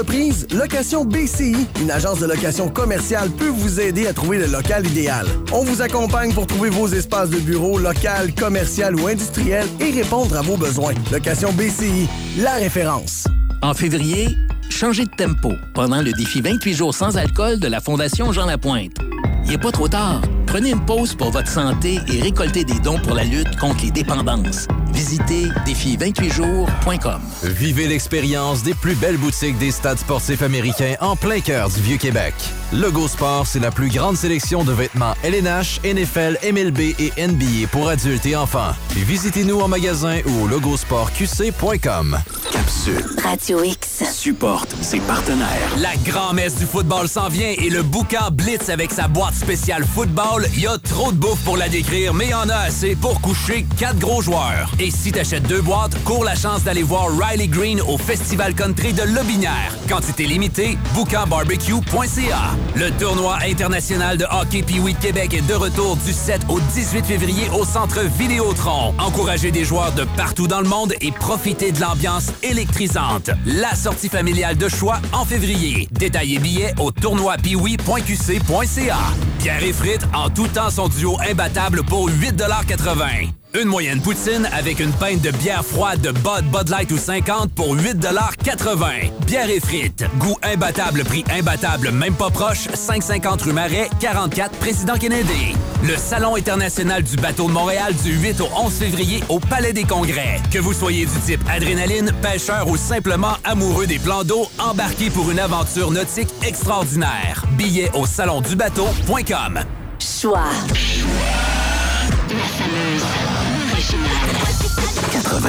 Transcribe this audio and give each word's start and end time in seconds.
Location 0.00 1.04
BCI, 1.04 1.54
une 1.82 1.90
agence 1.90 2.20
de 2.20 2.26
location 2.26 2.70
commerciale, 2.70 3.28
peut 3.30 3.48
vous 3.48 3.80
aider 3.80 4.06
à 4.06 4.14
trouver 4.14 4.38
le 4.38 4.46
local 4.46 4.86
idéal. 4.86 5.26
On 5.52 5.62
vous 5.62 5.82
accompagne 5.82 6.32
pour 6.32 6.46
trouver 6.46 6.70
vos 6.70 6.88
espaces 6.88 7.28
de 7.28 7.38
bureau, 7.38 7.78
local, 7.78 8.34
commercial 8.34 8.98
ou 8.98 9.08
industriel 9.08 9.66
et 9.78 9.90
répondre 9.90 10.38
à 10.38 10.40
vos 10.40 10.56
besoins. 10.56 10.94
Location 11.12 11.52
BCI, 11.52 12.08
la 12.38 12.54
référence. 12.54 13.26
En 13.60 13.74
février, 13.74 14.28
changez 14.70 15.04
de 15.04 15.10
tempo 15.10 15.52
pendant 15.74 16.00
le 16.00 16.12
défi 16.12 16.40
28 16.40 16.74
jours 16.74 16.94
sans 16.94 17.18
alcool 17.18 17.60
de 17.60 17.68
la 17.68 17.80
Fondation 17.80 18.32
Jean 18.32 18.46
Lapointe. 18.46 18.96
Il 19.44 19.50
n'est 19.50 19.58
pas 19.58 19.72
trop 19.72 19.88
tard. 19.88 20.22
Prenez 20.46 20.70
une 20.70 20.84
pause 20.84 21.14
pour 21.14 21.30
votre 21.30 21.48
santé 21.48 21.98
et 22.10 22.22
récoltez 22.22 22.64
des 22.64 22.78
dons 22.80 22.98
pour 23.00 23.14
la 23.14 23.24
lutte 23.24 23.54
contre 23.58 23.84
les 23.84 23.90
dépendances. 23.90 24.66
Visitez 24.92 25.48
défi28jours.com. 25.66 27.20
Vivez 27.44 27.86
l'expérience 27.86 28.62
des 28.62 28.74
plus 28.74 28.94
belles 28.94 29.18
boutiques 29.18 29.58
des 29.58 29.70
stades 29.70 29.98
sportifs 29.98 30.42
américains 30.42 30.94
en 31.00 31.16
plein 31.16 31.40
cœur 31.40 31.68
du 31.70 31.80
Vieux-Québec. 31.80 32.34
Logo 32.72 33.08
Sport, 33.08 33.48
c'est 33.48 33.58
la 33.58 33.72
plus 33.72 33.88
grande 33.88 34.16
sélection 34.16 34.62
de 34.62 34.72
vêtements 34.72 35.14
LNH, 35.24 35.80
NFL, 35.82 36.38
MLB 36.52 36.94
et 37.00 37.12
NBA 37.18 37.66
pour 37.72 37.88
adultes 37.88 38.26
et 38.26 38.36
enfants. 38.36 38.70
Visitez-nous 38.90 39.60
en 39.60 39.66
magasin 39.66 40.20
ou 40.24 40.44
au 40.44 40.46
logosportqc.com. 40.46 42.18
Capsule. 42.52 43.04
Radio 43.24 43.64
X. 43.64 44.04
Supporte 44.12 44.72
ses 44.82 45.00
partenaires. 45.00 45.48
La 45.78 45.96
grand-messe 46.04 46.56
du 46.56 46.64
football 46.64 47.08
s'en 47.08 47.28
vient 47.28 47.52
et 47.58 47.70
le 47.70 47.82
boucan 47.82 48.30
Blitz 48.30 48.68
avec 48.68 48.92
sa 48.92 49.08
boîte 49.08 49.34
spéciale 49.34 49.84
football, 49.84 50.46
il 50.54 50.60
y 50.60 50.66
a 50.68 50.78
trop 50.78 51.10
de 51.10 51.16
bouffe 51.16 51.42
pour 51.44 51.56
la 51.56 51.68
décrire, 51.68 52.14
mais 52.14 52.26
il 52.26 52.30
y 52.30 52.34
en 52.34 52.48
a 52.48 52.56
assez 52.56 52.94
pour 52.94 53.20
coucher 53.20 53.66
quatre 53.78 53.98
gros 53.98 54.22
joueurs. 54.22 54.70
Et 54.78 54.92
si 54.92 55.10
t'achètes 55.10 55.48
deux 55.48 55.62
boîtes, 55.62 56.00
cours 56.04 56.24
la 56.24 56.36
chance 56.36 56.62
d'aller 56.62 56.84
voir 56.84 57.08
Riley 57.18 57.48
Green 57.48 57.80
au 57.80 57.98
Festival 57.98 58.54
Country 58.54 58.92
de 58.92 59.02
Lobinière. 59.02 59.76
Quantité 59.88 60.26
limitée, 60.26 60.78
boucanbarbecue.ca. 60.94 62.59
Le 62.74 62.90
tournoi 62.92 63.38
international 63.46 64.16
de 64.16 64.24
hockey 64.30 64.62
pee 64.62 64.80
de 64.80 65.00
Québec 65.00 65.34
est 65.34 65.46
de 65.46 65.54
retour 65.54 65.96
du 65.96 66.12
7 66.12 66.42
au 66.48 66.60
18 66.60 67.04
février 67.04 67.48
au 67.52 67.64
centre 67.64 68.00
Vidéotron. 68.18 68.94
Encouragez 68.98 69.50
des 69.50 69.64
joueurs 69.64 69.92
de 69.92 70.04
partout 70.16 70.46
dans 70.46 70.60
le 70.60 70.68
monde 70.68 70.94
et 71.00 71.12
profitez 71.12 71.72
de 71.72 71.80
l'ambiance 71.80 72.32
électrisante. 72.42 73.30
La 73.46 73.74
sortie 73.74 74.08
familiale 74.08 74.56
de 74.56 74.68
choix 74.68 75.00
en 75.12 75.24
février. 75.24 75.88
Détaillez 75.90 76.38
billets 76.38 76.74
au 76.78 76.90
tournoipiwi.qc.ca. 76.90 78.98
Pierre 79.38 79.64
et 79.64 79.72
frites 79.72 80.06
en 80.14 80.30
tout 80.30 80.48
temps 80.48 80.70
son 80.70 80.88
duo 80.88 81.18
imbattable 81.28 81.82
pour 81.82 82.08
8,80 82.08 83.39
une 83.54 83.68
moyenne 83.68 84.00
poutine 84.00 84.48
avec 84.52 84.80
une 84.80 84.92
pinte 84.92 85.20
de 85.22 85.30
bière 85.30 85.64
froide 85.64 86.00
de 86.00 86.12
Bud, 86.12 86.44
Bud 86.52 86.68
Light 86.68 86.90
ou 86.92 86.98
50 86.98 87.52
pour 87.52 87.76
8,80 87.76 89.10
Bière 89.26 89.50
et 89.50 89.60
frites. 89.60 90.04
Goût 90.18 90.36
imbattable, 90.42 91.04
prix 91.04 91.24
imbattable, 91.30 91.90
même 91.90 92.14
pas 92.14 92.30
proche. 92.30 92.68
550 92.72 93.42
rue 93.42 93.52
Marais, 93.52 93.88
44 94.00 94.52
Président 94.58 94.94
Kennedy. 94.94 95.54
Le 95.82 95.96
Salon 95.96 96.36
international 96.36 97.02
du 97.02 97.16
bateau 97.16 97.48
de 97.48 97.52
Montréal 97.52 97.94
du 98.04 98.12
8 98.12 98.40
au 98.40 98.48
11 98.56 98.72
février 98.72 99.24
au 99.28 99.40
Palais 99.40 99.72
des 99.72 99.84
Congrès. 99.84 100.40
Que 100.52 100.58
vous 100.58 100.72
soyez 100.72 101.06
du 101.06 101.20
type 101.24 101.42
adrénaline, 101.50 102.12
pêcheur 102.22 102.68
ou 102.68 102.76
simplement 102.76 103.34
amoureux 103.44 103.86
des 103.86 103.98
plans 103.98 104.24
d'eau, 104.24 104.48
embarquez 104.58 105.10
pour 105.10 105.30
une 105.30 105.38
aventure 105.38 105.90
nautique 105.90 106.30
extraordinaire. 106.46 107.44
Billets 107.52 107.90
au 107.94 108.06
salondubateau.com. 108.06 109.60
Choix. 109.98 110.44
La 110.44 111.59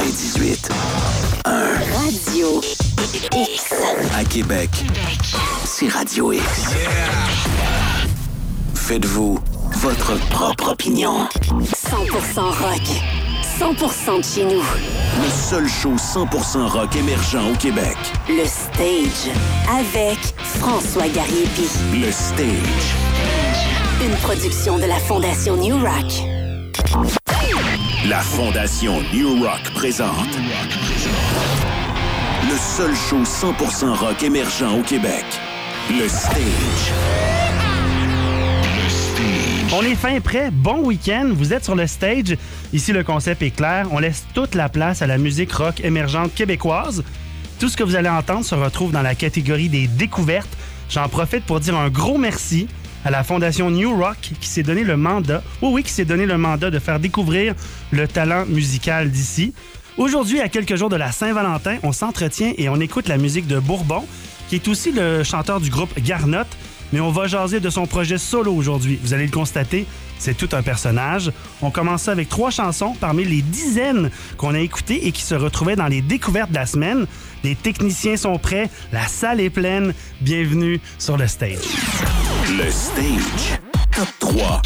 98. 0.02 0.68
1. 1.44 1.50
Radio 1.96 2.60
X. 3.36 3.72
À 4.18 4.24
Québec, 4.24 4.68
c'est 5.64 5.86
Radio 5.86 6.32
X. 6.32 6.42
Faites-vous 8.74 9.38
votre 9.76 10.18
propre 10.30 10.72
opinion. 10.72 11.28
100% 11.38 12.40
rock. 12.40 12.82
100% 13.60 14.18
de 14.18 14.24
chez 14.24 14.44
nous. 14.44 14.62
Le 15.22 15.30
seul 15.30 15.68
show 15.68 15.94
100% 15.94 16.66
rock 16.66 16.96
émergent 16.96 17.52
au 17.52 17.56
Québec. 17.56 17.96
Le 18.28 18.44
Stage. 18.44 19.32
Avec 19.70 20.18
François 20.58 21.06
Gariepi. 21.06 21.68
Le 21.92 22.10
Stage. 22.10 22.96
Une 24.04 24.16
production 24.16 24.78
de 24.78 24.84
la 24.84 24.96
Fondation 24.96 25.56
New 25.56 25.78
Rock. 25.78 27.21
La 28.08 28.18
Fondation 28.18 29.00
New 29.14 29.44
Rock 29.44 29.70
présente 29.74 30.36
le 32.50 32.56
seul 32.58 32.92
show 32.96 33.22
100% 33.22 33.94
rock 33.96 34.22
émergent 34.24 34.76
au 34.76 34.82
Québec. 34.82 35.24
Le 35.88 36.08
Stage. 36.08 36.92
On 39.72 39.82
est 39.82 39.94
fin 39.94 40.20
prêt. 40.20 40.50
Bon 40.50 40.84
week-end. 40.84 41.30
Vous 41.32 41.52
êtes 41.52 41.62
sur 41.62 41.76
le 41.76 41.86
stage. 41.86 42.36
Ici, 42.72 42.92
le 42.92 43.04
concept 43.04 43.40
est 43.42 43.52
clair. 43.52 43.86
On 43.92 44.00
laisse 44.00 44.24
toute 44.34 44.56
la 44.56 44.68
place 44.68 45.00
à 45.02 45.06
la 45.06 45.16
musique 45.16 45.52
rock 45.52 45.80
émergente 45.84 46.34
québécoise. 46.34 47.04
Tout 47.60 47.68
ce 47.68 47.76
que 47.76 47.84
vous 47.84 47.94
allez 47.94 48.08
entendre 48.08 48.44
se 48.44 48.56
retrouve 48.56 48.90
dans 48.90 49.02
la 49.02 49.14
catégorie 49.14 49.68
des 49.68 49.86
découvertes. 49.86 50.56
J'en 50.90 51.08
profite 51.08 51.44
pour 51.44 51.60
dire 51.60 51.76
un 51.76 51.88
gros 51.88 52.18
merci 52.18 52.66
à 53.04 53.10
la 53.10 53.24
Fondation 53.24 53.70
New 53.70 53.96
Rock 53.96 54.32
qui 54.40 54.48
s'est 54.48 54.62
donné 54.62 54.84
le 54.84 54.96
mandat, 54.96 55.42
oui 55.60 55.70
oui, 55.72 55.82
qui 55.82 55.90
s'est 55.90 56.04
donné 56.04 56.26
le 56.26 56.38
mandat 56.38 56.70
de 56.70 56.78
faire 56.78 57.00
découvrir 57.00 57.54
le 57.90 58.06
talent 58.06 58.44
musical 58.46 59.10
d'ici. 59.10 59.52
Aujourd'hui, 59.98 60.40
à 60.40 60.48
quelques 60.48 60.76
jours 60.76 60.88
de 60.88 60.96
la 60.96 61.12
Saint-Valentin, 61.12 61.76
on 61.82 61.92
s'entretient 61.92 62.52
et 62.56 62.68
on 62.68 62.76
écoute 62.80 63.08
la 63.08 63.18
musique 63.18 63.46
de 63.46 63.58
Bourbon, 63.58 64.06
qui 64.48 64.54
est 64.54 64.68
aussi 64.68 64.92
le 64.92 65.22
chanteur 65.22 65.60
du 65.60 65.70
groupe 65.70 65.98
Garnotte, 66.00 66.56
mais 66.92 67.00
on 67.00 67.10
va 67.10 67.26
jaser 67.26 67.60
de 67.60 67.70
son 67.70 67.86
projet 67.86 68.18
solo 68.18 68.52
aujourd'hui. 68.54 68.98
Vous 69.02 69.14
allez 69.14 69.26
le 69.26 69.32
constater, 69.32 69.86
c'est 70.18 70.36
tout 70.36 70.48
un 70.52 70.62
personnage. 70.62 71.32
On 71.62 71.70
commence 71.70 72.08
avec 72.08 72.28
trois 72.28 72.50
chansons 72.50 72.94
parmi 73.00 73.24
les 73.24 73.42
dizaines 73.42 74.10
qu'on 74.36 74.54
a 74.54 74.60
écoutées 74.60 75.06
et 75.06 75.12
qui 75.12 75.22
se 75.22 75.34
retrouvaient 75.34 75.76
dans 75.76 75.88
les 75.88 76.02
découvertes 76.02 76.50
de 76.50 76.56
la 76.56 76.66
semaine. 76.66 77.06
Les 77.44 77.54
techniciens 77.54 78.16
sont 78.16 78.38
prêts, 78.38 78.70
la 78.92 79.06
salle 79.06 79.40
est 79.40 79.50
pleine. 79.50 79.94
Bienvenue 80.20 80.80
sur 80.98 81.16
le 81.16 81.26
stage. 81.26 81.58
Le 82.56 82.70
Stage. 82.70 83.58
Top 83.96 84.08
3. 84.20 84.62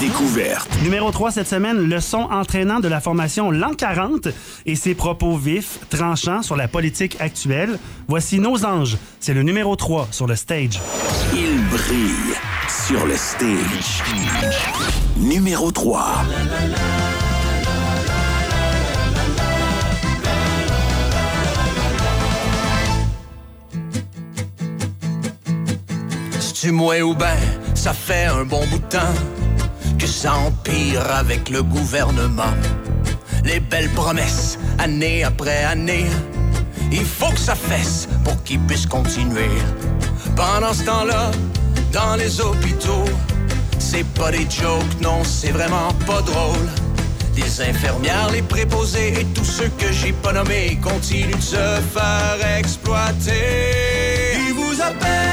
Découverte. 0.00 0.68
Numéro 0.82 1.10
3 1.10 1.30
cette 1.32 1.48
semaine, 1.48 1.88
le 1.88 2.00
son 2.00 2.18
entraînant 2.18 2.80
de 2.80 2.88
la 2.88 3.00
formation 3.00 3.50
L'An 3.50 3.74
40 3.74 4.28
et 4.66 4.74
ses 4.74 4.94
propos 4.94 5.36
vifs, 5.36 5.78
tranchants 5.88 6.42
sur 6.42 6.56
la 6.56 6.68
politique 6.68 7.16
actuelle. 7.20 7.78
Voici 8.08 8.38
Nos 8.38 8.64
Anges. 8.64 8.96
C'est 9.20 9.34
le 9.34 9.42
numéro 9.42 9.76
3 9.76 10.08
sur 10.10 10.26
le 10.26 10.36
stage. 10.36 10.80
Il 11.34 11.62
brille 11.68 12.34
sur 12.68 13.06
le 13.06 13.16
stage. 13.16 14.02
Numéro 15.16 15.70
3. 15.70 16.24
C'est-tu 26.46 26.72
moi 26.72 27.00
ou 27.00 27.14
ben, 27.14 27.38
ça 27.74 27.94
fait 27.94 28.26
un 28.26 28.44
bon 28.44 28.66
bout 28.66 28.78
de 28.78 28.84
temps 28.84 29.14
que 29.98 30.06
ça 30.06 30.34
empire 30.34 31.00
avec 31.10 31.48
le 31.48 31.62
gouvernement. 31.62 32.54
Les 33.44 33.60
belles 33.60 33.88
promesses, 33.88 34.58
année 34.78 35.24
après 35.24 35.64
année, 35.64 36.04
il 36.92 37.06
faut 37.06 37.30
que 37.30 37.38
ça 37.38 37.54
fesse 37.54 38.06
pour 38.24 38.42
qu'ils 38.42 38.60
puissent 38.60 38.84
continuer. 38.84 39.48
Pendant 40.36 40.74
ce 40.74 40.82
temps-là, 40.82 41.30
dans 41.92 42.16
les 42.16 42.38
hôpitaux, 42.42 43.06
c'est 43.78 44.06
pas 44.08 44.30
des 44.30 44.46
jokes, 44.50 45.00
non, 45.00 45.24
c'est 45.24 45.50
vraiment 45.50 45.94
pas 46.06 46.20
drôle. 46.20 46.68
Les 47.36 47.62
infirmières, 47.62 48.28
les 48.30 48.42
préposés 48.42 49.18
et 49.18 49.24
tous 49.32 49.46
ceux 49.46 49.70
que 49.78 49.90
j'ai 49.90 50.12
pas 50.12 50.34
nommés 50.34 50.78
continuent 50.82 51.36
de 51.36 51.40
se 51.40 51.80
faire 51.94 52.58
exploiter. 52.58 53.32
Ils 54.46 54.52
vous 54.52 54.82
appellent 54.82 55.23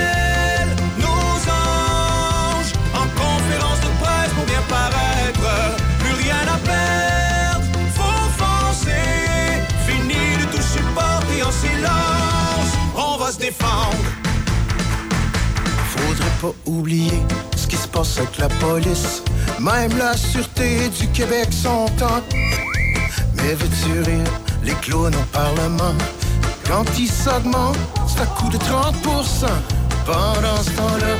défendre. 13.37 13.97
Faudrait 15.89 16.37
pas 16.41 16.53
oublier 16.65 17.21
ce 17.55 17.67
qui 17.67 17.77
se 17.77 17.87
passe 17.87 18.17
avec 18.17 18.37
la 18.37 18.49
police. 18.49 19.23
Même 19.59 19.97
la 19.97 20.15
sûreté 20.17 20.89
du 20.89 21.07
Québec 21.09 21.47
sont 21.51 21.89
en... 22.01 22.21
Mais 23.35 23.53
veux-tu 23.53 24.01
rire, 24.01 24.31
les 24.63 24.73
clowns 24.75 25.15
au 25.15 25.25
Parlement, 25.31 25.95
quand 26.67 26.85
ils 26.97 27.11
s'augmentent, 27.11 27.77
c'est 28.07 28.21
à 28.21 28.25
coup 28.25 28.49
de 28.49 28.57
30%. 28.57 29.47
Pendant 30.05 30.63
ce 30.63 30.71
temps-là, 30.71 31.15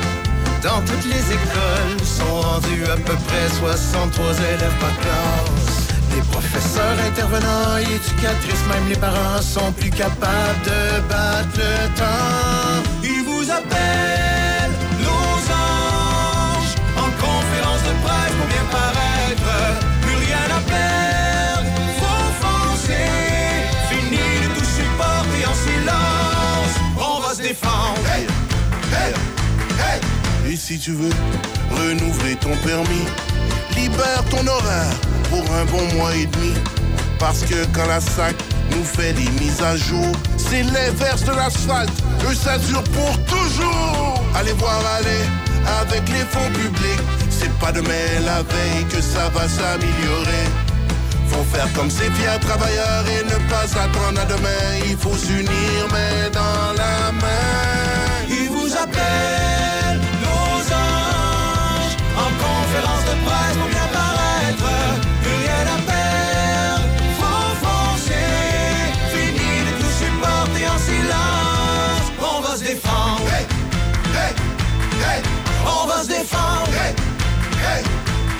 dans 0.62 0.80
toutes 0.80 1.04
les 1.04 1.32
écoles, 1.32 2.04
sont 2.04 2.40
rendus 2.40 2.84
à 2.84 2.96
peu 2.96 3.14
près 3.26 3.48
63 3.58 4.24
élèves 4.54 4.78
par 4.80 4.96
classe. 5.00 5.81
Des 6.14 6.20
professeurs, 6.30 6.96
intervenants 7.06 7.78
et 7.78 7.94
éducatrices, 7.94 8.64
même 8.68 8.88
les 8.88 8.96
parents 8.96 9.40
sont 9.40 9.72
plus 9.72 9.90
capables 9.90 10.62
de 10.64 11.00
battre 11.08 11.56
le 11.56 11.88
temps. 11.96 12.90
Ils 13.02 13.24
vous 13.24 13.50
appellent 13.50 14.76
nos 15.00 15.36
anges 15.52 16.74
en 16.96 17.08
conférence 17.24 17.82
de 17.88 17.94
presse 18.04 18.34
pour 18.36 18.46
bien 18.46 18.66
paraître. 18.70 19.52
Plus 20.02 20.16
rien 20.26 20.46
à 20.58 20.60
perdre, 20.74 21.68
faut 21.98 22.30
foncer. 22.42 23.08
Fini 23.88 24.24
de 24.42 24.48
tout 24.58 24.68
supporter 24.78 25.46
en 25.46 25.56
silence. 25.66 26.74
On 26.98 27.20
va 27.20 27.34
se 27.34 27.42
défendre. 27.42 28.00
Hey, 28.14 28.26
hey, 28.92 29.12
hey. 29.78 30.52
Et 30.52 30.56
si 30.56 30.78
tu 30.78 30.92
veux 30.92 31.14
renouveler 31.70 32.36
ton 32.36 32.54
permis, 32.64 33.06
libère 33.76 34.24
ton 34.30 34.46
horaire 34.46 35.11
pour 35.32 35.54
un 35.54 35.64
bon 35.64 35.84
mois 35.96 36.14
et 36.14 36.26
demi. 36.26 36.54
Parce 37.18 37.42
que 37.42 37.64
quand 37.72 37.86
la 37.86 38.00
SAC 38.00 38.36
nous 38.70 38.84
fait 38.84 39.12
des 39.14 39.30
mises 39.40 39.62
à 39.62 39.76
jour, 39.76 40.12
c'est 40.36 40.62
l'inverse 40.62 41.24
de 41.24 41.32
l'asphalte. 41.32 41.96
Eux, 42.28 42.34
ça 42.34 42.58
dure 42.58 42.84
pour 42.96 43.12
toujours. 43.24 44.22
Allez 44.34 44.52
voir 44.52 44.80
aller 44.98 45.24
avec 45.80 46.02
les 46.08 46.24
fonds 46.32 46.52
publics. 46.52 47.04
C'est 47.30 47.52
pas 47.62 47.72
demain 47.72 48.08
la 48.26 48.42
veille 48.52 48.84
que 48.90 49.00
ça 49.00 49.30
va 49.34 49.48
s'améliorer. 49.48 50.46
Faut 51.30 51.46
faire 51.54 51.72
comme 51.72 51.90
ces 51.90 52.10
fiers 52.16 52.40
travailleurs 52.48 53.04
et 53.14 53.24
ne 53.24 53.38
pas 53.50 53.66
attendre 53.84 54.20
à 54.20 54.26
demain. 54.26 54.64
Il 54.90 54.96
faut 54.98 55.16
s'unir 55.16 55.80
main 55.90 56.28
dans 56.40 56.68
la 56.82 57.12
main. 57.22 58.28
Ils 58.28 58.50
vous 58.50 58.70
appellent 58.84 60.00
nos 60.26 60.56
anges 60.86 61.96
en 62.24 62.30
conférence 62.44 63.04
de 63.10 63.16
presse 63.26 63.71
se 76.02 76.08
défendre. 76.08 76.68
Hey, 76.72 76.94
hey, 77.62 77.84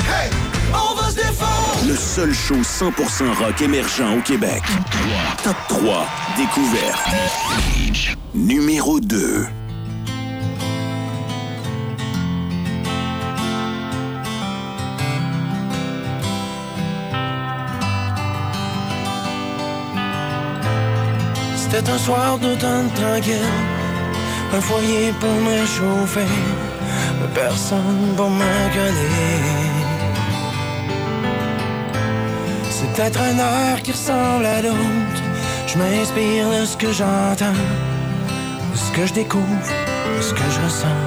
hey. 0.09 0.31
On 0.73 0.94
va 0.94 1.11
se 1.11 1.17
défendre. 1.17 1.87
Le 1.87 1.97
seul 1.97 2.35
show 2.35 2.56
100% 2.56 3.35
rock 3.35 3.61
émergent 3.61 4.17
au 4.17 4.20
Québec. 4.23 4.62
Top 5.44 5.56
3. 5.69 6.06
Découverte. 6.37 7.09
Numéro 8.35 8.99
2. 9.00 9.47
C'était 21.56 21.91
un 21.91 21.99
soir 21.99 22.38
d'automne 22.38 22.91
tranquille, 22.91 23.49
un 24.53 24.61
foyer 24.61 25.12
pour 25.19 25.31
me 25.31 25.65
chauffer, 25.65 26.26
personne 27.34 28.14
pour 28.17 28.31
me. 28.31 28.44
C'est 32.70 32.93
peut-être 32.93 33.20
un 33.20 33.38
air 33.38 33.82
qui 33.82 33.93
ressemble 33.93 34.46
à 34.46 34.62
d'autres. 34.62 35.23
Je 35.67 35.79
m'inspire 35.79 36.49
de 36.50 36.64
ce 36.67 36.76
que 36.76 36.93
j'entends, 36.93 37.58
de 38.73 38.76
ce 38.76 38.90
que 38.93 39.06
je 39.06 39.14
découvre, 39.14 39.69
de 40.17 40.23
ce 40.23 40.34
que 40.34 40.46
je 40.50 40.61
ressens. 40.64 41.00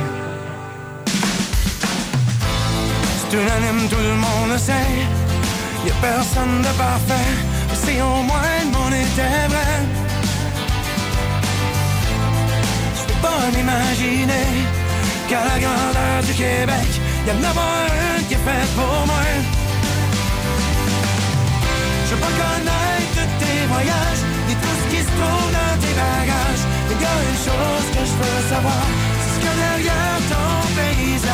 C'est 3.18 3.38
unanime, 3.38 3.88
tout 3.90 4.04
le 4.12 4.16
monde 4.16 4.52
le 4.54 4.58
sait. 4.58 4.94
Y 5.86 5.90
a 5.90 5.94
personne 6.02 6.62
de 6.62 6.78
parfait, 6.78 7.32
mais 7.70 7.76
si 7.76 8.02
au 8.02 8.24
moins 8.24 8.56
le 8.64 8.72
monde 8.76 8.94
était 8.94 9.48
vrai. 9.54 9.76
Je 12.98 13.04
peux 13.08 13.22
pas 13.22 13.42
m'imaginer 13.56 14.85
qu'à 15.28 15.44
la 15.44 15.60
grandeur 15.60 16.18
du 16.24 16.34
Québec, 16.34 16.90
y 17.28 17.32
en 17.32 17.44
a 17.50 17.54
pas 17.54 17.78
une 18.18 18.26
qui 18.28 18.34
est 18.34 18.46
faite 18.48 18.72
pour 18.76 19.06
moi. 19.08 19.24
Je 22.06 22.14
veux 22.14 22.22
pas 22.22 22.36
connaître 22.44 23.14
tous 23.16 23.34
tes 23.42 23.66
voyages, 23.74 24.24
ni 24.48 24.56
tout 24.56 24.76
ce 24.82 24.86
qui 24.92 25.02
se 25.02 25.12
trouve 25.18 25.50
dans 25.58 25.76
tes 25.82 25.96
bagages. 26.02 26.66
Mais 26.88 26.98
y 27.02 27.06
a 27.06 27.16
une 27.30 27.42
chose 27.48 27.88
que 27.96 28.02
je 28.10 28.16
veux 28.20 28.42
savoir, 28.50 28.86
c'est 29.22 29.34
ce 29.36 29.40
que 29.44 29.52
derrière 29.64 30.20
ton 30.34 30.52
paysage. 30.78 31.34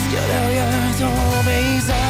Ce 0.00 0.06
que 0.12 0.22
derrière 0.32 0.92
ton 1.00 1.44
paysage. 1.44 2.01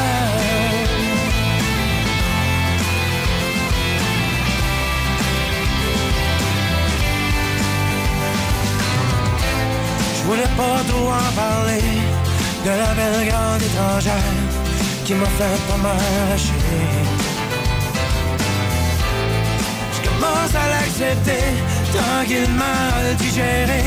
Je 10.23 10.29
voulais 10.29 10.53
pas 10.57 10.79
trop 10.89 11.09
en 11.09 11.33
parler 11.35 11.83
de 12.65 12.71
la 12.71 12.95
belle 12.95 13.27
grande 13.29 13.61
étrangère 13.61 14.39
qui 15.05 15.15
m'a 15.15 15.27
fait 15.27 15.59
pas 15.69 15.79
m'arracher. 15.83 16.63
Je 19.95 20.01
commence 20.09 20.55
à 20.63 20.67
l'accepter, 20.75 21.45
tranquillement 21.93 22.79
à 22.97 23.03
le 23.09 23.15
digérer. 23.17 23.85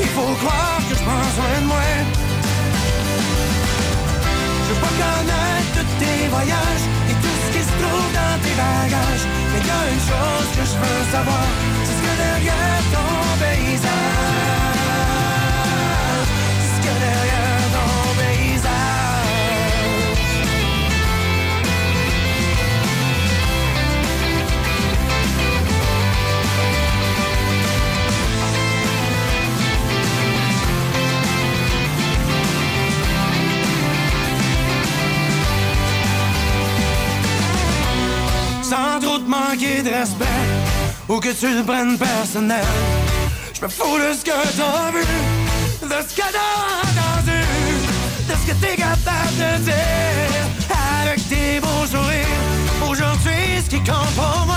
Il 0.00 0.08
faut 0.08 0.34
croire 0.42 0.80
que 0.88 0.94
je 0.96 1.02
prends 1.06 1.28
soin 1.36 1.54
de 1.60 1.66
moi. 1.66 1.88
Je 4.64 4.68
veux 4.74 4.80
pas 4.86 4.94
connaître 5.02 5.70
tous 5.76 5.90
tes 6.02 6.26
voyages 6.34 6.86
et 7.10 7.16
tout 7.22 7.36
ce 7.42 7.48
qui 7.54 7.62
se 7.62 7.74
trouve 7.80 8.08
dans 8.18 8.36
tes 8.42 8.56
bagages. 8.58 9.26
Mais 9.52 9.62
y 9.62 9.72
a 9.78 9.82
une 9.94 10.04
chose 10.10 10.48
que 10.56 10.64
je 10.70 10.76
veux 10.82 11.02
savoir, 11.14 11.46
c'est 11.84 11.94
ce 11.98 12.02
que 12.04 12.14
derrière 12.24 12.82
ton 12.92 13.38
paysage. 13.38 14.25
Sans 38.66 38.98
trop 39.00 39.18
te 39.18 39.28
manquer 39.28 39.82
de 39.82 39.90
respect 39.90 40.42
ou 41.08 41.20
que 41.20 41.32
tu 41.32 41.48
le 41.54 41.62
prennes 41.62 41.96
personnel. 41.96 42.66
Je 43.54 43.60
me 43.64 43.68
fous 43.68 43.98
de 43.98 44.12
ce 44.12 44.24
que 44.24 44.36
t'as 44.56 44.90
vu, 44.90 45.04
de 45.82 45.98
ce 46.08 46.14
que 46.14 46.26
t'as 46.36 46.62
entendu, 46.82 47.40
de 48.28 48.34
ce 48.40 48.44
que 48.50 48.54
t'es 48.60 48.76
capable 48.76 49.36
de 49.38 49.64
dire 49.64 50.44
avec 51.00 51.28
tes 51.28 51.60
beaux 51.60 51.86
sourires. 51.86 52.42
Aujourd'hui, 52.90 53.62
ce 53.64 53.70
qui 53.70 53.78
compte 53.78 54.14
pour 54.16 54.46
moi, 54.46 54.56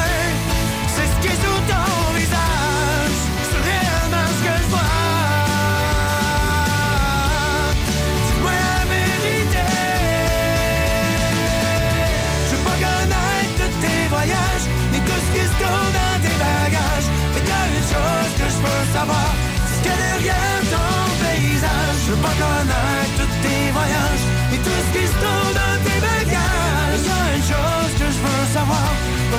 savoir, 19.00 19.32
ce 19.72 19.80
que 19.86 19.94
derrière 20.04 20.62
ton 20.74 20.94
paysage. 21.24 22.00
Je 22.06 22.12
veux 22.12 22.22
pas 22.28 22.36
connaître 22.44 23.14
tous 23.18 23.34
tes 23.44 23.64
voyages, 23.78 24.26
ni 24.52 24.58
tout 24.66 24.80
ce 24.86 24.90
qui 24.96 25.06
se 25.12 25.16
trouve 25.22 25.52
dans 25.62 25.78
tes 25.86 26.00
bagages. 26.08 27.04
Y 27.06 27.16
a 27.20 27.24
une 27.38 27.48
chose 27.54 27.92
que 28.00 28.08
je 28.16 28.20
veux 28.26 28.46
savoir, 28.58 28.92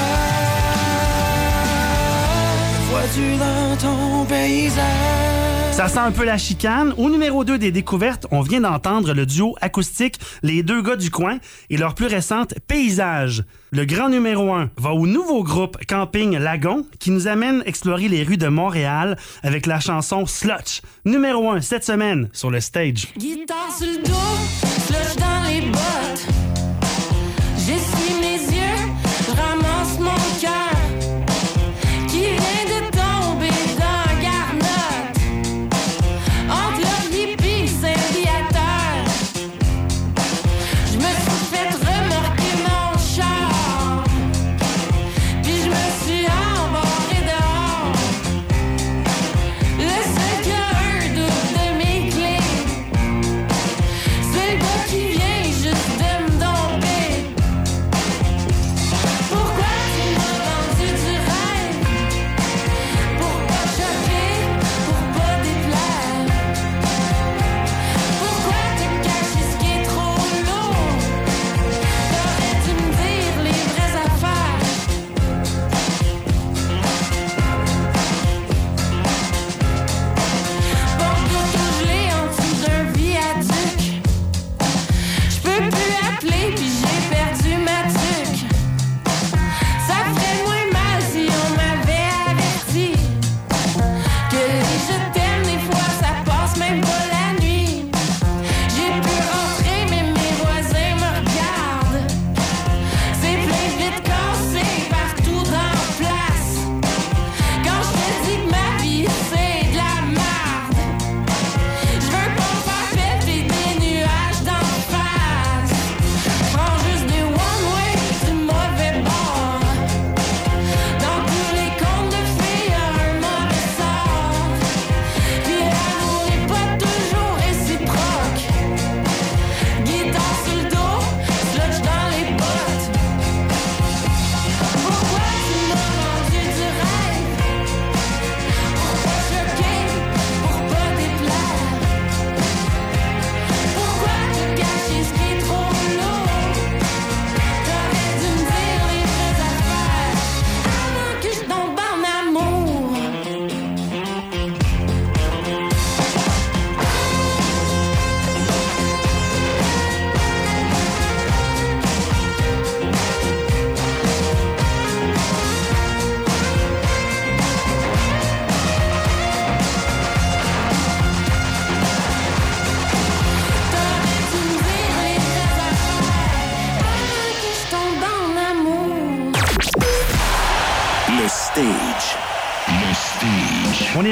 Vois-tu 2.89 3.25
dans 3.45 3.71
ton 3.85 4.25
paysage? 4.25 5.66
Ça 5.77 5.87
sent 5.87 5.99
un 5.99 6.11
peu 6.11 6.25
la 6.25 6.39
chicane. 6.39 6.91
Au 6.97 7.07
numéro 7.07 7.43
2 7.43 7.59
des 7.59 7.69
découvertes, 7.69 8.25
on 8.31 8.41
vient 8.41 8.61
d'entendre 8.61 9.13
le 9.13 9.27
duo 9.27 9.55
acoustique 9.61 10.19
Les 10.41 10.63
Deux 10.63 10.81
Gars 10.81 10.95
du 10.95 11.11
Coin 11.11 11.37
et 11.69 11.77
leur 11.77 11.93
plus 11.93 12.07
récente 12.07 12.55
Paysage. 12.67 13.43
Le 13.69 13.85
grand 13.85 14.09
numéro 14.09 14.51
1 14.51 14.71
va 14.77 14.93
au 14.93 15.05
nouveau 15.05 15.43
groupe 15.43 15.77
Camping 15.85 16.35
Lagon 16.35 16.83
qui 16.97 17.11
nous 17.11 17.27
amène 17.27 17.61
explorer 17.67 18.07
les 18.07 18.23
rues 18.23 18.37
de 18.37 18.47
Montréal 18.47 19.19
avec 19.43 19.67
la 19.67 19.79
chanson 19.79 20.25
Slutch. 20.25 20.81
Numéro 21.05 21.51
1 21.51 21.61
cette 21.61 21.85
semaine 21.85 22.27
sur 22.33 22.49
le 22.49 22.59
stage. 22.59 23.09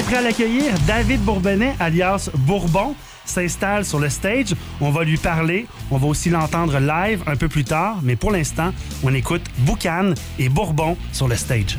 Prêt 0.06 0.16
à 0.16 0.22
l'accueillir? 0.22 0.72
David 0.86 1.20
Bourbonnais, 1.22 1.74
alias 1.80 2.30
Bourbon, 2.34 2.94
s'installe 3.24 3.84
sur 3.84 3.98
le 3.98 4.08
stage. 4.08 4.54
On 4.80 4.90
va 4.90 5.02
lui 5.02 5.16
parler. 5.16 5.66
On 5.90 5.98
va 5.98 6.06
aussi 6.06 6.30
l'entendre 6.30 6.78
live 6.78 7.22
un 7.26 7.36
peu 7.36 7.48
plus 7.48 7.64
tard. 7.64 7.98
Mais 8.02 8.14
pour 8.14 8.30
l'instant, 8.30 8.72
on 9.02 9.12
écoute 9.12 9.42
Boucan 9.58 10.14
et 10.38 10.48
Bourbon 10.48 10.96
sur 11.12 11.26
le 11.26 11.36
stage. 11.36 11.78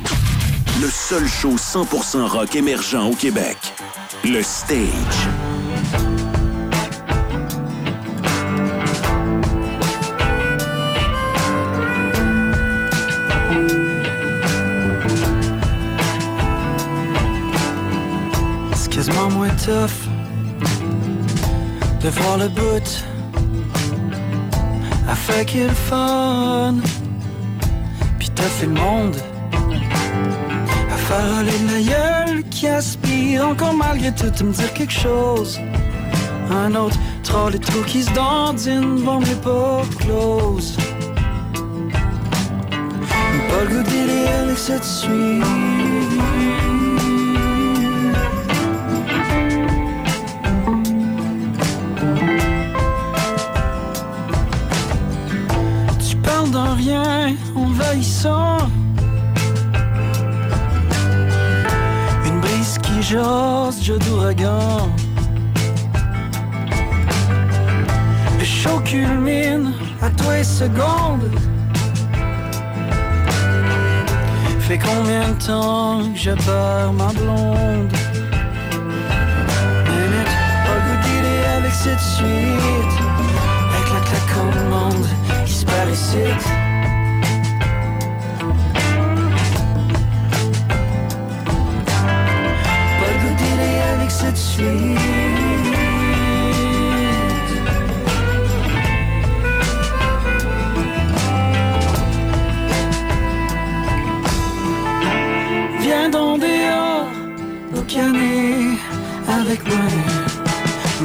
Le 0.80 0.88
seul 0.88 1.26
show 1.26 1.56
100% 1.56 2.26
rock 2.26 2.54
émergent 2.54 3.08
au 3.10 3.14
Québec. 3.14 3.56
Le 4.24 4.42
stage. 4.42 5.47
De 22.02 22.08
voir 22.08 22.38
le 22.38 22.48
bout 22.48 23.04
à 25.06 25.14
fait 25.14 25.44
qu'il 25.44 25.68
fun. 25.68 26.76
Puis 28.18 28.30
t'as 28.34 28.42
fait 28.44 28.66
le 28.66 28.72
monde 28.72 29.16
à 30.90 30.96
faire 30.96 31.42
la 31.44 31.80
gueule 31.82 32.44
qui 32.44 32.66
aspire 32.66 33.48
encore 33.48 33.74
malgré 33.74 34.10
tout 34.14 34.32
à 34.40 34.42
me 34.42 34.52
dire 34.52 34.72
quelque 34.72 34.92
chose. 34.92 35.60
Un 36.50 36.74
autre 36.74 36.96
troll 37.22 37.54
et 37.54 37.58
trou 37.58 37.82
qui 37.86 38.04
se 38.04 38.12
dandine, 38.14 39.02
bon 39.04 39.20
mais 39.20 39.38
pas 39.44 39.82
close. 39.98 40.78
Pas 43.50 43.64
le 43.64 43.68
goût 43.68 43.90
délire. 43.90 44.28
Tu 44.68 45.87
parles 56.50 56.66
d'un 56.66 56.74
rien 56.74 57.34
envahissant. 57.54 58.58
Une 62.26 62.40
brise 62.40 62.78
qui 62.82 63.02
jase, 63.02 63.82
jeu 63.82 63.98
d'ouragan. 63.98 64.88
Le 68.38 68.44
show 68.44 68.80
culmine 68.84 69.72
à 70.02 70.10
toi 70.10 70.38
et 70.38 70.44
seconde. 70.44 71.30
Fait 74.60 74.78
combien 74.78 75.28
de 75.30 75.46
temps 75.46 76.02
que 76.12 76.18
je 76.18 76.30
perds 76.30 76.92
ma 76.92 77.08
blonde? 77.12 77.92
Minute, 79.86 80.32
avec 81.56 81.72
cette 81.72 82.00
suite. 82.00 82.97
26. 85.98 86.44
Pas 92.98 93.08
le 93.10 93.16
goût 93.20 93.36
avec 93.94 94.10
cette 94.10 94.36
suite. 94.36 94.66
Viens 105.80 106.10
dans 106.10 106.38
dehors, 106.38 107.08
boucaner 107.72 108.78
avec 109.28 109.66
moi. 109.66 110.27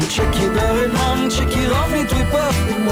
Mon 0.03 0.09
check 0.09 0.35
est 0.35 0.49
barré, 0.49 0.87
mon 0.89 1.29
check 1.29 1.47
est 1.55 1.67
rempli, 1.69 2.05
tu 2.05 2.15
es 2.15 2.25
pas. 2.25 2.49
Fait, 2.49 2.83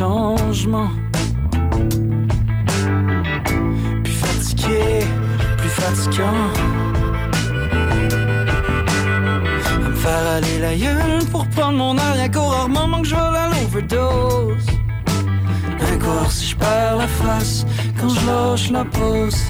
changement. 0.00 0.88
Plus 4.02 4.18
fatigué, 4.24 5.04
plus 5.58 5.68
fatigant. 5.68 6.44
À 9.66 9.78
me 9.78 9.94
faire 9.94 10.26
aller 10.36 10.58
la 10.58 10.74
gueule 10.74 11.24
pour 11.30 11.46
prendre 11.48 11.76
mon 11.76 11.98
air, 11.98 12.16
y'a 12.16 12.30
qu'au 12.30 12.46
rare 12.46 12.70
moment 12.70 13.02
que 13.02 13.08
je 13.08 13.14
à 13.14 13.48
l'overdose. 13.52 14.68
Encore 15.92 16.30
si 16.30 16.46
je 16.46 16.56
perds 16.56 16.96
la 16.96 17.06
face 17.06 17.66
quand 17.98 18.08
je 18.08 18.26
lâche 18.26 18.70
la 18.70 18.84
pause. 18.84 19.40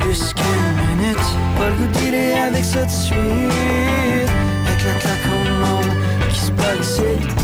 Plus 0.00 0.22
qu'une 0.38 0.74
minute, 0.88 1.28
pas 1.56 1.68
le 1.70 1.74
goût 1.78 1.90
d'y 1.92 2.08
avec 2.48 2.64
cette 2.64 2.90
suite. 2.90 4.30
Avec 4.66 4.80
la 4.88 4.94
claque 5.02 5.28
au 5.36 5.42
monde 5.64 5.92
qui 6.30 6.40
se 6.40 6.50
bat 6.50 7.43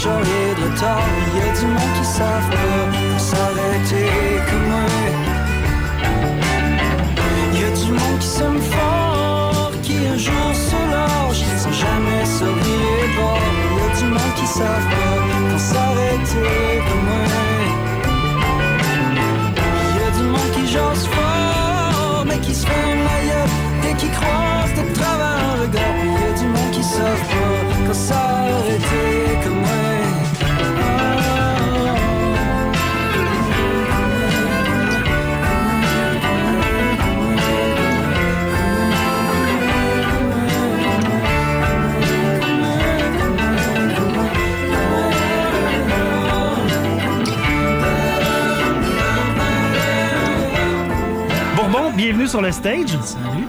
de 0.00 0.64
retard. 0.64 1.02
Y'a 1.36 1.52
du 1.60 1.66
monde 1.66 1.92
qui 1.98 2.04
savent 2.04 2.50
pas 2.50 3.18
s'arrêter 3.18 4.08
comme 4.48 4.66
moi. 4.70 4.86
Y'a 7.54 7.70
du 7.70 7.92
monde 7.92 8.18
qui 8.18 8.26
s'aime 8.26 8.60
fort, 8.60 9.72
qui 9.82 9.96
un 10.06 10.18
jour 10.18 10.50
se 10.54 10.80
lâche 10.92 11.44
sans 11.58 11.72
jamais 11.72 12.24
virer 12.64 13.08
bord. 13.16 13.38
Y'a 13.76 13.88
du 13.98 14.04
monde 14.06 14.34
qui 14.36 14.46
savent 14.46 14.88
pas 14.92 15.58
s'arrêter 15.58 16.82
comme 16.88 17.04
moi. 17.08 17.24
Y'a 19.96 20.10
du 20.18 20.24
monde 20.32 20.50
qui 20.54 20.66
jase 20.72 21.06
fort, 21.06 22.24
mais 22.26 22.38
qui 22.38 22.54
se 22.54 22.66
fait 22.66 22.94
maillot 23.08 23.48
et 23.88 23.94
qui 23.96 24.08
croise 24.08 24.72
de 24.78 24.94
travers 24.94 25.60
regard. 25.60 25.94
Puis 26.00 26.10
y'a 26.10 26.32
du 26.40 26.46
monde 26.46 26.70
qui 26.72 26.82
savent 26.82 27.26
pas 27.32 27.86
quand 27.86 27.94
s'arrêter 27.94 29.38
comme 29.44 29.60
moi. 29.60 29.61
Bienvenue 52.22 52.28
sur 52.28 52.42
le 52.42 52.52
stage. 52.52 52.98
Salut. 53.04 53.46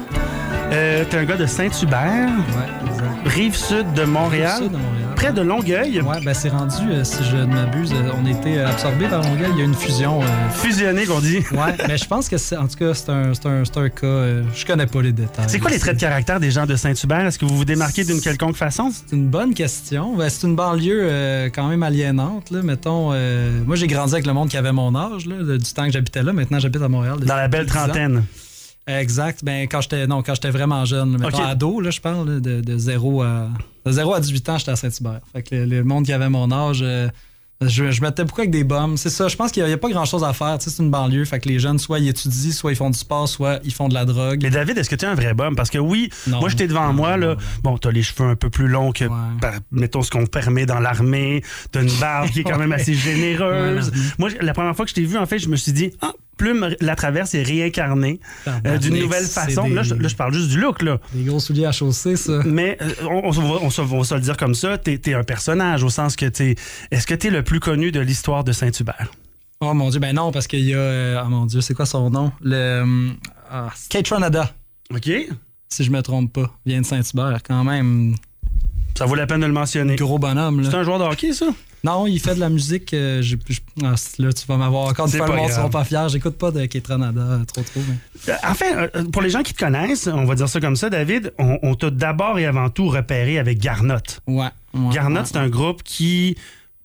Euh, 0.72 1.06
T'es 1.10 1.18
un 1.18 1.26
gars 1.26 1.38
de 1.38 1.46
Saint-Hubert. 1.46 2.00
Ouais, 2.30 2.90
exact. 2.90 3.28
rive 3.28 3.56
sud 3.56 3.94
de 3.94 4.04
Montréal. 4.04 4.52
Rive-sud 4.62 4.72
de 4.72 4.78
Montréal. 4.78 5.14
Près 5.16 5.32
de 5.32 5.42
Longueuil. 5.42 6.02
Ouais, 6.02 6.20
ben 6.26 6.34
c'est 6.34 6.50
rendu, 6.50 6.90
euh, 6.90 7.04
si 7.04 7.24
je 7.24 7.38
ne 7.38 7.46
m'abuse, 7.46 7.94
euh, 7.94 8.10
on 8.20 8.26
été 8.26 8.60
absorbé 8.60 9.08
par 9.08 9.22
Longueuil. 9.22 9.50
Il 9.54 9.60
y 9.60 9.62
a 9.62 9.66
une 9.66 9.76
fusion. 9.76 10.22
euh, 10.24 10.26
Fusionné, 10.52 11.06
qu'on 11.06 11.20
dit. 11.20 11.38
Ouais, 11.52 11.76
mais 11.88 11.98
je 11.98 12.06
pense 12.08 12.28
que 12.28 12.38
c'est, 12.38 12.58
en 12.58 12.68
tout 12.68 12.78
cas, 12.78 12.94
c'est 12.96 13.10
un, 13.10 13.32
un, 13.46 13.62
un 13.62 13.90
cas. 13.90 14.26
je 14.56 14.66
connais 14.66 14.88
pas 14.88 15.02
les 15.04 15.12
détails. 15.12 15.46
C'est 15.48 15.60
quoi 15.60 15.70
les 15.70 15.78
traits 15.80 15.96
de 15.96 16.02
caractère 16.02 16.40
des 16.40 16.50
gens 16.50 16.66
de 16.66 16.76
Saint-Hubert? 16.76 17.28
Est-ce 17.28 17.38
que 17.38 17.46
vous 17.46 17.56
vous 17.56 17.66
démarquez 17.66 18.04
d'une 18.04 18.20
quelconque 18.22 18.56
façon? 18.56 18.90
C'est 18.92 19.16
une 19.16 19.28
bonne 19.28 19.54
question. 19.54 20.16
Ben, 20.18 20.30
c'est 20.30 20.48
une 20.48 20.56
banlieue 20.56 21.52
quand 21.54 21.68
même 21.68 21.84
aliénante. 21.84 22.50
Là. 22.50 22.64
Mettons, 22.64 23.10
moi, 23.66 23.76
j'ai 23.76 23.88
grandi 23.88 24.14
avec 24.14 24.26
le 24.26 24.34
monde 24.34 24.50
qui 24.50 24.58
avait 24.58 24.74
mon 24.74 24.96
âge, 24.96 25.28
là, 25.28 25.58
du 25.58 25.74
temps 25.74 25.86
que 25.86 25.92
j'habitais 25.92 26.24
là. 26.24 26.34
Maintenant, 26.34 26.58
j'habite 26.60 26.82
à 26.82 26.90
Montréal. 26.90 27.20
Dans 27.20 27.36
la 27.36 27.48
belle 27.48 27.68
10 27.68 27.78
ans. 27.78 28.22
Exact. 28.88 29.40
Ben, 29.44 29.68
quand 29.68 29.82
j'étais 29.82 30.08
non, 30.08 30.22
quand 30.24 30.36
j'étais 30.36 30.50
vraiment 30.50 30.84
jeune, 30.86 31.18
mettons 31.18 31.38
Ok. 31.38 31.46
ado, 31.46 31.80
là, 31.80 31.90
je 31.90 32.02
parle 32.02 32.42
de, 32.42 32.62
de 32.62 32.78
0 32.78 33.22
à 33.22 33.48
de 33.86 33.92
0 33.92 34.14
à 34.14 34.20
18 34.20 34.50
ans, 34.50 34.58
j'étais 34.58 34.72
à 34.72 34.76
Saint-Hubert. 34.76 35.22
Fait 35.34 35.44
que 35.44 35.56
le, 35.56 35.66
le 35.66 35.84
monde 35.84 36.06
qui 36.06 36.14
avait 36.14 36.30
mon 36.30 36.52
âge, 36.52 36.80
euh, 36.84 37.08
je, 37.62 37.92
je 37.92 38.02
mettais 38.02 38.26
beaucoup 38.26 38.42
avec 38.42 38.52
des 38.52 38.64
bombes. 38.66 38.98
C'est 38.98 39.10
ça. 39.10 39.30
Je 39.30 39.36
pense 39.38 39.52
qu'il 39.52 39.64
n'y 39.64 39.72
a, 39.72 39.78
pas 39.78 39.90
grand 39.90 40.04
chose 40.04 40.24
à 40.26 40.34
faire. 40.34 40.58
Tu 40.58 40.66
sais, 40.66 40.70
c'est 40.70 40.84
une 40.84 40.90
banlieue. 40.92 41.24
Fait 41.24 41.40
que 41.40 41.48
les 41.48 41.60
jeunes, 41.60 41.80
soit 41.80 42.00
ils 42.00 42.10
étudient, 42.10 42.52
soit 42.52 42.72
ils 42.74 42.76
font 42.76 42.90
du 42.90 42.98
sport, 43.00 43.28
soit 43.30 43.60
ils 43.64 43.74
font 43.74 43.88
de 43.88 43.94
la 43.94 44.04
drogue. 44.04 44.40
Mais 44.44 44.50
David, 44.50 44.78
est-ce 44.78 44.90
que 44.90 44.96
tu 44.96 45.06
es 45.06 45.08
un 45.08 45.16
vrai 45.16 45.34
bum? 45.34 45.56
Parce 45.56 45.70
que 45.70 45.78
oui, 45.78 46.10
Non. 46.28 46.40
moi, 46.42 46.50
j'étais 46.50 46.68
devant 46.68 46.92
moi, 46.92 47.16
là. 47.16 47.38
Bon, 47.62 47.78
t'as 47.78 47.92
les 47.92 48.04
cheveux 48.04 48.28
un 48.30 48.36
peu 48.36 48.50
plus 48.50 48.68
longs 48.68 48.92
que, 48.92 49.06
mettons, 49.72 50.02
ce 50.02 50.12
qu'on 50.12 50.26
permet 50.26 50.66
dans 50.66 50.80
l'armée. 50.80 51.42
T'as 51.72 51.84
une 51.84 52.00
barbe 52.02 52.30
qui 52.32 52.42
est 52.42 52.44
quand 52.44 52.58
même 52.60 52.74
assez 52.74 52.96
généreuse. 52.96 53.92
Moi, 54.18 54.30
la 54.42 54.54
première 54.54 54.76
fois 54.76 54.84
que 54.86 54.90
je 54.90 54.96
t'ai 54.96 55.06
vu, 55.06 55.18
en 55.18 55.26
fait, 55.26 55.40
je 55.40 55.48
me 55.48 55.56
suis 55.56 55.72
dit, 55.74 55.92
ah, 56.02 56.12
Plume 56.38 56.76
la 56.82 56.96
traverse 56.96 57.36
est 57.36 57.44
réincarnée 57.44 58.20
euh, 58.48 58.78
d'une 58.78 58.98
nouvelle 59.00 59.26
façon. 59.26 59.68
des- 59.68 59.74
Là, 59.74 59.84
je, 59.84 59.94
là, 59.96 60.08
je 60.08 60.16
parle 60.16 60.34
juste 60.34 60.50
du 60.50 60.60
look, 60.60 60.82
là. 60.82 61.00
Des 61.14 61.24
gros 61.24 61.40
souliers 61.40 61.66
à 61.66 61.72
chausser, 61.72 62.16
ça. 62.16 62.42
Mais 62.46 62.78
euh, 62.82 62.90
on, 63.10 63.28
on 63.28 63.30
va, 63.32 63.60
on 63.62 63.70
se- 63.70 63.82
on 63.82 64.04
se 64.04 64.16
le 64.16 64.22
dire 64.22 64.36
comme 64.38 64.56
ça, 64.56 64.78
t'es 64.78 65.00
es 65.06 65.14
un 65.14 65.24
personnage 65.24 65.84
au 65.84 65.90
sens 65.90 66.16
que 66.16 66.26
t'es. 66.26 66.56
Est-ce 66.92 67.06
que 67.08 67.14
t'es 67.14 67.30
le 67.30 67.44
plus 67.44 67.60
connu 67.60 67.92
de 67.92 68.00
l'histoire 68.00 68.44
de 68.44 68.52
Saint-Hubert? 68.52 69.12
Oh 69.62 69.74
mon 69.74 69.90
dieu, 69.90 70.00
ben 70.00 70.14
non, 70.16 70.32
parce 70.32 70.48
qu'il 70.48 70.62
y 70.66 70.74
a. 70.74 70.78
euh, 70.78 71.22
oh 71.26 71.30
mon 71.30 71.46
dieu, 71.46 71.62
c'est 71.62 71.74
quoi 71.74 71.86
son 71.86 72.10
nom? 72.10 72.32
Le. 72.42 73.10
ah, 73.52 73.70
Kate 73.90 74.08
Ranada. 74.10 74.52
OK. 74.94 75.10
Si 75.70 75.84
je 75.84 75.92
me 75.92 76.02
trompe 76.02 76.34
pas. 76.34 76.52
Vient 76.66 76.82
de 76.82 76.86
Saint-Hubert, 76.86 77.40
quand 77.48 77.64
même. 77.64 78.16
Ça 78.98 79.06
vaut 79.06 79.16
la 79.16 79.26
peine 79.26 79.40
de 79.42 79.46
le 79.46 79.54
mentionner. 79.54 79.96
Gros 79.96 80.20
bonhomme, 80.20 80.62
là. 80.62 80.70
C'est 80.70 80.78
un 80.78 80.84
joueur 80.84 81.00
de 81.00 81.04
hockey, 81.06 81.34
ça? 81.34 81.48
Non, 81.84 82.08
il 82.08 82.18
fait 82.20 82.34
de 82.36 82.40
la 82.40 82.48
musique. 82.50 82.94
euh, 82.94 83.22
ah, 83.84 83.96
là, 84.20 84.32
tu 84.34 84.48
vas 84.48 84.56
m'avoir 84.58 84.88
encore 84.88 85.06
pas 85.12 85.28
le 85.28 85.36
monde 85.36 85.52
sera 85.52 85.70
pas 85.70 85.84
fier. 85.84 86.08
J'écoute 86.08 86.38
pas 86.38 86.52
de 86.52 86.66
Kate 86.66 86.88
Ranada 86.88 87.20
euh, 87.22 87.44
trop 87.46 87.62
trop. 87.62 87.82
mais- 87.88 88.32
Euh, 88.34 88.38
Enfin, 88.46 88.88
pour 89.12 89.22
les 89.22 89.30
gens 89.30 89.44
qui 89.44 89.54
te 89.54 89.60
connaissent, 89.60 90.08
on 90.08 90.24
va 90.24 90.36
dire 90.36 90.48
ça 90.48 90.62
comme 90.62 90.78
ça, 90.78 90.90
David, 90.90 91.34
on, 91.40 91.60
on 91.62 91.76
t'a 91.76 91.90
d'abord 91.90 92.40
et 92.40 92.46
avant 92.46 92.70
tout 92.70 92.88
repéré 92.88 93.38
avec 93.38 93.60
Garnot. 93.60 93.96
Ouais. 94.28 94.48
ouais, 94.74 94.94
Garnot, 94.94 95.20
ouais. 95.22 95.26
c'est 95.26 95.38
un 95.38 95.50
groupe 95.50 95.84
qui. 95.84 96.38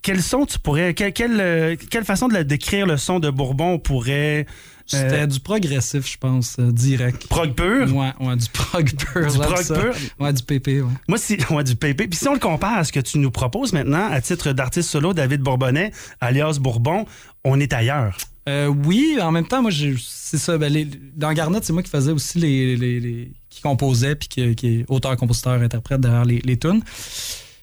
Quel 0.03 0.23
son 0.23 0.47
tu 0.47 0.59
pourrais. 0.59 0.95
quel- 0.95 1.13
euh, 1.41 1.77
quelle 1.91 2.05
façon 2.05 2.29
de 2.29 2.43
décrire 2.43 2.87
le 2.87 2.97
son 2.97 3.19
de 3.19 3.31
Bourbon 3.31 3.73
on 3.75 3.79
pourrait. 3.79 4.47
C'était 4.87 5.23
euh, 5.23 5.27
du 5.27 5.39
progressif, 5.41 6.11
je 6.11 6.17
pense, 6.17 6.57
euh, 6.59 6.73
direct. 6.73 7.27
Prog 7.27 7.53
pur? 7.53 7.95
Ouais, 7.95 8.11
ouais, 8.21 8.37
du 8.37 8.49
prog 8.49 8.91
pur. 9.13 9.31
Du 9.31 9.39
prog 9.39 9.67
pur? 9.67 9.95
Ouais, 10.19 10.33
du 10.33 10.43
PP, 10.43 10.67
ouais. 10.81 10.91
Moi, 11.09 11.19
si, 11.19 11.37
ouais, 11.51 11.63
du 11.65 11.77
PP. 11.77 12.09
Puis 12.09 12.19
si 12.19 12.27
on 12.27 12.33
le 12.33 12.39
compare 12.39 12.79
à 12.79 12.85
ce 12.85 12.93
que 12.93 13.01
tu 13.01 13.19
nous 13.19 13.31
proposes 13.31 13.75
maintenant, 13.75 14.09
à 14.11 14.21
titre 14.23 14.53
d'artiste 14.53 14.89
solo, 14.89 15.13
David 15.13 15.43
Bourbonnais, 15.43 15.93
alias 16.23 16.57
Bourbon, 16.59 17.05
on 17.45 17.61
est 17.61 17.75
ailleurs. 17.75 18.17
Euh, 18.49 18.69
oui, 18.69 19.19
en 19.21 19.31
même 19.31 19.47
temps, 19.47 19.61
moi, 19.61 19.71
c'est 19.99 20.39
ça. 20.39 20.57
ben, 20.57 20.73
les- 20.73 20.89
dans 21.15 21.35
Garnot, 21.35 21.59
c'est 21.63 21.75
moi 21.75 21.83
qui 21.83 21.91
faisais 21.91 22.13
aussi 22.13 22.39
les. 22.39 22.77
les- 22.77 23.01
les- 23.01 23.33
qui 23.51 23.61
composait, 23.61 24.15
puis 24.15 24.29
qui, 24.29 24.55
qui 24.55 24.67
est 24.69 24.85
auteur, 24.89 25.15
compositeur, 25.19 25.61
interprète 25.61 26.01
derrière 26.01 26.25
les, 26.25 26.39
les 26.45 26.57
tunes. 26.57 26.81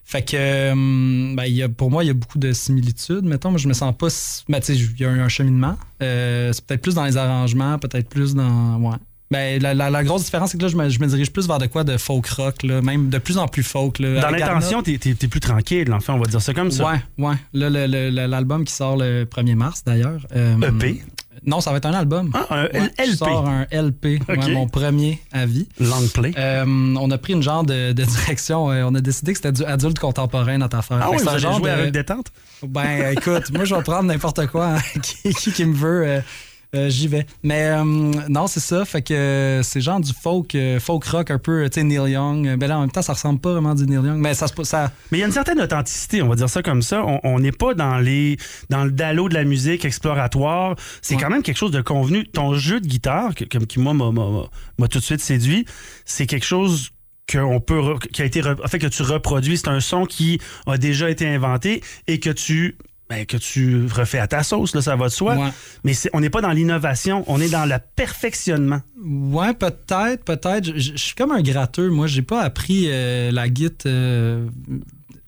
Fait 0.08 0.22
que, 0.22 0.36
euh, 0.38 0.74
ben, 1.36 1.46
y 1.46 1.64
a, 1.64 1.68
pour 1.70 1.90
moi, 1.90 2.04
il 2.04 2.08
y 2.08 2.10
a 2.12 2.14
beaucoup 2.14 2.38
de 2.38 2.52
similitudes. 2.52 3.24
Mettons, 3.26 3.50
moi, 3.50 3.58
je 3.58 3.68
me 3.68 3.74
sens 3.74 3.94
pas. 3.98 4.10
si- 4.10 4.44
Ben, 4.48 4.60
tu 4.60 4.68
sais, 4.68 4.76
il 4.76 5.02
y 5.02 5.06
a 5.06 5.10
un, 5.10 5.20
un 5.20 5.30
cheminement. 5.30 5.78
Euh, 6.04 6.54
c'est 6.54 6.64
peut-être 6.66 6.82
plus 6.82 6.94
dans 6.94 7.06
les 7.06 7.18
arrangements, 7.18 7.80
peut-être 7.80 8.08
plus 8.08 8.36
dans. 8.36 8.78
Ouais. 8.78 8.98
Ben, 9.32 9.60
la, 9.60 9.74
la- 9.74 9.90
la 9.90 10.04
grosse 10.04 10.24
différence, 10.26 10.52
c'est 10.52 10.58
que 10.60 10.64
là, 10.64 10.70
je 10.70 10.76
me, 10.78 10.88
je 10.90 11.00
me 11.00 11.08
dirige 11.08 11.32
plus 11.34 11.48
vers 11.48 11.58
de 11.58 11.66
quoi 11.66 11.84
de 11.84 11.98
folk 11.98 12.28
rock, 12.28 12.62
là, 12.62 12.84
même 12.84 13.10
de 13.10 13.18
plus 13.18 13.40
en 13.40 13.48
plus 13.48 13.64
folk. 13.64 13.98
Là. 13.98 14.22
Dans 14.22 14.30
l'intention, 14.30 14.84
t'es 14.84 14.94
es, 15.04 15.28
plus 15.28 15.40
tranquille, 15.40 15.92
enfin, 15.92 16.14
on 16.14 16.20
va 16.20 16.26
dire 16.28 16.42
ça 16.42 16.54
comme 16.54 16.70
ça. 16.70 16.86
Ouais, 16.86 17.00
ouais. 17.18 17.36
Là, 17.54 17.72
le- 17.72 17.88
le- 17.88 18.12
le- 18.12 18.28
l'album 18.28 18.64
qui 18.64 18.74
sort 18.74 18.98
le 18.98 19.26
1er 19.26 19.56
mars, 19.56 19.84
d'ailleurs. 19.84 20.22
euh, 20.36 20.56
EP? 20.62 21.02
Non, 21.46 21.62
ça 21.62 21.72
va 21.72 21.78
être 21.78 21.86
un 21.86 21.94
album. 21.94 22.32
Ah, 22.34 22.46
un 22.50 22.64
Ouais, 22.66 22.70
LP. 22.98 23.06
Je 23.12 23.16
sors 23.16 23.48
un 23.48 23.66
LP, 23.72 24.06
ouais, 24.28 24.50
mon 24.54 24.68
premier 24.68 25.20
à 25.32 25.46
vie. 25.46 25.68
Long 25.80 26.08
play. 26.14 26.34
Euh, 26.38 26.66
on 26.66 27.12
a 27.12 27.18
pris 27.18 27.34
une 27.34 27.44
genre 27.44 27.64
de, 27.64 27.92
de 27.92 28.04
direction. 28.04 28.72
euh, 28.72 28.84
on 28.88 28.96
a 28.96 29.02
décidé 29.02 29.34
que 29.34 29.38
c'était 29.40 29.52
du 29.52 29.64
adulte 29.64 30.00
contemporain, 30.00 30.58
notre 30.58 30.78
affaire. 30.78 31.00
Ah 31.02 31.10
oui, 31.12 31.18
vous 31.18 31.38
genre 31.40 31.58
jouer 31.60 31.70
de- 31.72 31.76
avec 31.76 31.92
détente? 31.92 32.28
Ben, 32.66 33.12
écoute, 33.18 33.52
moi, 33.52 33.66
je 33.66 33.76
vais 33.76 33.84
prendre 33.84 34.04
n'importe 34.04 34.48
quoi. 34.48 34.76
hein, 34.76 35.00
qui, 35.02 35.34
qui, 35.34 35.52
qui 35.52 35.66
me 35.66 35.74
veut, 35.76 36.04
euh, 36.08 36.20
euh, 36.76 36.90
j'y 36.90 37.08
vais. 37.08 37.26
Mais 37.44 37.68
euh, 37.70 37.84
non, 38.30 38.48
c'est 38.48 38.60
ça. 38.60 38.86
Fait 38.86 39.02
que 39.02 39.14
euh, 39.14 39.64
c'est 39.64 39.82
genre 39.82 40.00
du 40.00 40.12
folk, 40.14 40.56
folk 40.80 41.04
rock 41.06 41.32
un 41.32 41.40
peu, 41.40 41.70
tu 41.70 41.76
sais, 41.80 41.84
Neil 41.84 42.12
Young. 42.12 42.48
Euh, 42.48 42.58
Ben 42.58 42.68
là, 42.68 42.78
en 42.78 42.82
même 42.82 42.92
temps, 42.92 43.02
ça 43.02 43.14
ressemble 43.14 43.40
pas 43.40 43.54
vraiment 43.54 43.72
à 43.72 43.76
du 43.76 43.86
Neil 43.86 43.96
Young. 44.06 44.18
Mais 44.20 44.34
ça, 44.34 44.48
se- 44.48 44.64
ça, 44.64 44.92
Mais 45.12 45.18
il 45.18 45.22
y 45.22 45.24
a 45.24 45.28
une 45.28 45.32
certaine 45.34 45.60
authenticité, 45.62 46.22
on 46.22 46.28
va 46.28 46.36
dire 46.36 46.50
ça 46.50 46.62
comme 46.62 46.82
ça. 46.82 47.04
On- 47.06 47.20
On 47.24 47.40
n'est 47.40 47.52
pas 47.52 47.74
dans 47.74 47.98
les 47.98 48.38
dans 48.70 48.84
le 48.86 48.92
dallo 48.92 49.30
de 49.30 49.34
la 49.34 49.44
musique 49.44 49.84
exploratoire. 49.86 50.76
C'est 51.02 51.16
quand 51.18 51.30
même 51.30 51.44
quelque 51.44 51.58
chose 51.58 51.72
de 51.72 51.82
convenu. 51.82 52.26
Ton 52.28 52.54
jeu 52.56 52.80
de 52.80 52.88
guitare, 52.88 53.34
que- 53.36 53.46
comme 53.46 53.66
qui 53.68 53.80
moi 53.80 53.94
m'a- 53.94 54.88
tout 54.88 55.00
de 55.00 55.04
suite 55.04 55.22
séduit, 55.22 55.66
c'est 56.06 56.26
quelque 56.26 56.46
chose 56.46 56.92
qu'on 57.32 57.60
peut 57.60 57.80
re- 57.80 58.00
qui 58.08 58.22
a 58.22 58.26
été 58.26 58.42
fait 58.68 58.78
que 58.80 58.88
tu 58.88 59.02
reproduis. 59.02 59.58
C'est 59.58 59.68
un 59.70 59.80
son 59.80 60.06
qui 60.06 60.40
a 60.68 60.78
déjà 60.78 61.10
été 61.10 61.28
inventé 61.28 61.82
et 62.08 62.20
que 62.20 62.30
tu 62.30 62.78
ben, 63.10 63.26
que 63.26 63.38
tu 63.38 63.86
refais 63.86 64.18
à 64.18 64.28
ta 64.28 64.42
sauce, 64.42 64.74
là, 64.74 64.82
ça 64.82 64.96
va 64.96 65.08
de 65.08 65.12
soi. 65.12 65.36
Ouais. 65.36 65.50
Mais 65.84 65.94
on 66.14 66.22
n'est 66.22 66.32
pas 66.32 66.42
dans 66.42 66.52
l'innovation, 66.52 67.24
on 67.28 67.40
est 67.40 67.50
dans 67.50 67.66
le 67.66 67.76
perfectionnement. 67.96 68.82
Ouais, 69.04 69.54
peut-être, 69.54 70.24
peut-être. 70.24 70.76
Je, 70.76 70.96
suis 70.96 71.14
comme 71.14 71.32
un 71.32 71.42
gratteux. 71.42 71.90
Moi, 71.90 72.08
j'ai 72.08 72.24
pas 72.24 72.42
appris 72.42 72.86
euh, 72.88 73.32
la 73.32 73.48
guitare. 73.48 73.92
euh, 73.92 74.48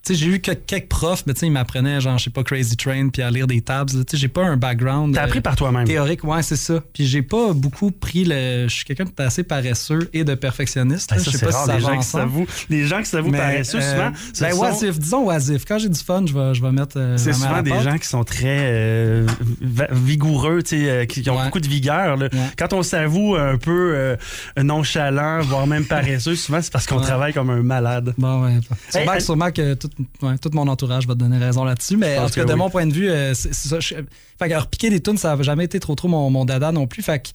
sais, 0.07 0.15
j'ai 0.15 0.27
eu 0.27 0.39
que- 0.39 0.51
quelques 0.51 0.87
profs, 0.89 1.23
mais 1.27 1.33
tu 1.33 1.41
sais, 1.41 1.47
ils 1.47 1.51
m'apprenaient, 1.51 1.99
genre, 2.01 2.17
je 2.17 2.25
sais 2.25 2.29
pas, 2.29 2.43
Crazy 2.43 2.75
Train, 2.77 3.09
puis 3.09 3.21
à 3.21 3.29
lire 3.31 3.47
des 3.47 3.61
tabs. 3.61 3.89
Tu 3.89 3.97
sais, 4.09 4.17
j'ai 4.17 4.27
pas 4.27 4.43
un 4.45 4.57
background. 4.57 5.13
T'as 5.15 5.21
euh, 5.21 5.25
appris 5.25 5.41
par 5.41 5.55
toi-même. 5.55 5.85
Théorique, 5.85 6.23
ouais, 6.23 6.41
c'est 6.43 6.55
ça. 6.55 6.81
Puis 6.93 7.05
j'ai 7.05 7.21
pas 7.21 7.53
beaucoup 7.53 7.91
pris 7.91 8.23
le. 8.25 8.67
Je 8.67 8.73
suis 8.73 8.85
quelqu'un 8.85 9.05
d'assez 9.17 9.43
paresseux 9.43 10.09
et 10.13 10.23
de 10.23 10.35
perfectionniste. 10.35 11.09
Ben, 11.11 11.19
je 11.23 11.29
sais 11.29 11.45
pas 11.45 11.51
rare, 11.51 11.61
si 11.63 11.67
ça 11.67 11.73
les 11.75 11.81
gens 11.81 11.97
qui 11.99 12.05
s'avouent- 12.05 12.47
les 12.69 12.85
gens 12.85 12.99
qui 12.99 13.05
s'avouent 13.09 13.31
paresseux, 13.31 13.79
euh, 13.79 13.91
souvent, 13.91 14.11
Ben, 14.41 14.51
sont- 14.55 14.61
oisif, 14.61 14.99
disons 14.99 15.25
oisif. 15.27 15.65
Quand 15.67 15.77
j'ai 15.79 15.89
du 15.89 15.99
fun, 15.99 16.23
je 16.25 16.33
vais, 16.33 16.53
je 16.53 16.61
vais 16.61 16.71
mettre. 16.71 16.97
euh, 16.97 17.17
C'est 17.17 17.33
souvent 17.33 17.61
des 17.61 17.79
gens 17.81 17.97
qui 17.97 18.07
sont 18.07 18.23
très 18.23 18.45
euh, 18.47 19.27
vigoureux, 19.91 20.61
tu 20.63 20.77
sais, 20.81 20.89
euh, 20.89 21.05
qui, 21.05 21.27
ont 21.29 21.37
Ouais. 21.37 21.45
beaucoup 21.45 21.59
de 21.59 21.67
vigueur. 21.67 22.17
là. 22.17 22.29
Quand 22.57 22.73
on 22.73 22.83
s'avoue 22.83 23.35
un 23.35 23.57
peu 23.57 23.91
euh, 23.95 24.15
nonchalant, 24.61 25.41
voire 25.41 25.67
même 25.67 25.85
paresseux, 25.85 26.35
souvent 26.35 26.61
c'est 26.61 26.71
parce 26.71 26.85
qu'on 26.85 26.97
Ouais. 26.97 27.03
travaille 27.03 27.33
comme 27.33 27.49
un 27.49 27.61
malade. 27.63 28.13
Bon, 28.17 28.43
ouais. 28.43 28.59
Sûrement, 28.91 29.11
Hey, 29.13 29.17
que- 29.19 29.23
sûrement 29.23 29.51
que 29.51 29.73
tout, 29.75 29.89
ouais, 30.21 30.37
tout 30.37 30.49
mon 30.53 30.67
entourage 30.67 31.07
va 31.07 31.13
te 31.13 31.19
donner 31.19 31.37
raison 31.37 31.63
là-dessus. 31.63 31.97
Mais 31.97 32.17
en 32.17 32.27
tout 32.27 32.35
cas, 32.35 32.45
de 32.45 32.51
oui. 32.53 32.57
mon 32.57 32.69
point 32.69 32.85
de 32.85 32.93
vue, 32.93 33.09
euh, 33.09 33.33
c'est 33.33 33.53
ça. 33.53 33.79
je- 33.79 33.95
fait 34.39 34.49
que 34.49 34.55
repiquer 34.55 34.89
des 34.89 35.01
tunes, 35.01 35.17
ça 35.17 35.35
n'a 35.35 35.43
jamais 35.43 35.65
été 35.65 35.79
trop 35.79 35.95
trop 35.95 36.07
mon, 36.07 36.29
mon 36.29 36.45
dada 36.45 36.71
non 36.71 36.87
plus. 36.87 37.01
Fait 37.03 37.19
que, 37.19 37.29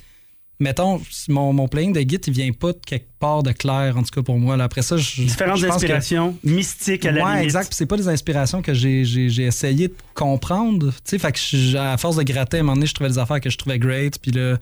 mettons, 0.60 1.00
mon, 1.28 1.52
mon 1.52 1.66
playing 1.66 1.92
de 1.92 2.00
git, 2.00 2.20
il 2.26 2.32
vient 2.32 2.52
pas 2.52 2.72
de 2.72 2.78
quelque 2.86 3.08
part 3.18 3.42
de 3.42 3.50
clair, 3.52 3.96
en 3.96 4.02
tout 4.02 4.10
cas 4.10 4.22
pour 4.22 4.38
moi. 4.38 4.56
Là. 4.56 4.64
Après 4.64 4.82
ça, 4.82 4.96
je. 4.96 5.22
Différentes 5.22 5.58
je 5.58 5.66
pense 5.66 5.76
que- 5.76 5.82
inspirations, 5.82 6.36
mystiques 6.44 7.04
à 7.06 7.10
la 7.12 7.24
ouais, 7.24 7.30
limite. 7.32 7.44
exact. 7.44 7.66
Puis 7.68 7.76
c'est 7.76 7.86
pas 7.86 7.96
des 7.96 8.08
inspirations 8.08 8.62
que 8.62 8.72
j'ai, 8.74 9.04
j'ai, 9.04 9.28
j'ai 9.28 9.44
essayé 9.44 9.88
de 9.88 9.94
comprendre. 10.14 10.90
Tu 10.92 10.96
sais, 11.04 11.18
fait 11.18 11.32
que 11.32 11.38
je- 11.40 11.76
à 11.76 11.96
force 11.96 12.16
de 12.16 12.22
gratter, 12.22 12.58
à 12.58 12.60
un 12.60 12.62
moment 12.62 12.74
donné, 12.74 12.86
je 12.86 12.94
trouvais 12.94 13.10
des 13.10 13.18
affaires 13.18 13.40
que 13.40 13.50
je 13.50 13.58
trouvais 13.58 13.78
great. 13.78 14.18
Puis 14.20 14.30
là, 14.30 14.58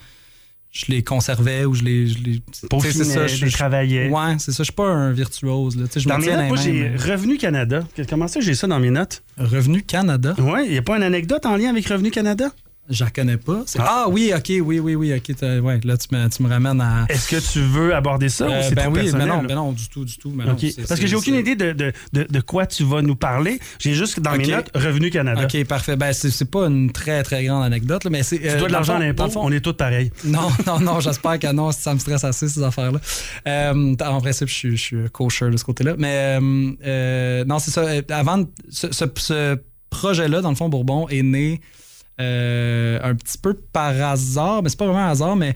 je 0.72 0.86
les 0.88 1.02
conservais 1.02 1.64
ou 1.64 1.74
je 1.74 1.82
les. 1.82 2.06
Je 2.06 2.18
les 2.18 2.42
c'est 2.80 3.04
ça, 3.04 3.26
je- 3.26 3.44
les 3.44 3.50
travaillais. 3.50 4.08
Ouais, 4.08 4.36
c'est 4.38 4.52
ça. 4.52 4.58
Je 4.62 4.64
suis 4.64 4.72
pas 4.72 4.86
un 4.88 5.12
virtuose. 5.12 5.76
Là. 5.76 5.86
Je 5.94 6.08
Dans 6.08 6.18
me 6.18 6.24
mes 6.26 6.32
notes, 6.36 6.48
moi, 6.48 6.56
j'ai 6.56 6.88
Revenu 6.96 7.36
Canada. 7.38 7.82
Comment 8.08 8.28
ça, 8.28 8.40
j'ai 8.40 8.54
ça 8.54 8.66
dans 8.66 8.78
mes 8.80 8.90
notes? 8.90 9.22
Revenu 9.38 9.82
Canada? 9.82 10.34
Oui, 10.38 10.60
il 10.66 10.72
n'y 10.72 10.78
a 10.78 10.82
pas 10.82 10.96
une 10.96 11.02
anecdote 11.02 11.44
en 11.46 11.56
lien 11.56 11.70
avec 11.70 11.86
Revenu 11.86 12.10
Canada? 12.10 12.50
Je 12.90 13.04
la 13.04 13.10
connais 13.10 13.36
pas. 13.36 13.62
C'est- 13.66 13.78
Ah. 13.80 14.06
oui, 14.08 14.32
ok, 14.36 14.50
oui, 14.64 14.78
oui, 14.80 14.94
oui, 14.96 15.12
ok. 15.14 15.36
Ouais, 15.62 15.80
là, 15.84 15.96
tu 15.96 16.14
me, 16.14 16.28
tu 16.28 16.42
me 16.42 16.48
ramènes 16.48 16.80
à. 16.80 17.06
Est-ce 17.08 17.28
que 17.28 17.52
tu 17.52 17.60
veux 17.60 17.94
aborder 17.94 18.28
ça 18.28 18.46
ou 18.48 18.50
Euh, 18.50 18.62
c'est 18.68 18.74
ben 18.74 18.82
trop 18.84 18.92
oui, 18.94 19.00
personnel? 19.02 19.26
mais 19.28 19.32
non, 19.34 19.42
là? 19.42 19.48
ben 19.48 19.54
non, 19.54 19.72
du 19.72 19.88
tout, 19.88 20.04
du 20.04 20.16
tout. 20.18 20.32
mais 20.34 20.44
non, 20.44 20.56
Parce 20.88 21.00
que 21.00 21.06
j'ai 21.06 21.16
aucune 21.16 21.34
c'est- 21.34 21.40
idée 21.40 21.54
de, 21.56 21.72
de, 21.72 21.92
de, 22.12 22.26
de 22.28 22.40
quoi 22.40 22.66
tu 22.66 22.82
vas 22.84 23.00
nous 23.02 23.14
parler. 23.16 23.60
J'ai 23.78 23.94
juste 23.94 24.18
dans 24.20 24.32
mes 24.36 24.44
OK. 24.44 24.50
notes 24.50 24.70
Revenu 24.74 25.10
Canada. 25.10 25.42
Ok, 25.44 25.64
parfait. 25.66 25.96
Ben, 25.96 26.12
c'est 26.12 26.30
c'est 26.30 26.50
pas 26.50 26.66
une 26.66 26.90
très, 26.92 27.22
très 27.22 27.44
grande 27.44 27.62
anecdote, 27.64 28.04
là, 28.04 28.10
mais 28.10 28.22
c'est. 28.22 28.38
Tu 28.38 28.48
euh, 28.48 28.52
dois 28.58 28.62
de 28.62 28.64
le 28.66 28.72
l'argent 28.72 28.96
à 28.96 28.98
l'impôt, 28.98 29.24
on 29.36 29.52
est 29.52 29.60
tous 29.60 29.72
pareils. 29.74 30.10
Non, 30.24 30.48
non, 30.66 30.80
non, 30.80 31.00
j'espère 31.00 31.38
que 31.38 31.52
non, 31.52 31.70
ça 31.72 31.94
me 31.94 31.98
stresse 32.00 32.24
assez, 32.24 32.48
ces 32.48 32.62
affaires-là. 32.62 33.00
Euh, 33.46 33.94
en 34.04 34.20
principe, 34.20 34.48
je 34.48 34.54
suis, 34.54 34.76
je 34.76 34.82
suis 34.82 35.10
kosher 35.12 35.50
de 35.50 35.56
ce 35.56 35.64
côté-là. 35.64 35.94
Mais 35.98 36.38
euh, 36.40 36.70
euh, 36.84 37.44
non, 37.44 37.58
c'est 37.58 37.70
ça. 37.70 37.82
Euh, 37.82 38.02
Avant, 38.10 38.44
ce- 38.68 38.92
ce 38.92 39.56
projet-là, 39.90 40.40
dans 40.40 40.50
le 40.50 40.56
fond, 40.56 40.68
Bourbon, 40.68 41.08
est 41.08 41.22
né 41.22 41.60
euh, 42.20 42.98
un 43.02 43.14
petit 43.14 43.38
peu 43.38 43.54
par 43.54 44.00
hasard, 44.00 44.62
mais 44.62 44.68
c'est 44.68 44.78
pas 44.78 44.86
vraiment 44.86 45.06
un 45.06 45.10
hasard, 45.10 45.36
mais 45.36 45.54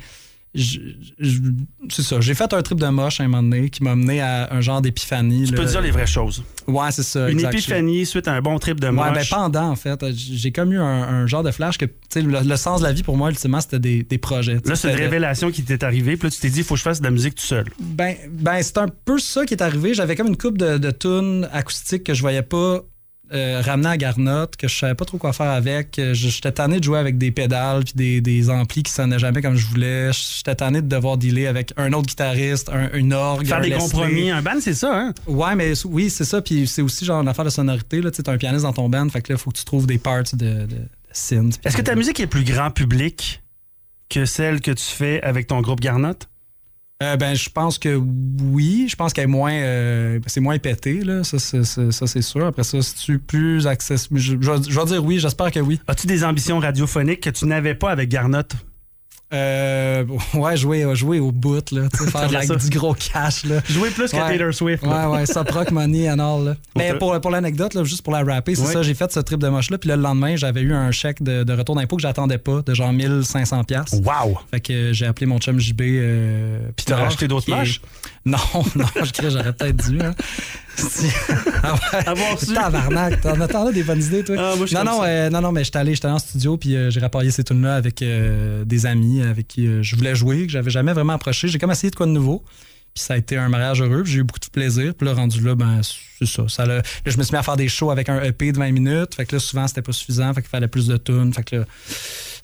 c'est 0.57 2.03
ça. 2.03 2.21
J'ai 2.21 2.35
fait 2.35 2.53
un 2.53 2.63
trip 2.63 2.79
de 2.79 2.87
moche 2.87 3.21
à 3.21 3.25
un 3.25 3.29
moment 3.29 3.43
donné 3.43 3.71
qui 3.71 3.83
m'a 3.83 3.97
mené 3.97 4.21
à 4.21 4.53
un 4.55 4.61
genre 4.61 4.81
d'épiphanie. 4.81 5.47
Tu 5.49 5.53
peux 5.53 5.65
dire 5.65 5.81
les 5.81 5.91
vraies 5.91 6.07
choses. 6.07 6.45
Ouais, 6.69 6.93
c'est 6.93 7.03
ça. 7.03 7.29
Une 7.29 7.39
exact. 7.39 7.55
épiphanie 7.55 8.07
suite 8.07 8.29
à 8.29 8.35
un 8.35 8.41
bon 8.41 8.57
trip 8.61 8.79
de 8.79 8.87
Ouais, 8.87 8.93
moche. 8.93 9.15
ben 9.15 9.25
pendant, 9.29 9.71
en 9.71 9.77
fait. 9.77 9.99
J'ai 10.15 10.53
comme 10.53 10.73
eu 10.73 10.79
un, 10.79 10.85
un 10.85 11.27
genre 11.27 11.43
de 11.43 11.51
flash 11.51 11.77
que, 11.77 11.87
tu 11.87 11.93
sais, 12.09 12.23
le, 12.23 12.39
le 12.41 12.57
sens 12.57 12.81
de 12.81 12.87
la 12.87 12.93
vie 12.93 13.03
pour 13.03 13.17
moi, 13.17 13.31
ultimement, 13.31 13.61
c'était 13.61 13.81
des, 13.81 14.05
des 14.05 14.19
projets. 14.19 14.59
Là, 14.65 14.77
c'est 14.77 14.91
une 14.91 14.97
révélation 14.97 15.51
qui 15.51 15.65
t'est 15.65 15.83
arrivée. 15.83 16.17
Puis 16.17 16.29
là, 16.29 16.31
tu 16.31 16.39
t'es 16.39 16.51
dit, 16.51 16.61
il 16.61 16.65
faut 16.65 16.75
que 16.75 16.79
je 16.79 16.85
fasse 16.85 17.01
de 17.01 17.05
la 17.05 17.11
musique 17.11 17.35
tout 17.35 17.45
seul. 17.45 17.65
Ben, 17.81 18.15
ben 18.31 18.63
c'est 18.63 18.79
un 18.79 18.87
peu 19.05 19.19
ça 19.19 19.45
qui 19.45 19.55
est 19.55 19.63
arrivé. 19.63 19.93
J'avais 19.93 20.15
comme 20.15 20.29
une 20.29 20.37
coupe 20.37 20.59
de, 20.59 20.79
de 20.79 20.91
tunes 20.93 21.49
acoustiques 21.53 22.05
que 22.05 22.15
je 22.15 22.21
voyais 22.21 22.43
pas 22.43 22.81
euh, 23.35 23.61
ramener 23.61 23.89
à 23.89 23.97
Garnotte, 23.97 24.57
que 24.57 24.69
je 24.69 24.77
savais 24.79 24.95
pas 24.95 25.05
trop 25.05 25.19
quoi 25.19 25.33
faire 25.33 25.51
avec. 25.51 25.99
Euh, 25.99 26.15
je- 26.15 26.29
J'étais 26.29 26.53
tanné 26.53 26.79
de 26.79 26.85
jouer 26.85 26.99
avec 26.99 27.19
des 27.19 27.31
pédales 27.31 27.85
puis 27.85 27.93
des, 27.97 28.21
des 28.21 28.51
amplis 28.51 28.83
qui 28.83 28.93
sonnaient 28.93 29.19
jamais 29.19 29.43
comme 29.43 29.57
je 29.57 29.67
voulais. 29.67 30.11
J'étais 30.13 30.55
tanné 30.55 30.83
de 30.83 30.89
devoir 30.89 31.17
dealer 31.19 31.47
avec 31.47 31.73
un 31.77 31.93
autre 31.93 32.07
guitariste, 32.07 32.71
un, 32.73 32.91
une 32.93 33.13
orgue, 33.13 33.47
Faire 33.47 33.59
un 33.59 33.61
des 33.63 33.71
compromis. 33.73 34.31
Un 34.31 34.43
band, 34.43 34.61
c'est 34.61 34.75
ça, 34.75 34.97
hein? 34.97 35.15
Ouais, 35.27 35.55
mais 35.57 35.73
oui, 35.85 36.11
c'est 36.11 36.25
ça. 36.25 36.41
Puis 36.43 36.67
c'est 36.67 36.83
aussi 36.83 37.05
genre 37.05 37.21
une 37.23 37.29
affaire 37.29 37.45
de 37.45 37.51
sonorité. 37.51 38.01
Tu 38.01 38.23
as 38.27 38.31
un 38.33 38.39
pianiste 38.39 38.63
dans 38.65 38.73
ton 38.73 38.89
band, 38.89 39.09
fait 39.09 39.21
que 39.23 39.33
là, 39.33 39.39
il 39.39 39.43
faut 39.43 39.51
que 39.51 39.59
tu 39.59 39.65
trouves 39.65 39.87
des 39.87 39.99
parts 39.99 40.23
de, 40.33 40.37
de, 40.47 40.67
de 40.67 40.77
synth. 41.13 41.59
Est-ce 41.65 41.77
que 41.77 41.83
ta 41.83 41.95
musique 41.95 42.21
est 42.21 42.27
plus 42.27 42.45
grand 42.45 42.71
public 42.71 43.43
que 44.11 44.25
celle 44.27 44.61
que 44.61 44.71
tu 44.71 44.85
fais 44.85 45.21
avec 45.23 45.47
ton 45.47 45.61
groupe 45.61 45.81
Garnotte? 45.81 46.29
Euh, 47.03 47.17
ben, 47.17 47.35
je 47.35 47.51
pense 47.51 47.79
que 47.79 47.97
oui. 47.97 48.87
Je 48.89 48.95
pense 48.97 49.13
qu'elle 49.13 49.25
est 49.25 49.27
moins. 49.27 49.53
euh, 49.53 50.21
c'est 50.27 50.41
moins 50.41 50.59
pété, 50.59 51.03
là. 51.03 51.25
Ça, 51.25 51.39
c'est, 51.39 52.23
sûr. 52.23 52.47
Après 52.47 52.63
ça, 52.63 52.81
si 52.83 52.95
tu 52.95 53.19
plus 53.19 53.67
accessible? 53.67 54.19
Je, 54.19 54.37
je 54.41 54.51
vais- 54.51 54.71
je 54.71 54.79
vais 54.79 54.87
dire 54.87 55.05
oui, 55.05 55.19
j'espère 55.19 55.51
que 55.51 55.61
oui. 55.61 55.81
As-tu 55.89 56.07
des 56.07 56.23
ambitions 56.25 56.61
radiophoniques 56.61 57.21
que 57.21 57.31
tu 57.31 57.47
n'avais 57.47 57.75
pas 57.75 57.91
avec 57.91 58.09
Garnotte? 58.09 58.55
Euh, 59.35 60.05
ouais, 60.35 60.57
jouer, 60.57 60.87
jouer 60.95 61.19
au 61.21 61.33
bout, 61.33 61.71
là. 61.73 61.89
tu 61.91 62.05
sais, 62.05 62.11
Faire 62.11 62.57
du 62.57 62.71
gros 62.71 62.95
cash, 62.95 63.45
là. 63.45 63.61
Jouer 63.69 63.91
plus 63.91 64.11
que 64.11 64.17
Ouais. 64.17 64.29
Taylor 64.39 64.55
Swift. 64.55 64.85
là. 64.85 65.11
Ouais, 65.11 65.17
ouais, 65.19 65.27
ça 65.27 65.43
proc 65.45 65.71
money 65.71 66.09
and 66.11 66.19
all. 66.21 66.45
Là. 66.45 66.57
Mais 66.77 66.95
pour, 66.95 67.21
pour 67.21 67.31
l'anecdote, 67.31 67.77
juste 67.85 68.03
pour 68.03 68.13
la 68.13 68.23
rapper, 68.23 68.55
c'est 68.55 68.67
Ouais. 68.67 68.73
ça, 68.73 68.83
j'ai 68.83 68.95
fait 68.95 69.11
ce 69.13 69.21
trip 69.21 69.41
de 69.41 69.49
moche-là. 69.49 69.79
Puis 69.79 69.89
là, 69.89 69.97
le 69.97 70.03
lendemain, 70.03 70.37
j'avais 70.37 70.61
eu 70.63 70.73
un 70.73 70.91
chèque 70.93 71.23
de, 71.23 71.43
de 71.43 71.53
retour 71.53 71.75
d'impôt 71.77 71.97
que 71.97 72.03
j'attendais 72.03 72.39
pas, 72.39 72.63
de 72.65 72.75
genre 72.75 72.93
1500$. 72.93 73.65
piastres. 73.65 73.97
Wow! 74.05 74.39
Fait 74.51 74.61
que 74.61 74.73
euh, 74.73 74.93
j'ai 74.93 75.07
appelé 75.07 75.27
mon 75.27 75.39
chum 75.39 75.59
JB. 75.59 75.81
Euh, 75.83 76.59
Puis 76.77 76.87
t'as 76.87 76.97
racheté 76.97 77.27
d'autres 77.29 77.51
moches? 77.55 77.81
Non, 78.27 78.39
non, 78.75 78.87
je 78.97 79.29
j'aurais 79.29 79.53
peut-être 79.53 79.89
dû. 79.89 80.01
Hein. 80.01 80.15
Ah 81.63 81.75
ouais. 81.75 82.09
Avoir 82.09 82.39
su. 82.39 82.53
Tabarnak, 82.53 83.21
t'en 83.21 83.41
attends 83.41 83.65
là 83.65 83.73
des 83.73 83.85
bonnes 83.85 84.03
idées, 84.03 84.25
toi. 84.25 84.37
Ah, 84.39 84.55
moi, 84.57 84.67
non, 84.73 84.85
non, 84.85 85.05
euh, 85.05 85.31
non, 85.31 85.41
non, 85.41 85.53
mais 85.53 85.63
j'étais 85.63 85.79
allé, 85.79 85.95
j'étais 85.95 86.09
en 86.09 86.19
studio, 86.19 86.57
puis 86.57 86.75
euh, 86.75 86.91
j'ai 86.91 87.01
rapporté 87.01 87.31
ces 87.31 87.45
tunes-là 87.45 87.77
avec 87.77 88.03
euh, 88.03 88.65
des 88.65 88.87
amis 88.87 89.23
avec 89.23 89.47
qui 89.49 89.83
je 89.83 89.97
voulais 89.97 90.15
jouer, 90.15 90.47
que 90.47 90.53
j'avais 90.53 90.71
jamais 90.71 90.93
vraiment 90.93 91.13
approché. 91.13 91.49
J'ai 91.49 91.59
comme 91.59 91.71
essayé 91.71 91.91
de 91.91 91.97
quoi 91.97 92.07
de 92.07 92.13
nouveau. 92.13 92.43
Puis 92.95 93.03
ça 93.03 93.15
a 93.15 93.17
été 93.17 93.37
un 93.37 93.49
mariage 93.49 93.83
heureux, 93.83 94.03
puis 94.05 94.13
j'ai 94.13 94.19
eu 94.21 94.25
beaucoup 94.25 94.41
de 94.41 94.47
plaisir. 94.47 94.95
Puis 94.95 95.07
là, 95.07 95.15
rendu 95.15 95.41
là, 95.41 95.55
ben, 95.55 95.81
c'est 96.19 96.27
ça. 96.27 96.45
ça 96.49 96.65
là, 96.65 96.81
je 97.05 97.17
me 97.19 97.23
suis 97.23 97.33
mis 97.33 97.39
à 97.39 97.43
faire 97.43 97.57
des 97.57 97.69
shows 97.69 97.91
avec 97.91 98.09
un 98.09 98.23
EP 98.23 98.53
de 98.53 98.59
20 98.59 98.73
minutes. 98.73 99.15
Fait 99.17 99.27
que 99.27 99.37
là, 99.37 99.41
souvent, 99.41 99.67
c'était 99.67 99.83
pas 99.83 99.93
suffisant. 99.93 100.33
Fait 100.33 100.43
qu'il 100.43 100.51
fallait 100.51 100.69
plus 100.69 100.87
de 100.87 100.97
tunes. 100.97 101.33
Fait 101.35 101.43
que 101.43 101.57
là, 101.57 101.65